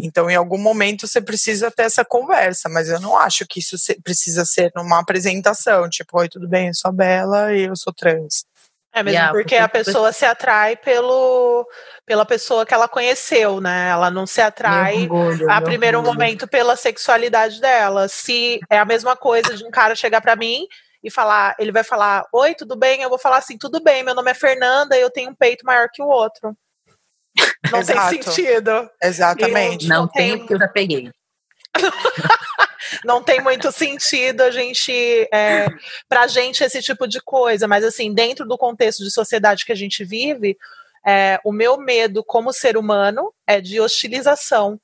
Então, 0.01 0.27
em 0.27 0.35
algum 0.35 0.57
momento, 0.57 1.07
você 1.07 1.21
precisa 1.21 1.69
ter 1.69 1.83
essa 1.83 2.03
conversa, 2.03 2.67
mas 2.67 2.89
eu 2.89 2.99
não 2.99 3.15
acho 3.15 3.45
que 3.45 3.59
isso 3.59 3.75
precisa 4.03 4.43
ser 4.45 4.71
numa 4.75 4.99
apresentação, 4.99 5.87
tipo, 5.87 6.17
oi, 6.17 6.27
tudo 6.27 6.47
bem, 6.47 6.69
eu 6.69 6.73
sou 6.73 6.91
Bela 6.91 7.53
e 7.53 7.65
eu 7.65 7.75
sou 7.75 7.93
trans. 7.93 8.45
É 8.95 9.03
mesmo 9.03 9.17
yeah, 9.17 9.33
porque, 9.33 9.43
porque 9.43 9.55
a 9.57 9.67
pessoa 9.67 10.13
se 10.13 10.23
atrai 10.23 10.77
pelo, 10.77 11.67
pela 12.05 12.25
pessoa 12.25 12.65
que 12.65 12.73
ela 12.73 12.87
conheceu, 12.87 13.59
né? 13.59 13.89
Ela 13.89 14.09
não 14.09 14.25
se 14.25 14.39
atrai 14.39 15.03
orgulho, 15.03 15.51
a 15.51 15.59
primeiro 15.59 15.97
orgulho. 15.97 16.17
momento 16.17 16.47
pela 16.47 16.77
sexualidade 16.77 17.59
dela. 17.59 18.07
Se 18.07 18.57
é 18.69 18.79
a 18.79 18.85
mesma 18.85 19.13
coisa 19.17 19.53
de 19.57 19.65
um 19.65 19.69
cara 19.69 19.95
chegar 19.95 20.21
para 20.21 20.37
mim 20.37 20.65
e 21.03 21.11
falar, 21.11 21.57
ele 21.59 21.73
vai 21.73 21.83
falar, 21.83 22.25
oi, 22.31 22.55
tudo 22.55 22.77
bem? 22.77 23.01
Eu 23.01 23.09
vou 23.09 23.19
falar 23.19 23.39
assim, 23.39 23.57
tudo 23.57 23.83
bem, 23.83 24.01
meu 24.01 24.15
nome 24.15 24.31
é 24.31 24.33
Fernanda 24.33 24.97
e 24.97 25.01
eu 25.01 25.09
tenho 25.09 25.29
um 25.29 25.35
peito 25.35 25.65
maior 25.65 25.89
que 25.91 26.01
o 26.01 26.07
outro. 26.07 26.55
Não 27.69 27.83
tem 27.83 28.23
sentido. 28.23 28.89
Exatamente. 29.03 29.89
não, 29.89 30.03
não 30.03 30.07
tem, 30.07 30.37
porque 30.37 30.53
eu 30.53 30.59
já 30.59 30.69
peguei. 30.69 31.11
não 33.03 33.21
tem 33.21 33.41
muito 33.41 33.71
sentido 33.71 34.41
a 34.41 34.51
gente, 34.51 34.91
é, 35.33 35.67
pra 36.07 36.27
gente, 36.27 36.63
esse 36.63 36.81
tipo 36.81 37.07
de 37.07 37.21
coisa, 37.21 37.67
mas 37.67 37.83
assim, 37.83 38.13
dentro 38.13 38.45
do 38.45 38.57
contexto 38.57 39.03
de 39.03 39.11
sociedade 39.11 39.65
que 39.65 39.71
a 39.71 39.75
gente 39.75 40.03
vive, 40.03 40.57
é, 41.05 41.39
o 41.43 41.51
meu 41.51 41.77
medo 41.77 42.23
como 42.23 42.51
ser 42.51 42.77
humano 42.77 43.31
é 43.45 43.61
de 43.61 43.79
hostilização. 43.79 44.79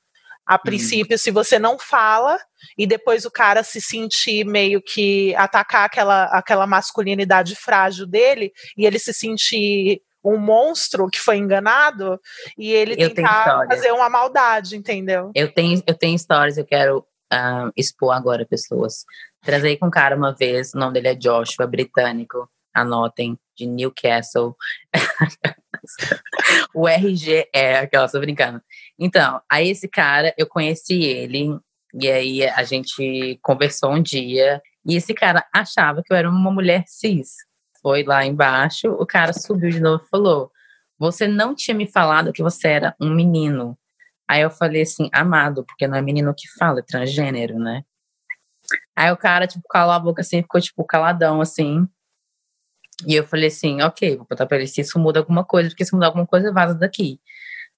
A 0.46 0.56
hum. 0.56 0.60
princípio, 0.64 1.16
hum. 1.16 1.18
se 1.18 1.32
você 1.32 1.58
não 1.58 1.80
fala 1.80 2.40
e 2.78 2.86
depois 2.86 3.26
o 3.26 3.32
cara 3.32 3.64
se 3.64 3.82
sentir 3.82 4.46
meio 4.46 4.82
que 4.82 5.34
atacar 5.36 5.86
aquela, 5.86 6.26
aquela 6.26 6.68
masculinidade 6.68 7.56
frágil 7.56 8.06
dele 8.06 8.52
e 8.78 8.86
ele 8.86 9.00
se 9.00 9.14
sentir 9.14 10.02
um 10.24 10.38
monstro 10.38 11.08
que 11.08 11.20
foi 11.20 11.38
enganado 11.38 12.20
e 12.58 12.72
ele 12.72 12.96
eu 12.98 13.14
tentar 13.14 13.66
fazer 13.68 13.92
uma 13.92 14.10
maldade, 14.10 14.78
entendeu? 14.78 15.32
Eu 15.34 15.52
tenho, 15.52 15.82
eu 15.88 15.96
tenho 15.96 16.16
histórias, 16.16 16.58
eu 16.58 16.66
quero 16.66 17.06
uh, 17.32 17.72
expor 17.76 18.16
agora 18.16 18.46
pessoas. 18.46 19.06
Trazei 19.42 19.78
com 19.78 19.88
um 19.88 19.92
cara 19.92 20.16
uma 20.16 20.34
vez, 20.34 20.74
o 20.74 20.78
nome 20.78 20.94
dele 20.94 21.10
é 21.10 21.16
Joshua, 21.16 21.66
britânico, 21.68 22.50
anotem, 22.74 23.38
de 23.56 23.66
Newcastle. 23.66 24.56
o 26.74 26.88
RG 26.88 27.50
é 27.54 27.80
aquela, 27.80 28.10
tô 28.10 28.20
brincando. 28.20 28.62
Então, 29.00 29.42
aí 29.50 29.70
esse 29.70 29.88
cara, 29.88 30.34
eu 30.38 30.48
conheci 30.48 31.02
ele, 31.04 31.60
e 31.94 32.10
aí 32.10 32.48
a 32.48 32.64
gente 32.64 33.40
conversou 33.42 33.92
um 33.92 34.02
dia, 34.02 34.62
e 34.86 34.96
esse 34.96 35.14
cara 35.14 35.46
achava 35.54 36.02
que 36.04 36.14
eu 36.14 36.18
era 36.18 36.30
uma 36.30 36.52
mulher 36.52 36.84
cis 36.88 37.36
foi 37.82 38.04
lá 38.04 38.26
embaixo, 38.26 38.90
o 38.92 39.06
cara 39.06 39.34
subiu 39.34 39.70
de 39.70 39.80
novo 39.80 40.04
e 40.04 40.10
falou: 40.10 40.52
Você 40.98 41.28
não 41.28 41.56
tinha 41.56 41.76
me 41.76 41.88
falado 41.88 42.32
que 42.32 42.44
você 42.44 42.68
era 42.68 42.96
um 43.00 43.10
menino. 43.14 43.78
Aí 44.32 44.44
eu 44.44 44.50
falei 44.50 44.84
assim, 44.84 45.10
amado, 45.12 45.66
porque 45.66 45.86
não 45.86 45.98
é 45.98 46.02
menino 46.02 46.34
que 46.34 46.48
fala, 46.58 46.80
é 46.80 46.82
transgênero, 46.82 47.60
né? 47.60 47.84
Aí 48.96 49.12
o 49.12 49.18
cara, 49.18 49.46
tipo, 49.46 49.68
calou 49.70 49.92
a 49.92 50.00
boca 50.00 50.22
assim, 50.22 50.42
ficou, 50.42 50.62
tipo, 50.62 50.86
caladão, 50.86 51.42
assim. 51.42 51.86
E 53.06 53.14
eu 53.14 53.26
falei 53.26 53.50
assim, 53.50 53.82
ok, 53.82 54.16
vou 54.16 54.26
botar 54.30 54.46
pra 54.46 54.56
ele 54.56 54.68
se 54.68 54.80
isso 54.80 54.98
muda 54.98 55.20
alguma 55.20 55.44
coisa, 55.44 55.68
porque 55.68 55.84
se 55.84 55.94
mudar 55.94 56.06
alguma 56.06 56.26
coisa, 56.26 56.54
vaza 56.54 56.74
daqui. 56.74 57.20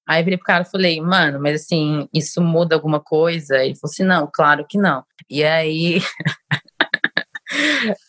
Aí 0.08 0.22
eu 0.22 0.26
virei 0.26 0.38
pro 0.38 0.46
cara 0.46 0.63
e 0.63 0.70
falei, 0.70 1.02
mano, 1.02 1.39
mas 1.42 1.63
assim, 1.63 2.08
isso 2.13 2.39
muda 2.39 2.76
alguma 2.76 3.00
coisa? 3.00 3.58
Ele 3.58 3.74
falou 3.74 3.92
assim, 3.92 4.04
não, 4.04 4.30
claro 4.32 4.63
que 4.70 4.78
não. 4.78 5.04
E 5.28 5.44
aí 5.44 6.02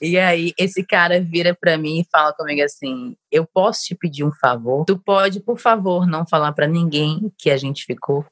E 0.00 0.18
aí, 0.18 0.52
esse 0.58 0.84
cara 0.84 1.20
vira 1.20 1.54
para 1.54 1.76
mim 1.76 2.00
e 2.00 2.08
fala 2.10 2.32
comigo 2.32 2.62
assim: 2.62 3.16
Eu 3.30 3.46
posso 3.46 3.82
te 3.82 3.94
pedir 3.94 4.24
um 4.24 4.32
favor? 4.32 4.84
Tu 4.86 4.98
pode, 4.98 5.40
por 5.40 5.58
favor, 5.58 6.06
não 6.06 6.26
falar 6.26 6.52
para 6.52 6.66
ninguém 6.66 7.32
que 7.38 7.50
a 7.50 7.56
gente 7.56 7.84
ficou? 7.84 8.24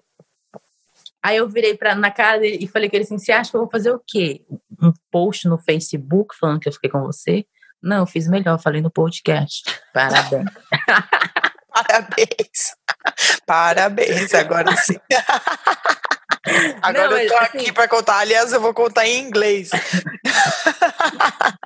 Aí 1.22 1.36
eu 1.36 1.48
virei 1.48 1.76
pra, 1.76 1.94
na 1.94 2.10
cara 2.10 2.38
dele 2.38 2.58
e 2.60 2.66
falei 2.66 2.90
com 2.90 2.96
ele 2.96 3.04
assim: 3.04 3.18
Você 3.18 3.32
acha 3.32 3.50
que 3.50 3.56
eu 3.56 3.60
vou 3.60 3.70
fazer 3.70 3.92
o 3.92 4.02
quê? 4.06 4.44
Um 4.80 4.92
post 5.10 5.46
no 5.46 5.58
Facebook 5.58 6.34
falando 6.38 6.60
que 6.60 6.68
eu 6.68 6.72
fiquei 6.72 6.90
com 6.90 7.02
você? 7.02 7.46
Não, 7.82 7.98
eu 7.98 8.06
fiz 8.06 8.28
melhor, 8.28 8.58
falei 8.60 8.80
no 8.80 8.90
podcast. 8.90 9.62
Parabéns. 9.92 10.50
Parabéns. 11.72 12.76
Parabéns, 13.46 14.34
agora 14.34 14.76
sim. 14.76 14.96
Agora 16.82 17.08
não, 17.08 17.18
eu 17.18 17.28
tô 17.28 17.36
assim, 17.36 17.58
aqui 17.58 17.72
para 17.72 17.86
contar. 17.86 18.18
Aliás, 18.18 18.52
eu 18.52 18.60
vou 18.60 18.74
contar 18.74 19.06
em 19.06 19.20
inglês. 19.20 19.70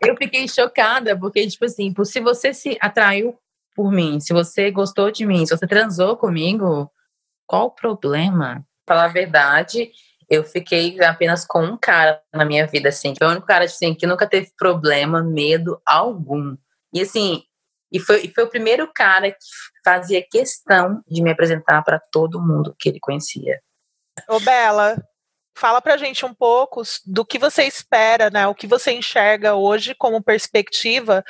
eu 0.05 0.15
fiquei 0.17 0.47
chocada, 0.47 1.19
porque, 1.19 1.47
tipo 1.47 1.65
assim, 1.65 1.95
se 2.05 2.21
você 2.21 2.53
se 2.53 2.77
atraiu 2.79 3.39
por 3.75 3.91
mim, 3.91 4.21
se 4.21 4.35
você 4.35 4.71
gostou 4.71 5.11
de 5.11 5.25
mim, 5.25 5.47
se 5.47 5.57
você 5.57 5.67
transou 5.67 6.15
comigo, 6.17 6.91
qual 7.47 7.67
o 7.67 7.71
problema? 7.71 8.63
Falar 8.87 9.05
a 9.05 9.09
verdade, 9.09 9.91
eu 10.29 10.45
fiquei 10.45 11.03
apenas 11.03 11.45
com 11.45 11.63
um 11.65 11.77
cara 11.77 12.21
na 12.33 12.45
minha 12.45 12.67
vida, 12.67 12.89
assim. 12.89 13.15
Foi 13.19 13.27
o 13.27 13.31
único 13.31 13.47
cara, 13.47 13.65
assim, 13.65 13.95
que 13.95 14.07
nunca 14.07 14.27
teve 14.27 14.51
problema, 14.57 15.23
medo 15.23 15.81
algum. 15.85 16.57
E, 16.93 17.01
assim, 17.01 17.43
E 17.93 18.01
foi, 18.01 18.23
e 18.27 18.35
foi 18.35 18.45
o 18.45 18.51
primeiro 18.51 18.91
cara 18.93 19.31
que 19.31 19.39
fazia 19.85 20.27
questão 20.29 21.03
de 21.09 21.23
me 21.23 21.31
apresentar 21.31 21.83
para 21.83 22.01
todo 22.11 22.43
mundo 22.43 22.75
que 22.79 22.89
ele 22.89 22.99
conhecia. 23.01 23.61
Ô, 24.29 24.41
Bela, 24.41 24.97
Fala 25.57 25.81
pra 25.81 25.97
gente 25.97 26.25
um 26.27 26.35
pouco 26.35 26.83
do 27.07 27.25
que 27.25 27.39
você 27.39 27.65
espera, 27.65 28.29
né? 28.29 28.47
O 28.47 28.55
que 28.55 28.67
você 28.67 28.93
enxerga 28.93 29.55
hoje 29.55 29.95
como 29.95 30.23
perspectiva 30.23 31.25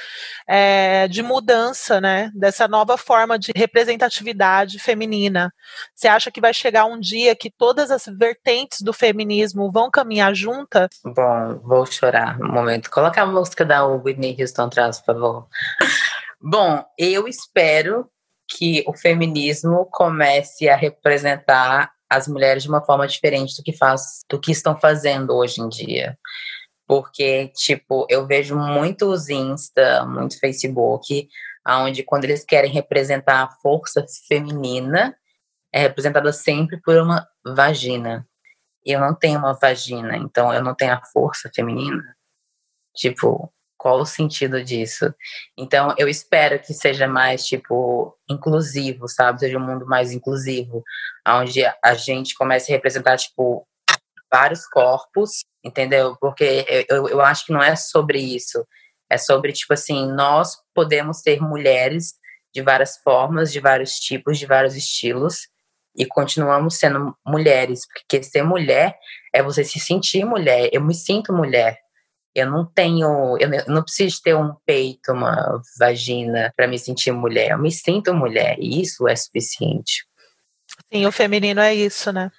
é, 0.48 1.06
de 1.06 1.22
mudança, 1.22 2.00
né? 2.00 2.32
Dessa 2.34 2.66
nova 2.66 2.98
forma 2.98 3.38
de 3.38 3.52
representatividade 3.54 4.80
feminina. 4.80 5.52
Você 5.94 6.08
acha 6.08 6.30
que 6.30 6.40
vai 6.40 6.52
chegar 6.52 6.86
um 6.86 6.98
dia 6.98 7.36
que 7.36 7.50
todas 7.50 7.90
as 7.92 8.06
vertentes 8.06 8.80
do 8.80 8.92
feminismo 8.92 9.70
vão 9.70 9.90
caminhar 9.90 10.34
juntas? 10.34 10.88
Bom, 11.04 11.60
vou 11.62 11.86
chorar 11.86 12.36
um 12.40 12.52
momento. 12.52 12.90
Coloca 12.90 13.22
a 13.22 13.26
música 13.26 13.64
da 13.64 13.86
Whitney 13.86 14.36
Houston 14.40 14.62
atrás, 14.62 14.98
por 14.98 15.14
favor. 15.14 15.46
Bom, 16.40 16.84
eu 16.98 17.28
espero 17.28 18.10
que 18.48 18.84
o 18.86 18.94
feminismo 18.94 19.88
comece 19.90 20.68
a 20.68 20.76
representar 20.76 21.95
as 22.08 22.28
mulheres 22.28 22.62
de 22.62 22.68
uma 22.68 22.84
forma 22.84 23.06
diferente 23.06 23.56
do 23.56 23.62
que 23.62 23.72
faz, 23.72 24.24
do 24.28 24.40
que 24.40 24.52
estão 24.52 24.76
fazendo 24.78 25.34
hoje 25.34 25.60
em 25.60 25.68
dia. 25.68 26.18
Porque, 26.86 27.48
tipo, 27.48 28.06
eu 28.08 28.26
vejo 28.26 28.56
muitos 28.56 29.28
Insta, 29.28 30.04
muito 30.06 30.38
Facebook, 30.38 31.28
onde 31.66 32.04
quando 32.04 32.24
eles 32.24 32.44
querem 32.44 32.70
representar 32.70 33.42
a 33.42 33.50
força 33.50 34.04
feminina, 34.28 35.16
é 35.72 35.80
representada 35.80 36.32
sempre 36.32 36.80
por 36.80 36.96
uma 36.96 37.26
vagina. 37.44 38.26
E 38.84 38.92
eu 38.92 39.00
não 39.00 39.14
tenho 39.14 39.38
uma 39.38 39.52
vagina, 39.52 40.16
então 40.16 40.54
eu 40.54 40.62
não 40.62 40.74
tenho 40.74 40.92
a 40.92 41.02
força 41.02 41.50
feminina. 41.52 42.16
Tipo, 42.94 43.52
qual 43.86 44.00
o 44.00 44.04
sentido 44.04 44.64
disso? 44.64 45.14
Então, 45.56 45.94
eu 45.96 46.08
espero 46.08 46.58
que 46.58 46.74
seja 46.74 47.06
mais, 47.06 47.46
tipo, 47.46 48.18
inclusivo, 48.28 49.06
sabe? 49.06 49.38
Seja 49.38 49.58
um 49.58 49.64
mundo 49.64 49.86
mais 49.86 50.10
inclusivo, 50.10 50.82
onde 51.24 51.64
a 51.64 51.94
gente 51.94 52.34
comece 52.34 52.72
a 52.72 52.74
representar, 52.74 53.16
tipo, 53.16 53.64
vários 54.28 54.66
corpos, 54.66 55.44
entendeu? 55.64 56.16
Porque 56.20 56.66
eu, 56.90 57.08
eu 57.08 57.20
acho 57.20 57.46
que 57.46 57.52
não 57.52 57.62
é 57.62 57.76
sobre 57.76 58.18
isso. 58.18 58.66
É 59.08 59.16
sobre, 59.16 59.52
tipo 59.52 59.72
assim, 59.72 60.10
nós 60.10 60.56
podemos 60.74 61.20
ser 61.20 61.40
mulheres 61.40 62.14
de 62.52 62.62
várias 62.62 62.96
formas, 63.04 63.52
de 63.52 63.60
vários 63.60 64.00
tipos, 64.00 64.36
de 64.36 64.46
vários 64.46 64.74
estilos, 64.74 65.46
e 65.96 66.04
continuamos 66.04 66.76
sendo 66.76 67.16
mulheres, 67.24 67.86
porque 67.86 68.20
ser 68.20 68.42
mulher 68.42 68.98
é 69.32 69.44
você 69.44 69.62
se 69.62 69.78
sentir 69.78 70.24
mulher. 70.24 70.70
Eu 70.72 70.82
me 70.82 70.92
sinto 70.92 71.32
mulher, 71.32 71.78
eu 72.36 72.50
não 72.50 72.66
tenho, 72.66 73.38
eu 73.40 73.48
não 73.66 73.82
preciso 73.82 74.20
ter 74.22 74.36
um 74.36 74.54
peito, 74.66 75.10
uma 75.10 75.60
vagina 75.78 76.52
para 76.54 76.66
me 76.66 76.78
sentir 76.78 77.10
mulher. 77.10 77.52
Eu 77.52 77.58
me 77.58 77.72
sinto 77.72 78.12
mulher 78.12 78.56
e 78.58 78.82
isso 78.82 79.08
é 79.08 79.16
suficiente. 79.16 80.06
Sim, 80.92 81.06
o 81.06 81.12
feminino 81.12 81.62
é 81.62 81.74
isso, 81.74 82.12
né? 82.12 82.30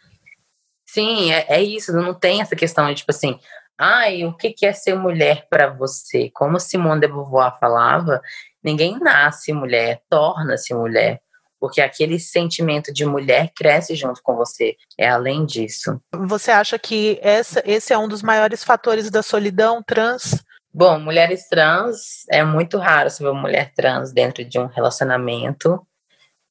Sim, 0.86 1.32
é, 1.34 1.48
é 1.50 1.64
isso. 1.64 1.92
Não 1.92 2.14
tem 2.14 2.42
essa 2.42 2.56
questão 2.56 2.88
de 2.88 2.96
tipo 2.96 3.10
assim, 3.12 3.40
ai, 3.76 4.24
o 4.24 4.34
que 4.38 4.54
é 4.66 4.72
ser 4.72 4.94
mulher 4.94 5.48
para 5.50 5.68
você? 5.68 6.30
Como 6.32 6.60
Simone 6.60 7.02
de 7.02 7.08
Beauvoir 7.08 7.58
falava, 7.60 8.22
ninguém 8.64 9.00
nasce 9.00 9.52
mulher, 9.52 10.02
torna-se 10.08 10.76
mulher 10.76 11.20
porque 11.60 11.82
aquele 11.82 12.20
sentimento 12.20 12.94
de 12.94 13.06
mulher 13.06 13.52
cresce 13.56 13.96
junto 13.96 14.22
com 14.22 14.36
você. 14.36 14.76
É 14.98 15.10
além 15.10 15.46
disso. 15.46 16.00
Você 16.14 16.52
acha 16.52 16.78
que 16.78 17.20
essa, 17.22 17.62
esse 17.66 17.94
é 17.94 17.98
um 17.98 18.08
dos 18.08 18.22
maiores 18.22 18.64
fatores 18.64 19.10
da 19.10 19.24
solidão 19.24 19.82
trans? 19.84 20.44
Bom, 20.74 21.00
mulheres 21.00 21.48
trans 21.48 22.26
é 22.30 22.44
muito 22.44 22.78
raro 22.78 23.10
você 23.10 23.24
ver 23.24 23.30
uma 23.30 23.42
mulher 23.42 23.72
trans 23.74 24.12
dentro 24.12 24.46
de 24.46 24.60
um 24.60 24.68
relacionamento, 24.68 25.82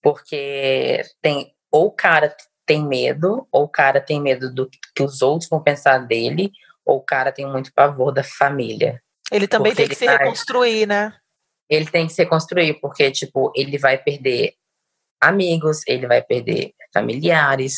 porque 0.02 1.02
tem 1.22 1.54
ou 1.70 1.86
o 1.86 1.90
cara 1.90 2.34
tem 2.64 2.84
medo, 2.84 3.46
ou 3.52 3.64
o 3.64 3.68
cara 3.68 4.00
tem 4.00 4.20
medo 4.20 4.52
do 4.52 4.68
que 4.68 5.02
os 5.02 5.22
outros 5.22 5.48
vão 5.48 5.62
pensar 5.62 5.98
dele, 5.98 6.50
ou 6.84 6.98
o 6.98 7.02
cara 7.02 7.30
tem 7.30 7.46
muito 7.46 7.72
pavor 7.72 8.12
da 8.12 8.24
família. 8.24 9.00
Ele 9.30 9.46
também 9.46 9.74
tem 9.74 9.88
que 9.88 9.94
se 9.94 10.06
vai, 10.06 10.16
reconstruir, 10.18 10.86
né? 10.86 11.12
Ele 11.68 11.86
tem 11.86 12.06
que 12.06 12.12
se 12.12 12.22
reconstruir, 12.22 12.74
porque, 12.80 13.10
tipo, 13.10 13.52
ele 13.54 13.76
vai 13.78 13.98
perder 13.98 14.54
amigos, 15.20 15.80
ele 15.86 16.06
vai 16.06 16.22
perder 16.22 16.72
familiares, 16.92 17.76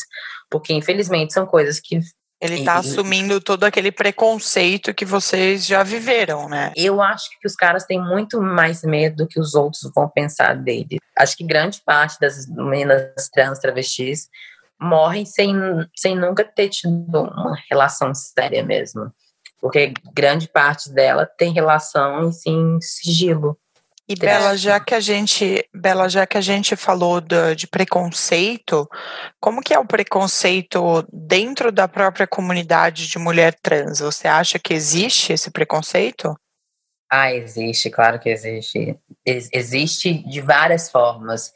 porque 0.49 0.73
infelizmente 0.73 1.33
são 1.33 1.45
coisas 1.45 1.79
que 1.79 1.99
ele 2.41 2.55
está 2.55 2.77
assumindo 2.77 3.41
todo 3.41 3.65
aquele 3.65 3.91
preconceito 3.91 4.93
que 4.93 5.03
vocês 5.03 5.65
já 5.65 5.83
viveram, 5.83 6.47
né? 6.47 6.71
Eu 6.75 7.01
acho 7.01 7.29
que 7.39 7.45
os 7.45 7.53
caras 7.53 7.83
têm 7.83 8.01
muito 8.01 8.41
mais 8.41 8.81
medo 8.81 9.17
do 9.17 9.27
que 9.27 9.39
os 9.39 9.55
outros 9.55 9.91
vão 9.93 10.07
pensar 10.07 10.55
dele. 10.55 10.99
Acho 11.17 11.35
que 11.35 11.43
grande 11.43 11.81
parte 11.85 12.17
das 12.17 12.47
meninas 12.47 13.29
trans 13.33 13.59
travestis 13.59 14.29
morrem 14.79 15.25
sem, 15.25 15.53
sem 15.93 16.15
nunca 16.15 16.45
ter 16.45 16.69
tido 16.69 17.23
uma 17.23 17.57
relação 17.69 18.15
séria 18.15 18.63
mesmo. 18.63 19.11
Porque 19.59 19.93
grande 20.13 20.47
parte 20.47 20.89
dela 20.89 21.25
tem 21.25 21.51
relação 21.51 22.31
em 22.47 22.79
sigilo. 22.79 23.59
E 24.09 24.15
Bela, 24.15 24.57
já 24.57 24.79
que 24.79 24.95
a 24.95 24.99
gente, 24.99 25.63
Bela, 25.71 26.09
já 26.09 26.25
que 26.25 26.35
a 26.35 26.41
gente 26.41 26.75
falou 26.75 27.21
de, 27.21 27.53
de 27.53 27.67
preconceito, 27.67 28.89
como 29.39 29.61
que 29.61 29.71
é 29.71 29.77
o 29.77 29.85
preconceito 29.85 31.07
dentro 31.13 31.71
da 31.71 31.87
própria 31.87 32.25
comunidade 32.25 33.07
de 33.07 33.19
mulher 33.19 33.53
trans? 33.61 33.99
Você 33.99 34.27
acha 34.27 34.57
que 34.57 34.73
existe 34.73 35.31
esse 35.31 35.51
preconceito? 35.51 36.35
Ah, 37.07 37.31
existe, 37.31 37.91
claro 37.91 38.19
que 38.19 38.29
existe. 38.29 38.97
Ex 39.23 39.47
existe 39.53 40.13
de 40.27 40.41
várias 40.41 40.89
formas. 40.89 41.51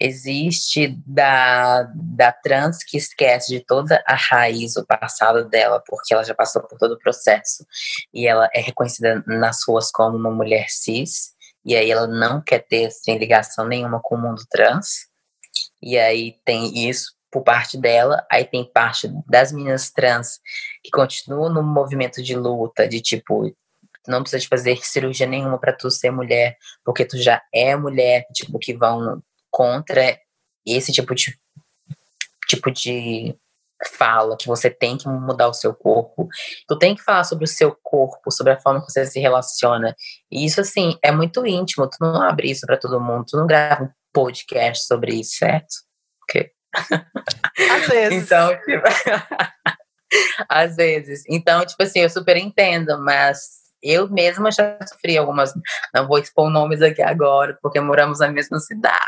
Existe 0.00 0.98
da, 1.06 1.82
da 1.94 2.32
trans 2.32 2.82
que 2.84 2.96
esquece 2.96 3.52
de 3.52 3.60
toda 3.60 4.02
a 4.06 4.14
raiz, 4.14 4.76
o 4.76 4.86
passado 4.86 5.46
dela, 5.46 5.82
porque 5.86 6.14
ela 6.14 6.24
já 6.24 6.34
passou 6.34 6.62
por 6.62 6.78
todo 6.78 6.92
o 6.92 6.98
processo 6.98 7.66
e 8.14 8.26
ela 8.26 8.48
é 8.54 8.60
reconhecida 8.60 9.22
nas 9.26 9.58
ruas 9.66 9.90
como 9.90 10.16
uma 10.16 10.30
mulher 10.30 10.70
cis 10.70 11.36
e 11.68 11.76
aí 11.76 11.90
ela 11.90 12.06
não 12.06 12.40
quer 12.40 12.60
ter 12.60 12.90
sem 12.90 13.18
ligação 13.18 13.68
nenhuma 13.68 14.00
com 14.00 14.14
o 14.14 14.18
mundo 14.18 14.42
trans. 14.48 15.06
E 15.82 15.98
aí 15.98 16.40
tem 16.42 16.88
isso 16.88 17.12
por 17.30 17.42
parte 17.42 17.76
dela, 17.76 18.26
aí 18.32 18.42
tem 18.42 18.64
parte 18.64 19.06
das 19.28 19.52
meninas 19.52 19.90
trans 19.90 20.40
que 20.82 20.90
continuam 20.90 21.52
no 21.52 21.62
movimento 21.62 22.22
de 22.22 22.34
luta, 22.34 22.88
de 22.88 23.02
tipo, 23.02 23.54
não 24.06 24.22
precisa 24.22 24.40
de 24.40 24.48
fazer 24.48 24.82
cirurgia 24.82 25.26
nenhuma 25.26 25.58
para 25.58 25.74
tu 25.74 25.90
ser 25.90 26.10
mulher, 26.10 26.56
porque 26.82 27.04
tu 27.04 27.18
já 27.18 27.42
é 27.52 27.76
mulher, 27.76 28.26
tipo, 28.32 28.58
que 28.58 28.72
vão 28.72 29.22
contra 29.50 30.18
esse 30.64 30.90
tipo 30.90 31.14
de 31.14 31.38
tipo 32.46 32.70
de 32.70 33.36
fala 33.96 34.36
que 34.36 34.46
você 34.46 34.68
tem 34.68 34.96
que 34.96 35.08
mudar 35.08 35.48
o 35.48 35.54
seu 35.54 35.74
corpo. 35.74 36.28
Tu 36.66 36.78
tem 36.78 36.94
que 36.94 37.02
falar 37.02 37.24
sobre 37.24 37.44
o 37.44 37.48
seu 37.48 37.76
corpo, 37.82 38.30
sobre 38.30 38.52
a 38.52 38.60
forma 38.60 38.84
que 38.84 38.90
você 38.90 39.06
se 39.06 39.20
relaciona. 39.20 39.94
E 40.30 40.44
isso, 40.44 40.60
assim, 40.60 40.98
é 41.02 41.12
muito 41.12 41.46
íntimo. 41.46 41.88
Tu 41.88 41.96
não 42.00 42.20
abre 42.20 42.50
isso 42.50 42.66
para 42.66 42.76
todo 42.76 43.00
mundo. 43.00 43.26
Tu 43.28 43.36
não 43.36 43.46
grava 43.46 43.84
um 43.84 43.90
podcast 44.12 44.86
sobre 44.86 45.14
isso, 45.20 45.36
certo? 45.36 45.88
Às 47.70 47.86
vezes. 47.88 48.24
então, 48.24 48.48
tipo... 48.60 48.82
Às 50.48 50.76
vezes. 50.76 51.22
Então, 51.28 51.64
tipo 51.66 51.82
assim, 51.82 52.00
eu 52.00 52.10
super 52.10 52.36
entendo, 52.36 52.98
mas 53.02 53.58
eu 53.82 54.08
mesma 54.08 54.50
já 54.50 54.78
sofri 54.86 55.18
algumas. 55.18 55.52
Não 55.94 56.06
vou 56.06 56.18
expor 56.18 56.50
nomes 56.50 56.80
aqui 56.82 57.02
agora, 57.02 57.58
porque 57.62 57.80
moramos 57.80 58.20
na 58.20 58.28
mesma 58.28 58.58
cidade. 58.58 58.98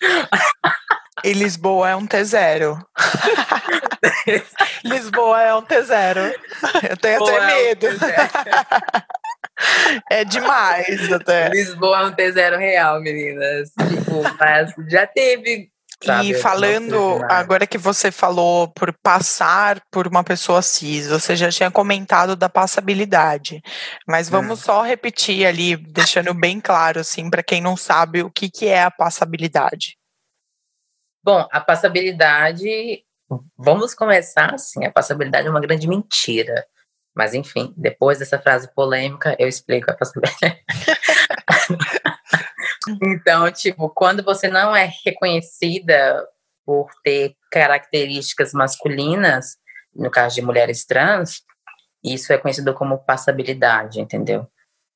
E 1.24 1.32
Lisboa 1.32 1.90
é 1.90 1.96
um 1.96 2.06
T0. 2.06 2.78
Lisboa 4.84 5.42
é 5.42 5.54
um 5.54 5.62
T0. 5.62 6.34
Eu 6.88 6.96
tenho 6.96 7.18
Boa 7.18 7.36
até 7.36 7.46
medo. 7.46 7.86
É, 10.10 10.20
é 10.20 10.24
demais 10.24 11.12
até. 11.12 11.48
Lisboa 11.48 12.00
é 12.00 12.06
um 12.06 12.12
T0 12.12 12.58
real, 12.58 13.00
meninas. 13.00 13.70
Tipo, 13.88 14.22
mas 14.38 14.72
já 14.88 15.06
teve 15.06 15.70
Sabe, 16.04 16.30
e 16.30 16.34
falando, 16.34 17.20
agora 17.28 17.66
que 17.66 17.76
você 17.76 18.12
falou 18.12 18.68
por 18.68 18.94
passar 19.02 19.80
por 19.90 20.06
uma 20.06 20.22
pessoa 20.22 20.62
cis, 20.62 21.08
você 21.08 21.34
já 21.34 21.50
tinha 21.50 21.72
comentado 21.72 22.36
da 22.36 22.48
passabilidade, 22.48 23.60
mas 24.06 24.28
vamos 24.28 24.60
hum. 24.60 24.62
só 24.62 24.82
repetir 24.82 25.44
ali, 25.44 25.76
deixando 25.76 26.32
bem 26.32 26.60
claro, 26.60 27.00
assim, 27.00 27.28
para 27.28 27.42
quem 27.42 27.60
não 27.60 27.76
sabe 27.76 28.22
o 28.22 28.30
que, 28.30 28.48
que 28.48 28.68
é 28.68 28.84
a 28.84 28.92
passabilidade. 28.92 29.96
Bom, 31.22 31.46
a 31.50 31.60
passabilidade, 31.60 33.04
vamos 33.56 33.94
começar 33.94 34.54
assim, 34.54 34.84
a 34.84 34.90
passabilidade 34.90 35.46
é 35.46 35.50
uma 35.50 35.60
grande 35.60 35.88
mentira. 35.88 36.66
Mas 37.14 37.34
enfim, 37.34 37.74
depois 37.76 38.20
dessa 38.20 38.38
frase 38.38 38.72
polêmica, 38.74 39.34
eu 39.38 39.48
explico 39.48 39.90
a 39.90 39.94
passabilidade. 39.94 40.62
então, 43.02 43.50
tipo, 43.50 43.88
quando 43.90 44.22
você 44.22 44.46
não 44.46 44.74
é 44.74 44.88
reconhecida 45.04 46.24
por 46.64 46.88
ter 47.02 47.34
características 47.50 48.52
masculinas, 48.52 49.56
no 49.94 50.10
caso 50.10 50.36
de 50.36 50.42
mulheres 50.42 50.86
trans, 50.86 51.42
isso 52.04 52.32
é 52.32 52.38
conhecido 52.38 52.72
como 52.72 53.04
passabilidade, 53.04 54.00
entendeu? 54.00 54.46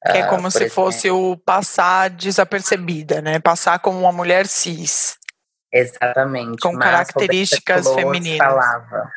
Que 0.05 0.19
é 0.19 0.27
como 0.27 0.49
uh, 0.49 0.51
se 0.51 0.59
exemplo. 0.59 0.75
fosse 0.75 1.11
o 1.11 1.37
passar 1.37 2.11
desapercebida, 2.11 3.21
né? 3.21 3.39
Passar 3.39 3.79
como 3.79 3.99
uma 3.99 4.13
mulher 4.13 4.47
cis. 4.47 5.17
Exatamente. 5.73 6.61
Com 6.61 6.79
características 6.79 7.89
femininas. 7.95 8.39
Falava, 8.39 9.11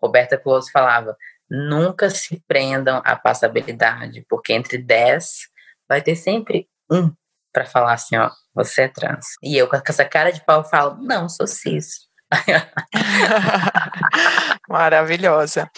Roberta 0.00 0.38
Close 0.38 0.70
falava: 0.70 1.16
nunca 1.50 2.10
se 2.10 2.42
prendam 2.46 3.02
à 3.04 3.16
passabilidade, 3.16 4.24
porque 4.28 4.52
entre 4.52 4.78
10 4.78 5.48
vai 5.88 6.02
ter 6.02 6.16
sempre 6.16 6.68
um 6.90 7.12
para 7.52 7.64
falar 7.64 7.94
assim, 7.94 8.16
ó, 8.16 8.30
você 8.54 8.82
é 8.82 8.88
trans. 8.88 9.26
E 9.42 9.56
eu 9.56 9.66
com 9.66 9.76
essa 9.76 10.04
cara 10.04 10.30
de 10.30 10.44
pau 10.44 10.62
falo, 10.62 11.02
não, 11.02 11.26
sou 11.26 11.46
cis. 11.46 12.06
Maravilhosa. 14.68 15.70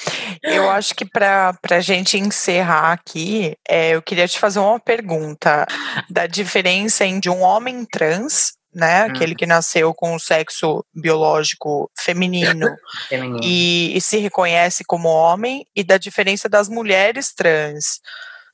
Eu 0.42 0.68
acho 0.70 0.94
que 0.94 1.04
para 1.04 1.54
a 1.70 1.80
gente 1.80 2.18
encerrar 2.18 2.92
aqui, 2.92 3.54
é, 3.68 3.90
eu 3.90 4.02
queria 4.02 4.26
te 4.26 4.40
fazer 4.40 4.58
uma 4.58 4.80
pergunta 4.80 5.66
da 6.10 6.26
diferença 6.26 7.04
entre 7.04 7.30
um 7.30 7.42
homem 7.42 7.84
trans, 7.84 8.57
né, 8.78 9.04
hum. 9.04 9.10
aquele 9.10 9.34
que 9.34 9.44
nasceu 9.44 9.92
com 9.92 10.14
o 10.14 10.20
sexo 10.20 10.84
biológico 10.94 11.90
feminino, 11.98 12.76
feminino. 13.08 13.40
E, 13.42 13.96
e 13.96 14.00
se 14.00 14.18
reconhece 14.18 14.84
como 14.84 15.08
homem, 15.08 15.66
e 15.74 15.82
da 15.82 15.98
diferença 15.98 16.48
das 16.48 16.68
mulheres 16.68 17.34
trans. 17.34 18.00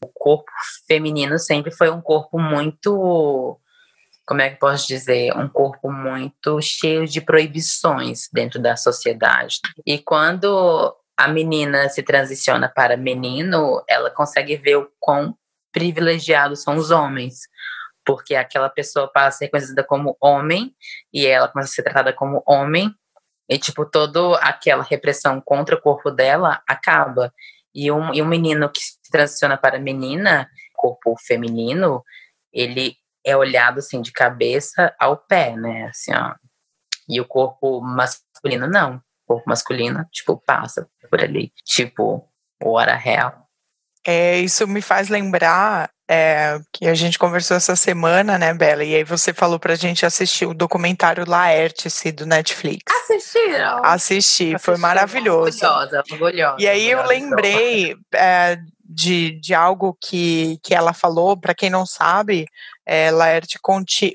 O 0.03 0.09
corpo 0.09 0.51
feminino 0.87 1.39
sempre 1.39 1.71
foi 1.71 1.91
um 1.91 2.01
corpo 2.01 2.39
muito 2.39 3.59
como 4.27 4.41
é 4.41 4.49
que 4.49 4.59
posso 4.59 4.87
dizer, 4.87 5.37
um 5.37 5.47
corpo 5.47 5.93
muito 5.93 6.59
cheio 6.63 7.07
de 7.07 7.21
proibições 7.21 8.27
dentro 8.33 8.59
da 8.59 8.75
sociedade. 8.75 9.61
E 9.85 9.99
quando 9.99 10.97
a 11.15 11.29
menina 11.29 11.91
se 11.91 12.03
transiciona 12.03 12.67
para 12.67 12.97
menino, 12.97 13.85
ela 13.87 14.11
consegue 14.11 14.57
ver 14.57 14.77
o 14.77 14.89
quão 14.99 15.37
privilegiados 15.73 16.63
são 16.63 16.77
os 16.77 16.91
homens. 16.91 17.41
Porque 18.05 18.35
aquela 18.35 18.69
pessoa 18.69 19.11
passa 19.11 19.29
a 19.29 19.39
ser 19.39 19.49
conhecida 19.49 19.83
como 19.83 20.17
homem 20.21 20.75
e 21.13 21.27
ela 21.27 21.49
começa 21.49 21.71
a 21.71 21.75
ser 21.75 21.83
tratada 21.83 22.13
como 22.13 22.43
homem. 22.47 22.95
E, 23.49 23.59
tipo, 23.59 23.85
toda 23.85 24.39
aquela 24.39 24.83
repressão 24.83 25.41
contra 25.41 25.75
o 25.75 25.81
corpo 25.81 26.11
dela 26.11 26.63
acaba. 26.67 27.33
E 27.75 27.91
um, 27.91 28.15
e 28.15 28.23
um 28.23 28.27
menino 28.27 28.71
que 28.71 28.81
se 28.81 28.99
transiciona 29.11 29.57
para 29.57 29.79
menina, 29.79 30.49
corpo 30.75 31.17
feminino, 31.19 32.03
ele 32.53 32.97
é 33.25 33.37
olhado 33.37 33.79
assim 33.79 34.03
de 34.03 34.13
cabeça 34.13 34.95
ao 34.99 35.17
pé, 35.17 35.57
né? 35.57 35.87
Assim, 35.87 36.13
ó. 36.15 36.35
E 37.09 37.21
o 37.21 37.25
corpo 37.27 37.81
masculino 37.81 38.67
não. 38.67 38.97
O 38.97 39.35
corpo 39.35 39.49
masculino, 39.49 40.07
tipo, 40.13 40.37
passa 40.37 40.89
por 41.11 41.23
ali. 41.23 41.53
Tipo, 41.65 42.29
hora 42.63 42.95
real. 42.95 43.49
É, 44.07 44.39
isso 44.39 44.67
me 44.69 44.83
faz 44.83 45.09
lembrar 45.09 45.91
é, 46.09 46.59
que 46.73 46.87
a 46.87 46.95
gente 46.95 47.19
conversou 47.19 47.57
essa 47.57 47.75
semana, 47.75 48.39
né, 48.39 48.53
Bela? 48.53 48.85
E 48.85 48.95
aí 48.95 49.05
você 49.05 49.33
falou 49.33 49.59
pra 49.59 49.75
gente 49.75 50.05
assistir 50.05 50.47
o 50.47 50.55
documentário 50.55 51.25
Laertice 51.27 52.13
do 52.13 52.27
Netflix. 52.27 52.83
Assistiram? 53.03 53.85
Assisti, 53.85 54.57
foi 54.59 54.77
maravilhoso. 54.77 55.65
Orgulhosa, 55.65 56.03
orgulhosa. 56.11 56.57
E 56.59 56.69
aí 56.69 56.91
eu 56.91 57.07
lembrei 57.07 57.97
é, 58.15 58.59
de, 58.85 59.33
de 59.41 59.55
algo 59.55 59.97
que, 60.01 60.59
que 60.63 60.75
ela 60.75 60.93
falou, 60.93 61.37
para 61.37 61.55
quem 61.55 61.71
não 61.71 61.87
sabe, 61.87 62.47
é, 62.87 63.11
Laerte 63.11 63.59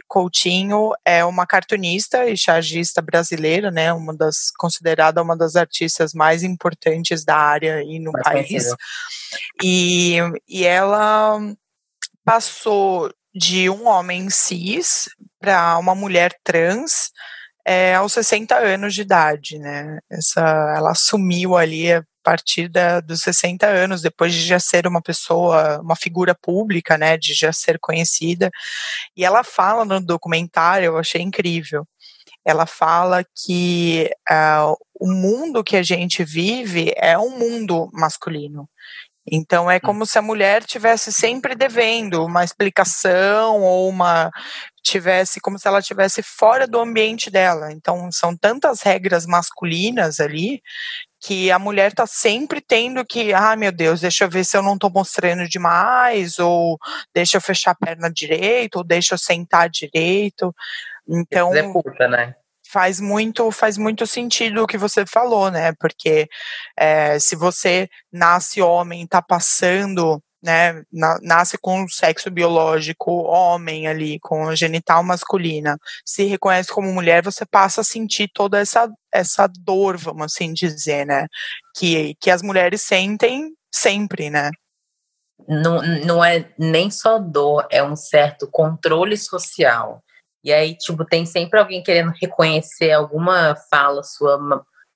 Coutinho 0.07 0.91
é 1.03 1.25
uma 1.25 1.47
cartunista 1.47 2.29
e 2.29 2.37
chargista 2.37 3.01
brasileira, 3.01 3.71
né, 3.71 3.91
uma 3.91 4.15
das 4.15 4.51
considerada 4.55 5.23
uma 5.23 5.35
das 5.35 5.55
artistas 5.55 6.13
mais 6.13 6.43
importantes 6.43 7.25
da 7.25 7.35
área 7.35 7.81
e 7.81 7.99
no 7.99 8.11
mais 8.11 8.23
país. 8.23 8.67
E, 9.63 10.17
e 10.47 10.65
ela 10.65 11.39
passou 12.29 13.11
de 13.33 13.71
um 13.71 13.87
homem 13.87 14.29
cis 14.29 15.09
para 15.39 15.79
uma 15.79 15.95
mulher 15.95 16.31
trans 16.43 17.09
é, 17.65 17.95
aos 17.95 18.13
60 18.13 18.55
anos 18.55 18.93
de 18.93 19.01
idade, 19.01 19.57
né? 19.57 19.97
Essa, 20.11 20.41
ela 20.77 20.91
assumiu 20.91 21.57
ali 21.57 21.91
a 21.91 22.03
partir 22.23 22.67
da, 22.67 22.99
dos 22.99 23.21
60 23.21 23.65
anos, 23.65 24.03
depois 24.03 24.31
de 24.31 24.45
já 24.45 24.59
ser 24.59 24.85
uma 24.85 25.01
pessoa, 25.01 25.81
uma 25.81 25.95
figura 25.95 26.35
pública, 26.35 26.99
né, 26.99 27.17
de 27.17 27.33
já 27.33 27.51
ser 27.51 27.79
conhecida. 27.79 28.51
E 29.17 29.25
ela 29.25 29.43
fala 29.43 29.83
no 29.83 29.99
documentário, 29.99 30.85
eu 30.85 30.97
achei 30.99 31.23
incrível. 31.23 31.83
Ela 32.45 32.67
fala 32.67 33.23
que 33.43 34.07
uh, 34.29 34.77
o 34.99 35.11
mundo 35.11 35.63
que 35.63 35.75
a 35.75 35.83
gente 35.83 36.23
vive 36.23 36.93
é 36.95 37.17
um 37.17 37.39
mundo 37.39 37.89
masculino. 37.91 38.69
Então 39.31 39.69
é 39.69 39.77
hum. 39.77 39.81
como 39.83 40.05
se 40.05 40.17
a 40.17 40.21
mulher 40.21 40.63
tivesse 40.63 41.11
sempre 41.11 41.55
devendo 41.55 42.25
uma 42.25 42.43
explicação 42.43 43.61
ou 43.61 43.89
uma 43.89 44.29
tivesse 44.81 45.39
como 45.39 45.59
se 45.59 45.67
ela 45.67 45.81
tivesse 45.81 46.23
fora 46.23 46.65
do 46.65 46.79
ambiente 46.79 47.29
dela. 47.29 47.71
Então 47.71 48.11
são 48.11 48.35
tantas 48.35 48.81
regras 48.81 49.25
masculinas 49.25 50.19
ali 50.19 50.61
que 51.21 51.51
a 51.51 51.59
mulher 51.59 51.93
tá 51.93 52.07
sempre 52.07 52.61
tendo 52.61 53.05
que, 53.05 53.33
ah, 53.33 53.55
meu 53.55 53.71
Deus, 53.71 54.01
deixa 54.01 54.23
eu 54.23 54.29
ver 54.29 54.45
se 54.45 54.55
eu 54.55 54.63
não 54.63 54.77
tô 54.77 54.89
mostrando 54.89 55.47
demais, 55.49 56.39
ou 56.39 56.77
deixa 57.13 57.37
eu 57.37 57.41
fechar 57.41 57.71
a 57.71 57.75
perna 57.75 58.09
direito, 58.09 58.77
ou 58.77 58.83
deixa 58.85 59.15
eu 59.15 59.17
sentar 59.17 59.69
direito. 59.69 60.55
Então, 61.07 61.53
é 61.53 61.73
puta, 61.73 62.07
né? 62.07 62.35
Faz 62.71 62.99
muito 62.99 63.51
faz 63.51 63.77
muito 63.77 64.05
sentido 64.05 64.63
o 64.63 64.67
que 64.67 64.77
você 64.77 65.05
falou, 65.05 65.49
né? 65.49 65.73
Porque 65.79 66.27
é, 66.77 67.17
se 67.19 67.35
você 67.35 67.89
nasce 68.11 68.61
homem, 68.61 69.07
tá 69.07 69.21
passando 69.21 70.21
né, 70.41 70.83
nasce 71.21 71.57
com 71.57 71.83
o 71.83 71.89
sexo 71.89 72.31
biológico 72.31 73.11
homem 73.23 73.87
ali, 73.87 74.19
com 74.21 74.47
a 74.47 74.55
genital 74.55 75.03
masculina, 75.03 75.77
se 76.05 76.23
reconhece 76.23 76.71
como 76.71 76.93
mulher, 76.93 77.21
você 77.21 77.45
passa 77.45 77.81
a 77.81 77.83
sentir 77.83 78.29
toda 78.33 78.57
essa, 78.57 78.89
essa 79.13 79.47
dor, 79.47 79.97
vamos 79.97 80.27
assim 80.27 80.53
dizer, 80.53 81.05
né, 81.05 81.27
que, 81.75 82.15
que 82.21 82.31
as 82.31 82.41
mulheres 82.41 82.81
sentem 82.81 83.51
sempre, 83.69 84.29
né. 84.29 84.49
Não, 85.47 85.81
não 86.05 86.23
é 86.23 86.49
nem 86.57 86.89
só 86.89 87.17
dor, 87.17 87.67
é 87.69 87.83
um 87.83 87.95
certo 87.95 88.47
controle 88.49 89.17
social. 89.17 90.01
E 90.43 90.53
aí, 90.53 90.75
tipo, 90.75 91.03
tem 91.05 91.25
sempre 91.25 91.59
alguém 91.59 91.83
querendo 91.83 92.13
reconhecer 92.21 92.91
alguma 92.91 93.55
fala 93.69 94.03
sua 94.03 94.39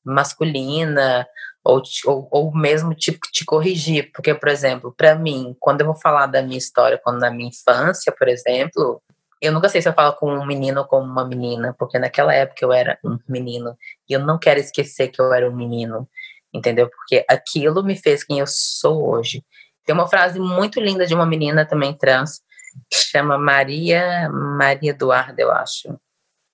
masculina, 0.03 1.27
ou, 1.63 1.81
ou, 2.05 2.27
ou 2.31 2.53
mesmo 2.53 2.93
te, 2.93 3.17
te 3.31 3.45
corrigir. 3.45 4.11
Porque, 4.13 4.33
por 4.33 4.49
exemplo, 4.49 4.93
para 4.95 5.15
mim, 5.15 5.55
quando 5.59 5.81
eu 5.81 5.87
vou 5.87 5.95
falar 5.95 6.27
da 6.27 6.41
minha 6.41 6.57
história, 6.57 6.99
quando 7.01 7.19
na 7.19 7.31
minha 7.31 7.49
infância, 7.49 8.11
por 8.11 8.27
exemplo, 8.27 9.01
eu 9.41 9.51
nunca 9.51 9.69
sei 9.69 9.81
se 9.81 9.89
eu 9.89 9.93
falo 9.93 10.13
com 10.13 10.31
um 10.31 10.45
menino 10.45 10.81
ou 10.81 10.87
com 10.87 10.99
uma 10.99 11.25
menina, 11.25 11.75
porque 11.77 11.99
naquela 11.99 12.33
época 12.33 12.63
eu 12.63 12.71
era 12.71 12.97
um 13.03 13.17
menino 13.27 13.77
e 14.09 14.13
eu 14.13 14.19
não 14.19 14.37
quero 14.39 14.59
esquecer 14.59 15.09
que 15.09 15.21
eu 15.21 15.33
era 15.33 15.49
um 15.49 15.55
menino, 15.55 16.07
entendeu? 16.53 16.89
Porque 16.89 17.25
aquilo 17.29 17.83
me 17.83 17.95
fez 17.95 18.23
quem 18.23 18.39
eu 18.39 18.47
sou 18.47 19.09
hoje. 19.09 19.43
Tem 19.85 19.93
uma 19.93 20.07
frase 20.07 20.39
muito 20.39 20.79
linda 20.79 21.05
de 21.05 21.13
uma 21.13 21.25
menina 21.25 21.65
também 21.65 21.93
trans, 21.93 22.41
que 22.89 22.97
chama 22.97 23.38
Maria 23.38 24.30
Maria 24.30 24.91
Eduarda, 24.91 25.41
eu 25.41 25.51
acho. 25.51 25.99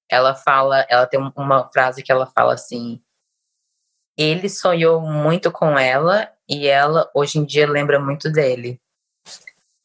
Ela 0.10 0.34
fala, 0.34 0.86
ela 0.90 1.06
tem 1.06 1.20
uma 1.36 1.70
frase 1.72 2.02
que 2.02 2.12
ela 2.12 2.26
fala 2.26 2.54
assim: 2.54 3.02
ele 4.18 4.50
sonhou 4.50 5.02
muito 5.02 5.52
com 5.52 5.78
ela 5.78 6.32
e 6.48 6.68
ela 6.68 7.10
hoje 7.14 7.40
em 7.40 7.46
dia 7.46 7.70
lembra 7.70 8.00
muito 8.00 8.30
dele. 8.32 8.82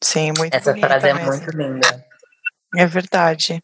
Sim, 0.03 0.33
muito 0.37 0.53
Essa 0.53 0.75
frase 0.75 1.07
é 1.07 1.13
mesmo. 1.13 1.33
é 1.33 1.37
muito 1.37 1.51
linda. 1.57 2.05
É 2.75 2.85
verdade. 2.85 3.63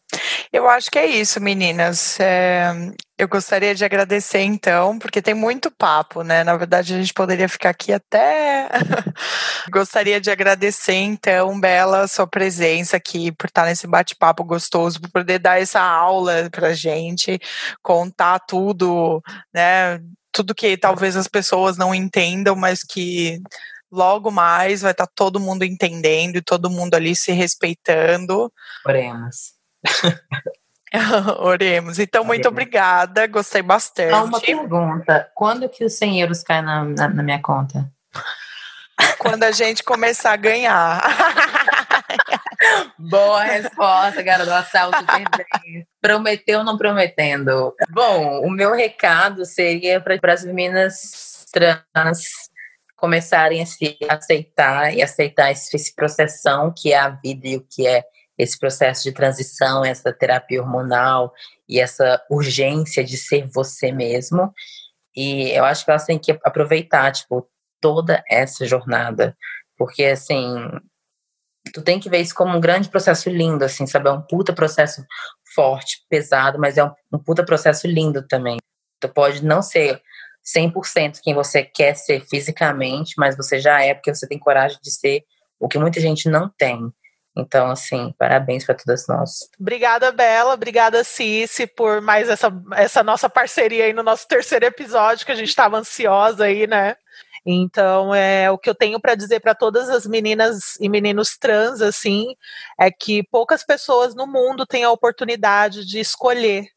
Eu 0.52 0.68
acho 0.68 0.90
que 0.90 0.98
é 0.98 1.06
isso, 1.06 1.40
meninas. 1.40 2.20
É, 2.20 2.70
eu 3.16 3.26
gostaria 3.26 3.74
de 3.74 3.84
agradecer, 3.86 4.42
então, 4.42 4.98
porque 4.98 5.22
tem 5.22 5.32
muito 5.32 5.70
papo, 5.70 6.22
né? 6.22 6.44
Na 6.44 6.54
verdade, 6.56 6.94
a 6.94 6.98
gente 6.98 7.14
poderia 7.14 7.48
ficar 7.48 7.70
aqui 7.70 7.90
até. 7.90 8.68
gostaria 9.72 10.20
de 10.20 10.30
agradecer, 10.30 10.94
então, 10.94 11.58
Bela, 11.58 12.06
sua 12.06 12.26
presença 12.26 12.98
aqui, 12.98 13.32
por 13.32 13.46
estar 13.46 13.64
nesse 13.64 13.86
bate-papo 13.86 14.44
gostoso, 14.44 15.00
por 15.00 15.10
poder 15.10 15.38
dar 15.38 15.58
essa 15.58 15.80
aula 15.80 16.50
pra 16.50 16.74
gente, 16.74 17.40
contar 17.82 18.38
tudo, 18.40 19.22
né? 19.54 20.00
tudo 20.32 20.54
que 20.54 20.76
talvez 20.76 21.16
as 21.16 21.28
pessoas 21.28 21.76
não 21.76 21.94
entendam, 21.94 22.56
mas 22.56 22.82
que 22.82 23.40
logo 23.90 24.30
mais 24.30 24.80
vai 24.80 24.92
estar 24.92 25.06
tá 25.06 25.12
todo 25.14 25.38
mundo 25.38 25.64
entendendo 25.64 26.36
e 26.36 26.42
todo 26.42 26.70
mundo 26.70 26.94
ali 26.94 27.14
se 27.14 27.32
respeitando. 27.32 28.50
Oremos. 28.86 29.61
Oremos. 31.40 31.98
Então, 31.98 32.24
muito 32.24 32.48
obrigada, 32.48 33.26
gostei 33.26 33.62
bastante. 33.62 34.12
Uma 34.12 34.40
pergunta: 34.40 35.30
quando 35.34 35.68
que 35.68 35.84
os 35.84 35.94
100 35.94 36.20
euros 36.20 36.42
caem 36.42 36.62
na, 36.62 36.84
na, 36.84 37.08
na 37.08 37.22
minha 37.22 37.40
conta? 37.40 37.90
Quando 39.18 39.42
a 39.44 39.50
gente 39.50 39.82
começar 39.82 40.32
a 40.32 40.36
ganhar. 40.36 41.02
Boa 42.98 43.42
resposta. 43.42 44.22
Assalto 44.56 45.04
Prometeu 46.00 46.60
ou 46.60 46.64
não 46.64 46.78
prometendo? 46.78 47.74
Bom, 47.90 48.40
o 48.40 48.50
meu 48.50 48.72
recado 48.72 49.44
seria 49.44 50.00
para 50.00 50.32
as 50.32 50.44
meninas 50.44 51.46
trans 51.52 52.50
começarem 52.96 53.60
a 53.60 53.66
se 53.66 53.98
aceitar 54.08 54.94
e 54.94 55.02
aceitar 55.02 55.50
esse, 55.50 55.74
esse 55.74 55.94
processão 55.94 56.72
que 56.76 56.92
é 56.92 56.98
a 56.98 57.08
vida 57.08 57.48
e 57.48 57.56
o 57.56 57.66
que 57.68 57.86
é 57.86 58.04
esse 58.42 58.58
processo 58.58 59.04
de 59.04 59.12
transição, 59.12 59.84
essa 59.84 60.12
terapia 60.12 60.60
hormonal 60.60 61.32
e 61.68 61.80
essa 61.80 62.20
urgência 62.30 63.04
de 63.04 63.16
ser 63.16 63.46
você 63.46 63.92
mesmo. 63.92 64.52
E 65.14 65.50
eu 65.50 65.64
acho 65.64 65.84
que 65.84 65.90
elas 65.90 66.04
têm 66.04 66.18
que 66.18 66.32
aproveitar, 66.44 67.12
tipo, 67.12 67.48
toda 67.80 68.22
essa 68.28 68.66
jornada. 68.66 69.36
Porque, 69.76 70.04
assim, 70.04 70.70
tu 71.72 71.82
tem 71.82 72.00
que 72.00 72.08
ver 72.08 72.18
isso 72.18 72.34
como 72.34 72.56
um 72.56 72.60
grande 72.60 72.88
processo 72.88 73.28
lindo, 73.30 73.64
assim, 73.64 73.86
sabe? 73.86 74.08
É 74.08 74.12
um 74.12 74.22
puta 74.22 74.52
processo 74.52 75.04
forte, 75.54 76.04
pesado, 76.08 76.58
mas 76.58 76.78
é 76.78 76.84
um, 76.84 76.92
um 77.12 77.18
puta 77.18 77.44
processo 77.44 77.86
lindo 77.86 78.26
também. 78.26 78.56
Tu 79.00 79.08
pode 79.08 79.44
não 79.44 79.62
ser 79.62 80.00
100% 80.44 81.20
quem 81.22 81.34
você 81.34 81.62
quer 81.62 81.94
ser 81.94 82.24
fisicamente, 82.28 83.14
mas 83.16 83.36
você 83.36 83.60
já 83.60 83.82
é 83.82 83.94
porque 83.94 84.14
você 84.14 84.26
tem 84.26 84.38
coragem 84.38 84.78
de 84.82 84.90
ser 84.90 85.24
o 85.60 85.68
que 85.68 85.78
muita 85.78 86.00
gente 86.00 86.28
não 86.28 86.48
tem. 86.48 86.92
Então, 87.34 87.70
assim, 87.70 88.14
parabéns 88.18 88.64
para 88.64 88.74
todas 88.74 89.06
nós. 89.08 89.48
Obrigada, 89.58 90.12
Bela. 90.12 90.52
Obrigada, 90.52 91.02
Cici, 91.02 91.66
por 91.66 92.00
mais 92.02 92.28
essa, 92.28 92.52
essa 92.74 93.02
nossa 93.02 93.28
parceria 93.28 93.84
aí 93.84 93.92
no 93.92 94.02
nosso 94.02 94.28
terceiro 94.28 94.66
episódio, 94.66 95.24
que 95.24 95.32
a 95.32 95.36
gente 95.36 95.48
estava 95.48 95.78
ansiosa 95.78 96.44
aí, 96.44 96.66
né? 96.66 96.96
Então, 97.44 98.14
é 98.14 98.50
o 98.50 98.58
que 98.58 98.70
eu 98.70 98.74
tenho 98.74 99.00
para 99.00 99.14
dizer 99.14 99.40
para 99.40 99.54
todas 99.54 99.88
as 99.88 100.06
meninas 100.06 100.76
e 100.80 100.88
meninos 100.88 101.36
trans, 101.36 101.80
assim, 101.80 102.36
é 102.78 102.90
que 102.90 103.22
poucas 103.24 103.64
pessoas 103.64 104.14
no 104.14 104.26
mundo 104.26 104.64
têm 104.66 104.84
a 104.84 104.90
oportunidade 104.90 105.84
de 105.84 105.98
escolher 105.98 106.68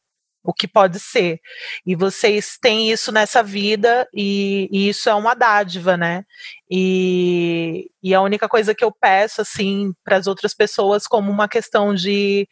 o 0.46 0.54
que 0.54 0.68
pode 0.68 1.00
ser. 1.00 1.40
E 1.86 1.96
vocês 1.96 2.58
têm 2.62 2.92
isso 2.92 3.12
nessa 3.12 3.42
vida, 3.42 4.08
e, 4.14 4.70
e 4.72 4.90
isso 4.90 5.10
é 5.10 5.16
uma 5.16 5.34
dádiva, 5.34 5.98
né? 5.98 6.24
E, 6.70 7.90
e, 8.02 8.14
a 8.14 8.22
única 8.22 8.48
coisa 8.48 8.76
que 8.76 8.84
eu 8.84 8.92
peço, 8.92 9.42
assim, 9.42 9.92
para 10.04 10.18
as 10.18 10.28
outras 10.28 10.54
pessoas, 10.54 11.08
como 11.08 11.32
uma 11.32 11.50
questão 11.50 11.94
de, 11.94 12.48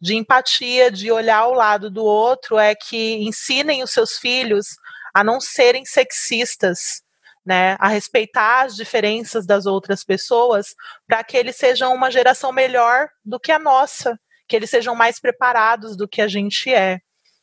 de 0.00 0.14
empatia, 0.14 0.90
de 0.90 1.10
olhar 1.10 1.38
ao 1.38 1.52
lado 1.52 1.90
do 1.90 2.04
outro, 2.04 2.58
é 2.58 2.74
que 2.74 3.14
ensinem 3.16 3.82
os 3.82 3.90
seus 3.90 4.18
filhos 4.18 4.66
a 5.12 5.24
não 5.24 5.40
serem 5.40 5.84
sexistas. 5.84 7.02
Né, 7.44 7.76
a 7.80 7.88
respeitar 7.88 8.66
as 8.66 8.76
diferenças 8.76 9.44
das 9.44 9.66
outras 9.66 10.04
pessoas, 10.04 10.76
para 11.08 11.24
que 11.24 11.36
eles 11.36 11.56
sejam 11.56 11.92
uma 11.92 12.08
geração 12.08 12.52
melhor 12.52 13.08
do 13.24 13.40
que 13.40 13.50
a 13.50 13.58
nossa, 13.58 14.16
que 14.46 14.54
eles 14.54 14.70
sejam 14.70 14.94
mais 14.94 15.18
preparados 15.18 15.96
do 15.96 16.06
que 16.06 16.22
a 16.22 16.28
gente 16.28 16.72
é 16.72 17.00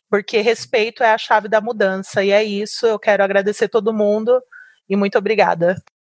porque 0.09 0.41
respeito 0.41 1.03
é 1.03 1.11
a 1.11 1.17
chave 1.17 1.47
da 1.47 1.61
mudança. 1.61 2.23
E 2.23 2.31
é 2.31 2.43
isso. 2.43 2.85
Eu 2.85 2.99
quero 2.99 3.23
agradecer 3.23 3.69
todo 3.69 3.93
mundo 3.93 4.41
e 4.89 4.95
muito 4.95 5.17
obrigada. 5.17 5.75